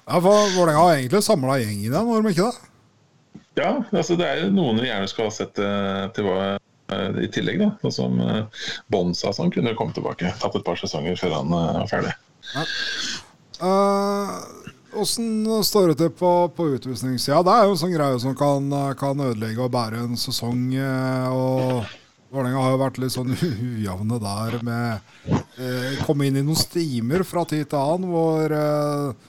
Ja, 0.07 0.16
for 0.16 0.48
Vålerenga 0.57 0.86
har 0.86 0.96
egentlig 0.96 1.22
samla 1.28 1.61
gjeng 1.61 1.84
i 1.84 1.92
den, 1.92 2.09
har 2.09 2.24
de 2.24 2.32
ikke 2.32 2.48
det? 2.48 2.72
Ja, 3.61 3.70
altså 3.92 4.16
det 4.16 4.26
er 4.26 4.42
jo 4.46 4.51
noen 4.57 4.80
vi 4.80 4.88
gjerne 4.88 5.12
skal 5.12 5.28
ha 5.28 5.36
sett 5.36 5.61
til 6.16 6.30
i 7.22 7.28
tillegg, 7.32 7.61
da. 7.62 7.70
Sånn 7.84 7.97
som 7.97 8.22
uh, 8.22 8.64
Bonsa 8.93 9.34
sånn, 9.36 9.53
kunne 9.55 9.76
komme 9.78 9.95
tilbake. 9.97 10.32
Tatt 10.41 10.59
et 10.59 10.66
par 10.66 10.80
sesonger 10.80 11.18
før 11.20 11.38
han 11.38 11.55
var 11.55 11.82
er 11.82 11.91
ferdig. 11.91 12.16
Ja. 12.55 12.66
Uh, 13.61 15.62
står 15.62 15.93
det 15.93 16.01
til 16.01 16.12
på, 16.18 16.32
på 16.57 16.68
utvisningssida? 16.74 17.45
Det 17.47 17.55
er 17.55 17.68
jo 17.68 17.76
en 17.76 17.82
sånn 17.84 17.95
greie 17.95 18.20
som 18.22 18.34
kan, 18.38 18.66
kan 18.99 19.26
ødelegge 19.30 19.62
og 19.62 19.72
bære 19.74 20.03
en 20.05 20.18
sesong. 20.18 20.64
og 21.30 21.86
Vålerenga 22.30 22.62
har 22.62 22.74
jo 22.74 22.78
vært 22.78 22.99
litt 23.03 23.14
sånn 23.14 23.32
ujevne 23.74 24.18
der 24.22 24.57
med 24.66 25.32
eh, 25.59 25.99
Komme 26.07 26.28
inn 26.28 26.38
i 26.38 26.45
noen 26.47 26.59
stimer 26.59 27.24
fra 27.26 27.43
tid 27.49 27.66
til 27.70 27.80
annen 27.80 28.12
hvor 28.12 28.55
eh, 28.55 29.26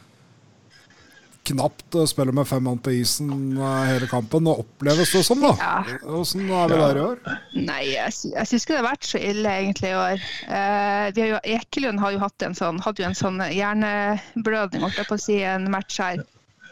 knapt 1.44 1.96
spiller 2.08 2.32
med 2.32 2.48
fem 2.48 2.64
mann 2.64 2.80
på 2.80 2.92
isen 2.92 3.58
hele 3.88 4.08
kampen. 4.08 4.48
Og 4.50 4.64
oppleves 4.66 5.14
det 5.14 5.24
som, 5.26 5.42
da? 5.42 5.54
Ja. 5.60 6.00
Åssen 6.20 6.50
er 6.50 6.70
vi 6.72 6.80
der 6.82 7.00
i 7.00 7.06
år? 7.06 7.22
Nei, 7.56 7.82
jeg, 7.94 8.16
sy 8.16 8.34
jeg 8.36 8.50
syns 8.50 8.66
ikke 8.66 8.76
det 8.76 8.82
har 8.82 8.90
vært 8.90 9.08
så 9.10 9.22
ille 9.32 9.56
egentlig 9.64 9.90
i 9.92 9.98
år. 10.00 10.28
Eh, 10.58 11.06
vi 11.16 11.24
har 11.26 11.32
jo, 11.34 11.40
Ekelund 11.56 12.04
har 12.04 12.16
jo 12.16 12.22
hatt 12.22 12.46
en 12.48 12.58
sånn, 12.58 12.82
hadde 12.86 13.04
jo 13.04 13.10
en 13.10 13.18
sånn 13.18 13.42
hjerneblødning, 13.48 14.86
holdt 14.86 15.02
jeg 15.02 15.10
på 15.10 15.18
å 15.18 15.24
si, 15.26 15.40
en 15.48 15.68
match 15.74 16.00
her. 16.04 16.22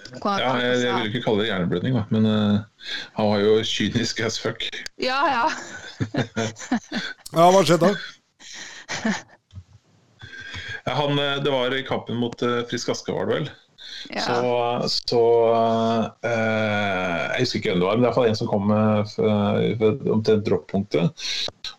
Ja, 0.10 0.54
jeg, 0.58 0.78
jeg 0.82 0.94
vil 0.96 1.10
ikke 1.12 1.26
kalle 1.28 1.44
det 1.44 1.50
hjerneblødning, 1.52 1.98
da, 2.00 2.06
men 2.10 2.26
uh, 2.26 2.94
han 3.20 3.28
var 3.30 3.44
jo 3.44 3.58
kynisk 3.68 4.24
as 4.26 4.40
fuck. 4.42 4.64
Ja, 4.98 5.20
ja. 5.30 5.44
ja, 7.36 7.50
hva 7.50 7.66
skjedde 7.66 7.92
da? 7.92 7.94
Ja, 10.88 10.96
han, 10.96 11.20
det 11.44 11.52
var 11.54 11.74
i 11.76 11.84
kampen 11.86 12.18
mot 12.18 12.40
uh, 12.42 12.64
Frisk 12.66 12.90
Aske, 12.90 13.14
var 13.14 13.28
det 13.28 13.36
vel. 13.36 13.50
Ja. 14.10 14.22
Så, 14.26 14.88
så 15.06 15.24
eh, 16.26 17.26
Jeg 17.36 17.44
husker 17.44 17.60
ikke 17.60 17.74
hvem 17.74 17.82
det 17.84 17.86
var, 17.86 17.98
men 17.98 18.02
det 18.02 18.08
er 18.08 18.10
iallfall 18.10 18.30
en 18.32 18.40
som 18.40 18.50
kom 18.50 18.72
uh, 18.74 20.14
omtrent 20.16 20.48
droppunktet 20.48 21.28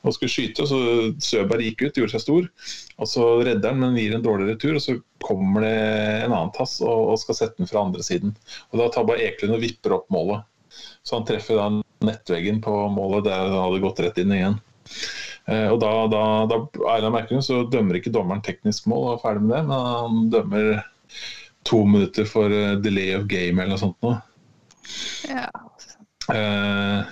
og 0.01 0.15
skulle 0.15 0.31
skyte. 0.31 0.63
og 0.63 0.71
så 0.71 0.79
Søberg 1.27 1.67
gikk 1.67 1.83
ut, 1.89 1.99
gjorde 1.99 2.15
seg 2.15 2.23
stor. 2.23 2.47
og 3.03 3.11
Så 3.11 3.27
redder 3.43 3.73
han, 3.73 3.83
men 3.83 3.99
gir 3.99 4.15
en 4.15 4.25
dårlig 4.25 4.53
retur. 4.53 4.79
og 4.79 4.85
Så 4.85 4.97
kommer 5.23 5.67
det 5.67 5.75
en 6.21 6.31
annen 6.31 6.55
tass 6.55 6.79
og, 6.85 7.11
og 7.13 7.19
skal 7.21 7.41
sette 7.41 7.59
den 7.59 7.71
fra 7.71 7.83
andre 7.83 8.07
siden. 8.07 8.37
og 8.71 8.79
Da 8.81 8.89
tar 8.95 9.09
bare 9.11 9.27
Eklund 9.27 9.59
og 9.59 9.65
vipper 9.67 9.99
opp 9.99 10.07
målet. 10.15 10.47
Så 11.03 11.19
han 11.19 11.27
treffer 11.27 11.59
da 11.59 11.69
nettveggen 12.07 12.63
på 12.63 12.77
målet 12.95 13.27
der 13.27 13.43
han 13.43 13.59
hadde 13.59 13.83
gått 13.83 14.01
rett 14.07 14.23
inn 14.23 14.37
igjen. 14.39 14.57
Uh, 15.51 15.67
og 15.75 15.81
da, 15.83 15.93
da, 16.13 16.23
da 16.47 17.43
så 17.43 17.65
dømmer 17.67 17.99
ikke 17.99 18.15
dommeren 18.15 18.45
teknisk 18.47 18.87
mål 18.87 19.09
og 19.09 19.13
er 19.17 19.23
ferdig 19.25 19.45
med 19.49 19.57
det, 19.57 19.63
men 19.67 19.93
han 19.99 20.33
dømmer 20.33 20.73
to 21.69 21.85
minutter 21.87 22.25
for 22.29 22.53
uh, 22.53 22.75
delay 22.81 23.15
of 23.17 23.27
game 23.31 23.61
eller 23.61 23.75
noe 23.75 23.81
sånt 23.81 23.99
noe. 24.05 24.21
Ja. 25.29 25.47
Uh, 26.31 27.07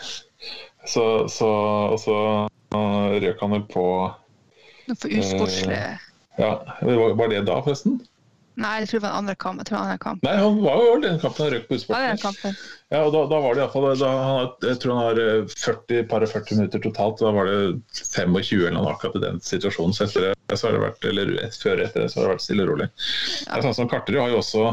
så, 0.89 1.05
så, 1.29 1.49
og 1.93 1.99
så 2.01 2.19
uh, 2.75 3.19
røk 3.19 3.43
han 3.45 3.57
vel 3.57 3.67
på 3.69 3.85
Noe 4.89 4.97
for 4.97 5.13
usportslig. 5.13 5.79
Ja, 6.39 6.53
Var 6.81 7.29
det 7.29 7.43
da, 7.49 7.59
forresten? 7.61 7.99
Nei, 8.59 8.81
jeg 8.83 8.89
tror 8.91 8.99
det 8.99 9.05
var 9.05 9.13
en 9.13 9.21
andre 9.23 9.35
kamp. 9.39 9.61
Jeg 9.63 9.69
tror 9.69 9.85
han 9.87 10.01
kamp. 10.03 10.25
Nei, 10.27 10.35
han 10.43 10.57
var 10.65 10.81
jo 10.83 10.95
den 11.05 11.21
kampen 11.23 11.45
han 11.45 11.53
røk 11.55 11.69
på 11.69 11.77
utsporten. 11.79 12.57
Ja, 12.91 13.05
og 13.05 13.13
da, 13.15 13.21
da 13.31 13.39
var 13.45 13.55
det 13.55 13.63
iallfall 13.63 13.87
Jeg 14.67 14.81
tror 14.83 14.97
han 14.97 15.05
har 15.05 15.21
40, 15.53 16.03
par 16.11 16.27
og 16.27 16.33
40 16.33 16.59
minutter 16.59 16.83
totalt. 16.83 17.23
Da 17.23 17.31
var 17.37 17.47
det 17.47 17.61
25 18.01 18.65
eller 18.65 18.77
noe 18.81 18.91
akkurat 18.97 19.21
i 19.21 19.23
den 19.29 19.39
situasjonen. 19.45 19.95
Så 19.95 20.09
etter 20.09 20.33
det 20.33 20.59
så 20.59 20.69
har 20.69 20.75
det 20.75 20.83
vært, 20.89 21.09
eller 21.13 21.33
før 21.55 21.85
etter 21.87 22.03
det 22.03 22.11
så 22.11 22.21
har 22.21 22.27
det 22.27 22.35
vært 22.35 22.47
stille 22.49 22.67
og 22.67 22.73
rolig. 22.73 22.91
Ja. 22.91 23.53
Det 23.53 23.57
er 23.61 23.67
sånn 23.69 23.79
som 23.79 23.91
Karterud 23.95 24.23
har 24.25 24.35
jo 24.35 24.43
også 24.43 24.67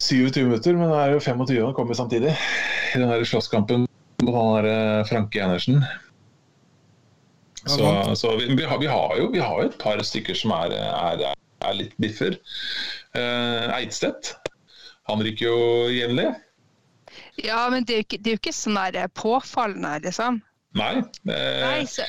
27 0.00 0.44
minutter, 0.48 0.78
men 0.80 0.90
det 0.90 1.00
er 1.04 1.14
jo 1.14 1.24
25 1.28 1.64
han 1.68 1.74
kommer 1.76 1.98
samtidig. 1.98 2.34
I 2.34 2.98
den 2.98 3.10
der 3.12 3.26
slåsskampen 3.28 3.86
mot 4.24 4.34
han 4.34 4.64
der 4.64 5.04
Franke 5.06 5.44
Enersen. 5.44 5.84
Så, 7.66 8.16
så 8.16 8.36
vi, 8.36 8.54
vi, 8.56 8.64
har, 8.64 8.78
vi, 8.80 8.86
har, 8.86 9.18
jo, 9.18 9.28
vi 9.30 9.38
har 9.38 9.60
jo 9.60 9.68
et 9.68 9.78
par 9.78 10.00
stykker 10.02 10.34
som 10.34 10.54
er, 10.56 10.72
er, 10.80 11.26
er 11.66 11.78
litt 11.78 11.96
biffer. 12.00 12.38
Uh, 13.16 13.70
Eidstedt, 13.76 14.34
han 15.10 15.24
ryker 15.24 15.48
jo 15.48 15.58
jevnlig. 15.94 16.30
Ja, 17.40 17.64
men 17.72 17.86
det 17.86 17.94
er 17.94 18.02
jo 18.02 18.06
ikke, 18.08 18.20
det 18.20 18.30
er 18.30 18.36
jo 18.36 18.42
ikke 18.42 18.54
sånn 18.54 18.78
der 18.94 19.10
påfallende, 19.16 19.96
liksom. 20.04 20.40
Nei. 20.78 21.00
Eh, 21.26 21.62
Nei 21.64 21.86
så... 21.90 22.06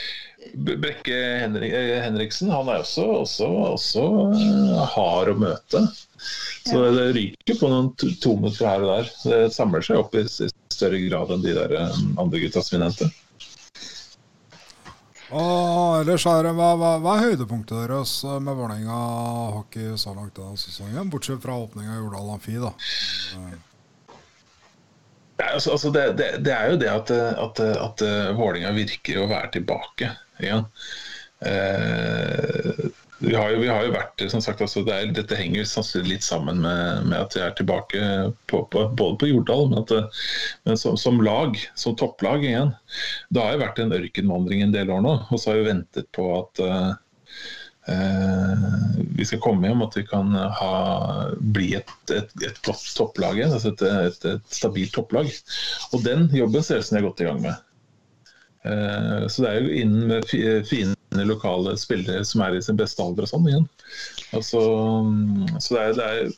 Brekke 0.58 1.18
Henrik, 1.38 1.74
Henriksen 2.02 2.50
han 2.50 2.70
er 2.70 2.82
også, 2.82 3.04
også, 3.22 3.48
også 3.76 4.06
hard 4.96 5.30
å 5.30 5.36
møte. 5.38 5.84
Så 6.66 6.80
ja. 6.82 6.94
det 6.96 7.08
ryker 7.18 7.60
på 7.60 7.70
noen 7.70 7.92
to, 8.02 8.10
to 8.22 8.34
her 8.58 8.82
og 8.82 8.90
der. 8.90 9.12
Det 9.22 9.42
samler 9.54 9.86
seg 9.86 10.02
opp 10.02 10.18
i 10.18 10.26
større 10.26 11.02
grad 11.06 11.34
enn 11.36 11.46
de 11.46 11.54
der 11.58 11.76
andre 11.82 12.42
gutta 12.42 12.64
som 12.66 12.78
vi 12.78 12.82
nevnte. 12.84 13.10
Ellers 15.32 16.26
er 16.28 16.44
det, 16.44 16.54
hva, 16.58 16.70
hva, 16.80 16.94
hva 17.00 17.16
er 17.18 17.32
høydepunktet 17.32 17.86
deres 17.86 18.14
med 18.44 18.58
Vålerenga 18.58 18.98
hockey 19.58 19.94
så 20.00 20.16
langt 20.16 20.36
denne 20.36 20.60
sesongen? 20.60 21.12
Bortsett 21.14 21.44
fra 21.44 21.56
åpninga 21.64 21.94
i 21.96 22.00
Jordal 22.02 22.34
Amfi, 22.36 22.58
da. 22.60 22.74
Ja, 25.40 25.54
altså, 25.54 25.78
altså 25.78 25.94
det, 25.96 26.04
det, 26.20 26.32
det, 26.46 26.54
er 26.54 26.74
jo 26.74 26.82
det 26.82 26.92
at, 26.92 27.14
at, 27.16 27.64
at 27.64 28.04
Vålerenga 28.36 28.76
virker 28.76 29.24
å 29.24 29.30
være 29.32 29.54
tilbake 29.56 30.12
igjen. 30.44 30.68
Eh, 31.42 32.92
vi, 33.22 33.36
har 33.36 33.52
jo, 33.52 33.60
vi, 33.62 33.68
har 33.70 33.86
jo, 33.86 33.94
vært 33.94 34.24
som 34.32 34.42
sagt, 34.42 34.62
altså 34.66 34.82
det 34.86 34.96
er, 34.96 35.12
Dette 35.14 35.38
henger 35.38 35.68
sannsynligvis 35.70 36.12
litt 36.12 36.26
sammen 36.26 36.62
med, 36.64 37.06
med, 37.12 37.18
at 37.20 37.36
vi 37.38 37.44
er 37.46 37.54
tilbake 37.58 38.02
på, 38.50 38.64
på, 38.74 38.86
både 38.98 39.18
på 39.22 39.30
Jordal, 39.30 39.68
men, 39.70 39.84
at, 39.84 40.22
men 40.66 40.80
som, 40.80 40.98
som, 40.98 41.22
lag, 41.26 41.60
som 41.78 41.96
topplag 41.98 42.46
igjen. 42.48 42.74
Det 43.30 43.44
har 43.44 43.56
jo 43.56 43.64
vært 43.64 43.82
en 43.84 43.96
ørkenvandring 44.00 44.66
en 44.66 44.74
del 44.74 44.94
år 44.94 45.06
nå, 45.06 45.16
og 45.30 45.42
så 45.42 45.52
har 45.52 45.62
vi 45.62 45.70
ventet 45.70 46.10
på 46.18 46.28
at 46.40 46.64
uh, 46.66 46.94
vi 49.18 49.28
skal 49.28 49.42
komme 49.44 49.70
hjem, 49.70 49.84
at 49.86 49.98
vi 50.00 50.06
kan 50.10 50.34
ha, 50.34 50.72
bli 51.54 51.76
et, 51.78 52.06
godt 52.66 52.88
topplag 52.98 53.38
igjen. 53.38 53.54
Altså 53.54 53.76
et, 53.76 53.86
et, 53.86 54.26
et, 54.34 54.48
stabilt 54.54 54.96
topplag. 54.98 55.30
Og 55.92 56.02
den 56.06 56.30
jobben 56.34 56.66
ser 56.66 56.82
ut 56.82 56.90
som 56.90 56.98
de 56.98 57.04
er 57.04 57.08
godt 57.10 57.22
i 57.22 57.30
gang 57.30 57.46
med. 57.46 57.68
Uh, 58.66 59.30
så 59.30 59.46
det 59.46 59.54
er 59.54 59.62
jo 59.62 59.78
innen 59.84 60.66
fine 60.70 60.98
lokale 61.20 61.76
spillere 61.80 62.26
som 62.26 62.44
er 62.46 62.56
i 62.56 62.64
sin 62.64 62.80
beste 62.80 63.04
alder 63.04 63.28
og 63.28 63.32
sånn 63.32 63.48
igjen. 63.52 63.70
Altså, 64.38 64.62
så 65.60 65.76
det 65.76 65.82
er, 65.82 65.96
det 65.98 66.10
er, 66.10 66.36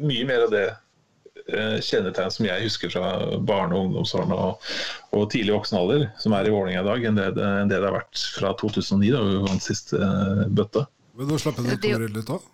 mye 0.00 0.26
mer 0.26 0.44
av 0.46 0.52
det 0.54 0.66
uh, 0.70 1.78
kjennetegn 1.82 2.30
som 2.34 2.46
jeg 2.46 2.66
husker 2.66 2.92
fra 2.92 3.08
barne- 3.46 3.74
og 3.74 3.88
ungdomsårene 3.88 4.36
og, 4.36 4.70
og, 5.10 5.24
tidlig 5.32 5.56
voksen 5.56 5.80
alder, 5.80 6.06
som 6.22 6.36
er 6.36 6.46
i 6.46 6.54
Vålerenga 6.54 6.84
i 6.84 6.88
dag, 6.90 7.08
enn 7.10 7.18
det, 7.18 7.26
enn 7.34 7.72
det, 7.72 7.80
det 7.80 7.88
har 7.88 7.98
vært 7.98 8.22
fra 8.36 8.54
2009, 8.60 9.10
da 9.16 9.26
vi 9.26 9.42
vant 9.48 9.66
siste 9.66 9.98
uh, 9.98 10.46
bøtte. 10.46 10.86
Vil 11.18 11.30
du 11.30 11.38
slippe 11.42 11.66
det 11.66 11.80
til 11.82 12.06
litt 12.14 12.32
òg? 12.32 12.48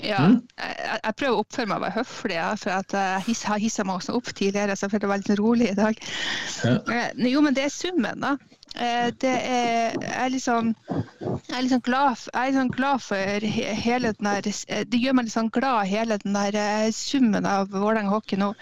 Ja, 0.00 0.22
mm? 0.24 0.38
jeg, 0.56 0.76
jeg, 1.02 1.14
prøver 1.20 1.34
å 1.34 1.42
oppføre 1.42 1.68
meg 1.68 1.76
og 1.76 1.84
være 1.84 1.96
høflig, 1.98 2.36
ja, 2.38 2.48
for 2.56 2.72
at 2.78 2.94
jeg 2.96 3.42
har 3.50 3.60
hissa 3.60 3.84
meg 3.84 3.98
også 3.98 4.14
opp 4.16 4.30
tidligere, 4.32 4.76
så 4.76 4.86
jeg 4.86 4.94
føler 4.94 5.10
meg 5.10 5.24
litt 5.24 5.40
rolig 5.40 5.68
i 5.68 5.76
dag. 5.76 6.00
Ja. 6.64 7.02
Jo, 7.28 7.42
men 7.44 7.58
det 7.58 7.66
er 7.66 7.74
summen, 7.74 8.24
da. 8.24 8.36
Det 8.72 9.30
er, 9.30 9.92
jeg 10.00 10.24
er 10.24 10.28
liksom 10.32 10.74
jeg 11.48 11.56
er 11.56 11.62
liksom 11.66 11.82
glad, 11.84 12.22
jeg 12.32 12.40
er 12.40 12.50
liksom 12.50 12.70
glad 12.72 13.02
for 13.04 13.46
hele 13.84 14.12
den 14.16 14.28
der 14.28 14.40
Det 14.88 15.00
gjør 15.00 15.16
meg 15.18 15.26
litt 15.26 15.34
sånn 15.34 15.50
glad, 15.52 15.86
hele 15.90 16.16
den 16.22 16.36
der 16.36 16.56
summen 16.96 17.46
av 17.48 17.68
Vålerenga 17.72 18.14
hockey 18.14 18.40
nå. 18.40 18.52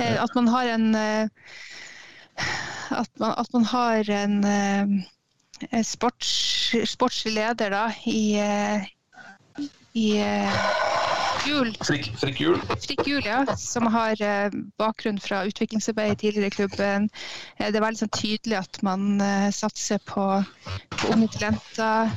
At 0.00 0.34
man 0.38 0.48
har 0.48 0.72
en 0.72 0.88
At 2.92 3.10
man, 3.20 3.34
at 3.36 3.52
man 3.52 3.64
har 3.64 4.08
en 4.10 4.38
sports, 5.84 6.32
sportslig 6.90 7.34
leder 7.36 7.70
da, 7.72 7.84
i, 8.08 8.40
i 9.94 10.08
Jul, 11.46 11.72
Frikk, 11.82 12.08
frikk 12.20 12.40
jul. 12.40 12.58
Frikk 12.82 13.06
Jul, 13.06 13.22
ja, 13.26 13.42
som 13.58 13.86
har 13.90 14.20
eh, 14.22 14.52
bakgrunn 14.78 15.18
fra 15.22 15.42
utviklingsarbeid 15.48 16.18
tidligere 16.20 16.50
i 16.50 16.54
klubben. 16.54 17.08
Eh, 17.56 17.70
det 17.70 17.78
er 17.80 17.84
veldig 17.84 18.02
sånn 18.04 18.12
tydelig 18.14 18.58
at 18.60 18.80
man 18.86 19.20
eh, 19.22 19.48
satser 19.54 20.02
på, 20.06 20.26
på 20.94 21.12
unge 21.14 21.30
talenter. 21.34 22.12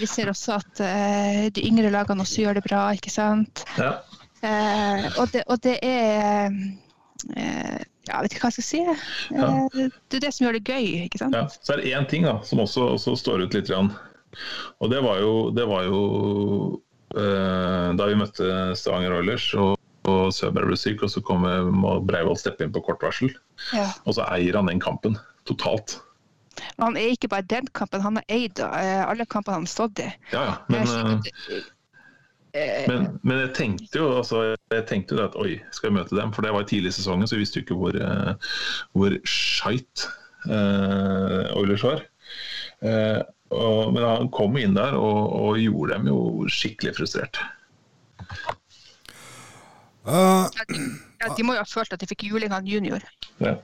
Vi 0.00 0.08
ser 0.10 0.30
også 0.32 0.56
at 0.56 0.82
de 1.54 1.66
yngre 1.66 1.90
lagene 1.94 2.24
også 2.24 2.42
gjør 2.42 2.58
det 2.58 2.64
bra, 2.66 2.82
ikke 2.96 3.12
sant. 3.12 3.62
Ja. 3.78 3.92
Og, 5.16 5.26
det, 5.32 5.42
og 5.50 5.60
det 5.64 5.78
er 5.82 6.52
Ja, 8.06 8.20
jeg 8.20 8.26
vet 8.26 8.34
ikke 8.36 8.44
hva 8.44 8.50
jeg 8.52 8.58
skal 8.60 8.66
si. 8.66 8.82
Ja. 9.34 9.48
Det 9.74 10.18
er 10.20 10.24
det 10.26 10.32
som 10.34 10.46
gjør 10.46 10.58
det 10.58 10.66
gøy, 10.68 11.06
ikke 11.06 11.22
sant. 11.24 11.34
Ja, 11.34 11.46
så 11.50 11.74
er 11.74 11.82
det 11.82 11.94
én 11.98 12.06
ting 12.10 12.26
da, 12.28 12.38
som 12.46 12.62
også, 12.62 12.92
også 12.94 13.16
står 13.18 13.46
ut 13.46 13.56
litt. 13.56 13.72
Og 13.72 14.92
det 14.92 15.00
var 15.02 15.20
jo, 15.22 15.32
det 15.56 15.66
var 15.66 15.88
jo 15.88 16.02
da 17.16 18.08
vi 18.08 18.16
møtte 18.20 18.48
Stavanger 18.76 19.14
Oilers 19.16 19.46
og, 19.56 19.76
og 20.06 20.34
Søberg 20.36 20.68
ble 20.68 20.76
syk, 20.80 21.04
og 21.06 21.12
så 21.12 21.22
kom 21.24 21.46
må 21.72 21.94
Breivoll 22.04 22.36
steppe 22.38 22.66
inn 22.66 22.74
på 22.74 22.82
kort 22.84 23.04
varsel. 23.04 23.32
Ja. 23.72 23.88
Og 24.04 24.18
så 24.18 24.26
eier 24.28 24.58
han 24.58 24.68
den 24.68 24.82
kampen 24.82 25.16
totalt. 25.48 25.98
Men 26.76 26.90
han 26.90 26.98
er 27.00 27.14
ikke 27.14 27.30
bare 27.32 27.48
den 27.48 27.70
kampen, 27.76 28.04
han 28.04 28.20
har 28.20 28.28
eid 28.32 28.60
eh, 28.64 29.02
alle 29.04 29.24
kampene 29.28 29.58
han 29.58 29.66
har 29.66 29.72
stått 29.72 30.04
i. 30.04 30.10
Ja, 30.32 30.44
ja. 30.50 30.54
Men, 30.72 30.92
eh, 30.92 31.64
Eh, 32.56 32.84
men, 32.88 33.06
men 33.22 33.40
jeg 33.44 33.52
tenkte 33.56 34.00
jo 34.00 34.10
altså, 34.16 34.42
jeg 34.72 34.84
tenkte 34.88 35.16
jo 35.16 35.24
at 35.26 35.36
oi, 35.40 35.56
skal 35.76 35.90
vi 35.90 35.98
møte 35.98 36.16
dem? 36.16 36.32
For 36.34 36.46
det 36.46 36.54
var 36.56 36.68
tidlig 36.68 36.94
i 36.94 36.98
sesongen, 36.98 37.28
så 37.28 37.36
vi 37.36 37.44
visste 37.44 37.60
jo 37.60 37.66
ikke 37.66 37.78
hvor, 37.80 37.98
eh, 38.00 38.52
hvor 38.96 39.16
skeit 39.28 40.06
uh, 40.48 41.52
Oilers 41.58 41.84
var. 41.84 42.04
Eh, 42.86 43.20
og, 43.54 43.92
men 43.94 44.02
han 44.02 44.30
kom 44.34 44.56
inn 44.58 44.76
der 44.76 44.96
og, 44.98 45.20
og 45.38 45.60
gjorde 45.60 45.96
dem 45.96 46.10
jo 46.10 46.20
skikkelig 46.50 46.96
frustrert. 46.98 47.40
Uh, 50.06 50.46
ja, 51.20 51.30
de 51.34 51.44
må 51.46 51.56
jo 51.56 51.62
ha 51.62 51.68
følt 51.68 51.94
at 51.94 52.02
de 52.02 52.08
fikk 52.10 52.28
juling 52.30 52.54
av 52.54 52.66
junior. 52.66 53.02
Ja. 53.42 53.56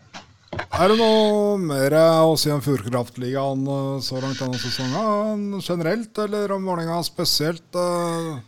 er 0.53 0.93
det 0.93 0.99
noe 1.01 1.59
mer 1.61 1.95
å 2.27 2.35
si 2.37 2.51
om 2.53 2.63
Fjordkraftligaen 2.65 3.63
eh, 3.65 4.01
så 4.05 4.21
langt 4.21 4.41
denne 4.43 4.59
sesongen? 4.61 5.61
Generelt, 5.63 6.19
eller 6.27 6.57
om 6.57 6.67
Vålerenga 6.67 6.99
spesielt? 7.07 7.69
Uh... 7.75 8.43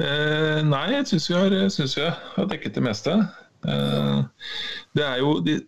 Eh, 0.00 0.60
nei, 0.64 0.86
jeg 0.94 1.08
syns 1.10 1.28
vi, 1.30 1.62
synes 1.70 1.96
vi 1.98 2.08
har 2.08 2.48
dekket 2.50 2.76
det 2.78 2.84
meste. 2.84 3.16
Eh, 3.68 4.22
det 4.96 5.04
er 5.06 5.20
jo 5.20 5.36
de, 5.44 5.58
eh, 5.60 5.66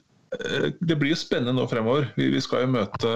det 0.81 0.97
blir 0.99 1.13
jo 1.13 1.19
spennende 1.19 1.55
nå 1.57 1.67
fremover. 1.71 2.09
Vi, 2.17 2.29
vi 2.33 2.43
skal 2.43 2.65
jo 2.65 2.75
møte 2.75 3.13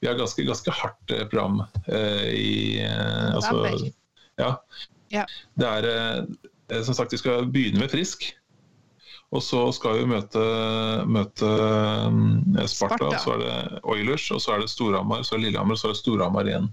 Vi 0.00 0.08
har 0.08 0.18
ganske, 0.18 0.44
ganske 0.46 0.74
hardt 0.74 1.14
eh, 1.14 1.26
program 1.30 1.62
eh, 1.86 2.30
i 2.34 2.54
eh, 2.84 3.34
altså, 3.34 3.90
ja. 4.40 4.50
Ja. 5.14 5.26
Det 5.58 5.68
er 5.68 5.88
eh, 5.90 6.82
Som 6.84 6.96
sagt, 6.96 7.14
vi 7.14 7.20
skal 7.22 7.48
begynne 7.50 7.82
med 7.82 7.92
Frisk. 7.92 8.26
Og 9.34 9.42
så 9.42 9.64
skal 9.74 9.98
vi 9.98 10.10
møte, 10.12 10.42
møte 11.10 11.48
eh, 11.48 12.68
Sparta, 12.70 13.10
Sparta. 13.10 13.22
så 13.24 13.34
er 13.34 13.42
det 13.42 13.82
Oilers, 13.82 14.28
og 14.30 14.42
så 14.42 14.54
er 14.54 14.62
det 14.62 14.70
Storhamar, 14.70 15.24
så 15.26 15.34
er 15.34 15.42
det 15.42 15.48
Lillehammer, 15.48 15.74
og 15.74 15.80
så 15.80 15.88
er 15.88 15.96
det 15.96 16.02
Storhamar 16.02 16.50
igjen. 16.50 16.70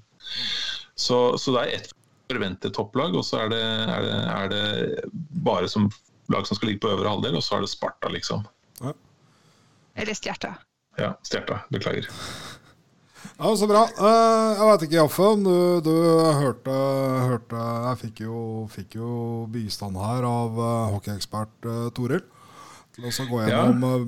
Så, 0.99 1.17
så 1.41 1.55
det 1.55 1.63
er 1.63 1.79
ett 1.79 1.93
forventet 2.31 2.75
topplag, 2.77 3.17
og 3.17 3.25
så 3.27 3.45
er 3.45 3.51
det, 3.51 3.63
er, 3.65 4.05
det, 4.05 4.19
er 4.29 4.51
det 4.53 5.11
bare 5.43 5.69
som 5.71 5.89
lag 6.31 6.47
som 6.47 6.59
skal 6.59 6.71
ligge 6.71 6.83
på 6.85 6.91
øvre 6.93 7.09
halvdel, 7.09 7.39
og 7.39 7.43
så 7.43 7.57
er 7.57 7.65
det 7.65 7.71
Sparta, 7.73 8.11
liksom. 8.13 8.45
Eller 9.95 10.17
Stjerta. 10.17 10.55
Ja, 10.99 11.13
Stjerta. 11.23 11.61
Beklager. 11.69 12.07
Ja, 13.37 13.55
Så 13.57 13.67
bra. 13.69 13.85
Eh, 13.85 14.49
jeg 14.57 14.67
veit 14.69 14.83
ikke, 14.85 14.99
Jaffe, 14.99 15.29
om 15.35 15.43
du, 15.45 15.55
du 15.85 15.93
hørte, 16.41 16.75
hørte 17.25 17.63
Jeg 17.87 17.99
fikk 18.03 18.21
jo, 18.25 18.41
fikk 18.69 18.99
jo 18.99 19.13
bistand 19.51 19.97
her 19.97 20.27
av 20.27 20.59
uh, 20.59 20.91
hockeyekspert 20.95 21.69
uh, 21.69 21.87
Toril. 21.95 22.21
Til 22.91 23.07
å 23.07 23.25
gå 23.29 23.39
gjennom 23.47 23.85
ja. 23.85 23.99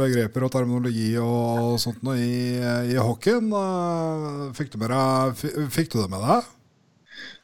begreper 0.00 0.46
og 0.46 0.52
terminologi 0.54 1.10
og 1.20 1.76
sånt 1.82 2.00
noe 2.06 2.16
i, 2.16 2.56
i 2.88 2.96
hockeyen. 2.96 3.50
Eh, 3.52 4.46
fikk, 4.56 4.72
du 4.72 4.80
med 4.80 4.94
deg, 4.94 5.68
fikk 5.74 5.92
du 5.92 5.98
det 6.00 6.08
med 6.14 6.24
deg? 6.24 6.48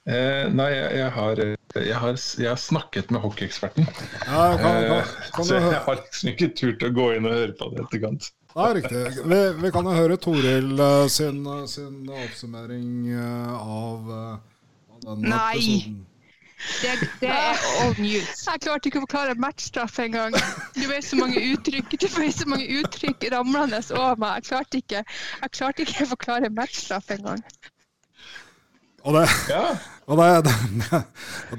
Eh, 0.08 0.48
nei, 0.56 0.68
jeg, 0.72 0.90
jeg, 0.98 1.10
har, 1.12 1.40
jeg, 1.44 1.96
har, 2.00 2.16
jeg 2.40 2.48
har 2.48 2.60
snakket 2.62 3.10
med 3.12 3.20
hockeyeksperten. 3.26 3.88
Ja, 4.24 4.56
kan, 4.56 4.62
kan, 4.62 4.96
Eh, 4.98 5.14
kan 5.36 5.44
så 5.44 5.58
jeg 5.58 5.66
høre? 5.66 5.82
har 5.84 6.00
liksom 6.00 6.30
ikke 6.32 6.50
turt 6.56 6.84
å 6.88 6.92
gå 6.96 7.10
inn 7.18 7.28
og 7.28 7.34
høre 7.36 7.56
på 7.60 7.70
det 7.74 7.84
etterkant. 7.84 8.30
Ja, 8.54 8.70
riktig. 8.74 9.02
Vi, 9.28 9.40
vi 9.60 9.70
kan 9.74 9.86
jo 9.86 9.92
høre 9.94 10.16
Toril 10.18 10.72
eh, 10.80 11.06
sin, 11.12 11.42
sin 11.70 11.98
oppsummering 12.08 13.10
eh, 13.12 13.56
av, 13.60 14.08
eh, 14.16 15.02
av 15.04 15.10
den 15.12 15.28
Nei. 15.28 15.56
episoden. 15.60 16.04
Det, 16.82 16.94
det 17.20 17.28
er 17.30 17.60
all 17.84 17.92
news. 18.02 18.40
Jeg 18.48 18.62
klarte 18.64 18.88
ikke 18.90 18.98
å 18.98 19.04
forklare 19.04 19.36
matchstraff 19.38 20.00
engang. 20.02 20.34
Du 20.74 20.88
vet 20.90 21.06
så 21.06 21.20
mange 21.20 21.38
uttrykk 21.52 21.92
du 21.94 22.08
vet 22.16 22.34
så 22.34 22.48
mange 22.50 22.66
uttrykk 22.80 23.28
ramlende 23.36 23.78
over 23.94 24.18
meg. 24.24 24.40
Jeg 24.40 24.48
klarte 24.48 24.80
ikke, 24.82 25.04
jeg 25.44 25.52
klarte 25.54 25.84
ikke 25.86 26.06
å 26.08 26.12
forklare 26.16 26.50
matchstraff 26.56 27.12
engang. 27.14 27.44
Og 29.08 29.16
det, 29.16 29.24
Ja, 29.48 29.62
Og 30.08 30.20
det, 30.20 30.28
det, 30.44 31.00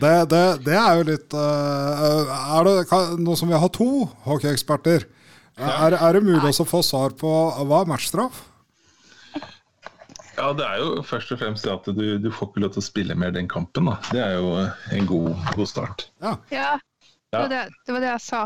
det, 0.01 0.13
det, 0.31 0.43
det 0.65 0.75
er 0.77 0.99
jo 0.99 1.07
litt 1.09 1.33
eh, 1.37 2.35
Er 2.57 2.69
det 2.69 2.99
nå 3.21 3.37
som 3.37 3.49
vi 3.51 3.57
har 3.61 3.73
to 3.73 4.05
hockeyeksperter, 4.25 5.05
er, 5.59 5.97
er 5.97 6.15
det 6.15 6.23
mulig 6.23 6.53
også 6.53 6.63
å 6.63 6.69
få 6.69 6.81
svar 6.85 7.17
på 7.19 7.29
hva 7.67 7.81
er 7.83 7.89
matchstraff? 7.89 8.45
ja, 10.39 10.53
det 10.55 10.65
er 10.65 10.77
jo 10.79 11.01
først 11.03 11.33
og 11.35 11.41
fremst 11.41 11.65
det 11.67 11.73
at 11.73 11.89
du, 11.95 12.05
du 12.21 12.29
får 12.31 12.51
ikke 12.51 12.61
lov 12.63 12.71
til 12.75 12.81
å 12.81 12.85
spille 12.85 13.17
mer 13.19 13.33
den 13.35 13.49
kampen. 13.51 13.89
Da. 13.89 13.97
Det 14.13 14.21
er 14.23 14.37
jo 14.37 14.53
en 14.95 15.09
god, 15.09 15.33
god 15.57 15.67
start. 15.67 16.05
Ja. 16.23 16.37
Ja, 16.53 16.69
det 17.33 17.41
var 17.41 17.51
det, 17.51 17.63
det 17.85 17.95
var 17.95 18.05
det 18.05 18.13
jeg 18.13 18.23
sa. 18.23 18.45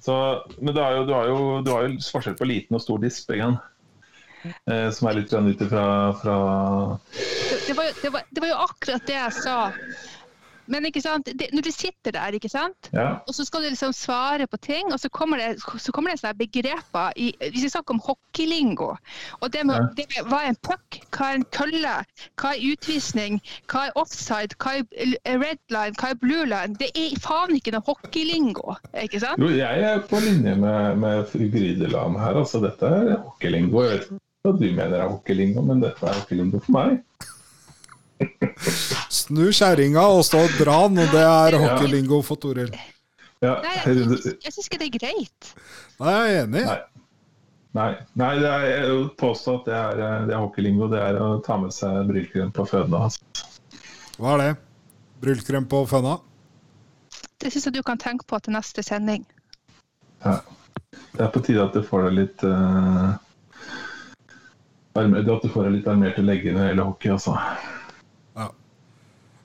Så, 0.00 0.14
men 0.60 0.72
det 0.72 0.80
er 0.80 0.96
jo, 0.96 1.04
du, 1.04 1.12
har 1.12 1.28
jo, 1.28 1.38
du 1.64 1.70
har 1.74 1.84
jo 1.84 1.98
forskjell 2.14 2.36
på 2.38 2.48
liten 2.48 2.78
og 2.78 2.82
stor 2.84 3.02
disp, 3.02 3.28
ikke? 3.34 3.50
Eh, 4.70 4.90
som 4.90 5.08
er 5.08 5.20
litt 5.20 5.32
ut 5.32 5.62
ifra 5.68 5.86
fra 6.20 6.38
Det, 7.66 7.76
var, 7.76 7.84
jo- 7.84 7.96
det, 8.02 8.12
var, 8.12 8.22
det 8.30 8.40
var 8.44 8.48
jo 8.54 8.60
akkurat 8.68 9.06
det 9.08 9.16
jeg 9.20 9.32
sa. 9.42 9.58
Men 10.66 10.86
ikke 10.88 11.02
sant? 11.04 11.26
Det, 11.36 11.50
når 11.52 11.60
du 11.66 11.68
sitter 11.76 12.14
der, 12.16 12.32
ikke 12.38 12.48
sant? 12.48 12.86
Ja. 12.96 13.18
og 13.28 13.34
så 13.36 13.44
skal 13.44 13.60
du 13.60 13.68
liksom 13.68 13.92
svare 13.92 14.46
på 14.48 14.56
ting, 14.64 14.94
og 14.94 15.00
så 15.02 15.10
kommer 15.12 15.36
det, 15.36 15.58
så 15.60 15.92
kommer 15.92 16.08
det 16.14 16.22
sånne 16.22 16.38
begreper 16.40 17.12
i, 17.20 17.26
Hvis 17.52 17.66
vi 17.66 17.68
snakker 17.74 17.92
om 17.92 18.00
hockeylingo, 18.00 18.94
og 19.42 19.52
det 19.52 19.66
med, 19.68 19.74
Ja. 19.76 19.90
det 19.98 20.06
med 20.14 20.30
hva 20.32 20.38
er 20.46 20.54
en 20.54 20.56
puck, 20.64 20.96
hva 21.12 21.28
er 21.34 21.34
en 21.42 21.44
kølle, 21.52 21.92
hva 22.40 22.54
er 22.54 22.64
utvisning, 22.72 23.42
hva 23.68 23.82
er 23.90 23.92
offside, 24.00 24.56
hva 24.56 24.78
er 24.80 25.36
red 25.44 25.60
line, 25.68 25.92
hva 26.00 26.14
er 26.14 26.20
blue 26.24 26.46
line 26.48 26.80
Det 26.80 26.88
er 26.96 27.12
faen 27.20 27.52
ikke 27.60 27.76
noe 27.76 27.84
hockeylingo, 27.84 28.78
ikke 29.04 29.20
sant? 29.20 29.44
Jo, 29.44 29.52
jeg 29.60 29.84
er 29.92 30.00
på 30.08 30.16
linje 30.24 30.56
med, 30.64 30.96
med 30.96 31.28
Grydeland 31.52 32.16
her. 32.24 32.40
Altså, 32.40 32.64
dette 32.64 32.88
er 32.88 33.18
hockeylingo. 33.20 33.84
Jeg 33.84 33.98
vet 34.00 34.08
hva 34.44 34.52
du 34.60 34.66
mener 34.76 34.98
er 34.98 35.08
hockeylingo, 35.08 35.62
men 35.64 35.80
dette 35.80 36.04
er 36.04 36.18
hockeylingo 36.18 36.60
for 36.64 36.76
meg. 36.76 36.98
Snu 39.24 39.46
kjerringa 39.56 40.02
og 40.12 40.20
stå 40.28 40.42
og 40.44 40.58
dra 40.60 40.82
den, 40.84 41.00
og 41.00 41.14
det 41.14 41.22
er 41.24 41.56
hockeylingo 41.62 42.20
for 42.26 42.40
Toril. 42.42 42.74
Ja, 43.44 43.54
Nei, 43.64 43.72
jeg, 43.80 44.04
syns- 44.04 44.68
ikke 44.68 44.80
det 44.82 44.90
er 44.90 44.98
greit. 44.98 45.54
Nei, 46.00 46.12
jeg 46.12 46.34
er 46.34 46.42
enig. 46.44 46.66
Nei. 46.68 46.82
Nei, 47.74 47.88
nei 48.20 48.28
det 48.38 48.50
er, 48.52 48.66
jeg 48.68 48.84
påstår 48.84 49.16
påstå 49.18 49.56
at 49.56 49.64
det 49.66 49.78
er, 49.80 50.28
det 50.28 50.36
er 50.36 50.44
hockeylingo. 50.44 50.90
Det 50.92 51.00
er 51.02 51.18
å 51.18 51.32
ta 51.44 51.56
med 51.60 51.72
seg 51.74 52.04
brylkrem 52.12 52.52
på 52.54 52.68
føttene. 52.68 53.00
Altså. 53.08 53.48
Hva 54.20 54.36
er 54.36 54.42
det? 54.44 54.52
Bryllkrem 55.24 55.66
på 55.72 55.80
føna? 55.88 56.18
Det 57.40 57.50
syns 57.50 57.66
jeg 57.70 57.78
du 57.80 57.82
kan 57.86 57.98
tenke 58.00 58.28
på 58.28 58.38
til 58.44 58.54
neste 58.54 58.84
sending. 58.84 59.24
Ja. 60.20 60.38
Det 61.16 61.24
er 61.24 61.32
på 61.32 61.42
tide 61.42 61.64
at 61.64 61.74
du 61.74 61.80
får 61.84 62.10
deg 62.10 62.18
litt 62.20 62.44
uh, 62.46 63.16
At 64.94 65.42
du 65.42 65.48
får 65.50 65.66
deg 65.66 65.80
litt 65.80 65.88
armerte 65.90 66.22
legger 66.22 66.54
når 66.54 66.60
det 66.60 66.68
gjelder 66.68 66.86
hockey, 66.86 67.10
altså. 67.16 67.34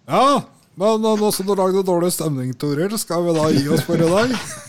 Ja, 0.09 0.41
men 0.77 1.03
nå 1.05 1.31
som 1.33 1.45
du 1.45 1.53
lagde 1.57 1.85
dårlig 1.85 2.11
stemning, 2.13 2.53
Toril, 2.57 2.93
skal 3.01 3.25
vi 3.25 3.33
da 3.37 3.49
gi 3.53 3.65
oss 3.73 3.85
for 3.85 3.97
i 3.97 4.09
dag? 4.09 4.33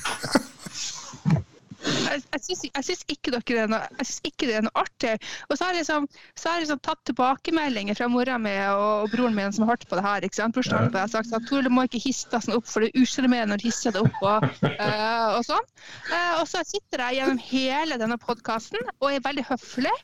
jeg, 2.11 2.25
jeg, 2.35 2.45
syns, 2.47 2.65
jeg 2.71 2.89
syns 2.91 3.05
ikke 3.09 3.31
ikke 3.41 4.49
det 4.49 4.57
er 4.57 4.65
noe 4.65 4.73
artig. 4.79 5.13
Og 5.49 5.57
så 5.57 5.67
har 5.67 5.75
jeg 5.75 5.85
liksom, 5.85 6.07
så 6.39 6.49
har 6.49 6.59
jeg 6.59 6.67
liksom 6.67 6.83
tatt 6.87 7.03
tilbakemeldinger 7.09 7.99
fra 7.99 8.09
mora 8.13 8.39
mi 8.41 8.53
og, 8.73 9.05
og 9.05 9.15
broren 9.15 9.37
min 9.37 9.55
som 9.55 9.67
har 9.67 9.75
hørt 9.75 9.87
på 9.91 9.99
det 9.99 10.05
her. 10.07 10.27
ikke 10.27 10.39
sant? 10.39 10.57
Brorsan 10.57 10.89
jeg 10.91 10.97
har 10.97 11.13
sagt 11.13 11.35
at 11.37 11.47
Tore, 11.49 11.67
du 11.67 11.73
må 11.75 11.85
ikke 11.87 12.03
hisse 12.03 12.31
deg 12.33 12.45
sånn 12.45 12.57
opp, 12.59 12.69
for 12.71 12.85
det 12.85 12.91
er 12.91 13.05
usjarmerende 13.05 13.55
når 13.55 13.63
du 13.63 13.69
hisser 13.69 13.95
deg 13.97 14.09
opp. 14.09 14.19
Og, 14.21 14.49
uh, 14.65 15.29
og 15.39 15.47
sånn. 15.49 15.71
Uh, 16.11 16.35
og 16.41 16.45
så 16.51 16.65
sitter 16.67 17.05
jeg 17.07 17.21
gjennom 17.21 17.43
hele 17.51 18.01
denne 18.01 18.19
podkasten 18.21 18.91
og 18.99 19.09
er 19.11 19.25
veldig 19.25 19.47
høflig. 19.51 19.95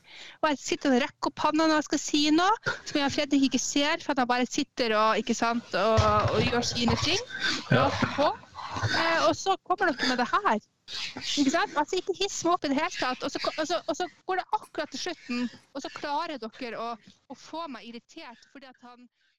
Og 0.41 0.51
jeg 0.51 0.63
sitter 0.63 0.95
og 0.95 1.05
rekker 1.05 1.31
opp 1.31 1.39
panna 1.43 1.67
når 1.67 1.81
jeg 1.81 1.89
skal 1.91 2.03
si 2.03 2.23
noe, 2.35 2.75
som 2.83 3.01
jeg 3.01 3.09
og 3.09 3.15
Fredrik 3.17 3.47
ikke 3.49 3.61
ser, 3.61 4.01
for 4.03 4.13
at 4.13 4.23
jeg 4.23 4.31
bare 4.33 4.49
sitter 4.49 4.97
og, 4.97 5.21
ikke 5.21 5.37
sant, 5.37 5.77
og, 5.77 6.07
og 6.33 6.41
gjør 6.45 6.65
sine 6.65 6.97
ting. 7.03 7.21
Ja. 7.73 7.87
Eh, 8.77 9.27
og 9.27 9.33
så 9.37 9.55
kommer 9.65 9.91
dere 9.91 10.11
med 10.11 10.19
det 10.21 10.27
her. 10.29 10.59
Ikke 10.87 11.51
sant? 11.51 11.73
Altså, 11.79 11.99
ikke 11.99 12.15
hiss 12.15 12.39
meg 12.45 12.53
opp 12.55 12.65
i 12.67 12.71
det 12.71 12.79
hele 12.79 12.95
tatt. 12.95 13.23
Og 13.27 13.33
så, 13.33 13.41
og, 13.51 13.63
så, 13.67 13.79
og 13.83 13.97
så 13.99 14.07
går 14.29 14.41
det 14.41 14.45
akkurat 14.59 14.93
til 14.93 15.03
slutten, 15.05 15.47
og 15.73 15.83
så 15.83 15.91
klarer 15.95 16.39
dere 16.41 16.83
å, 16.83 16.89
å 17.27 17.37
få 17.37 17.67
meg 17.73 17.89
irritert 17.89 18.47
fordi 18.53 18.69
at 18.71 18.85
han 18.87 19.07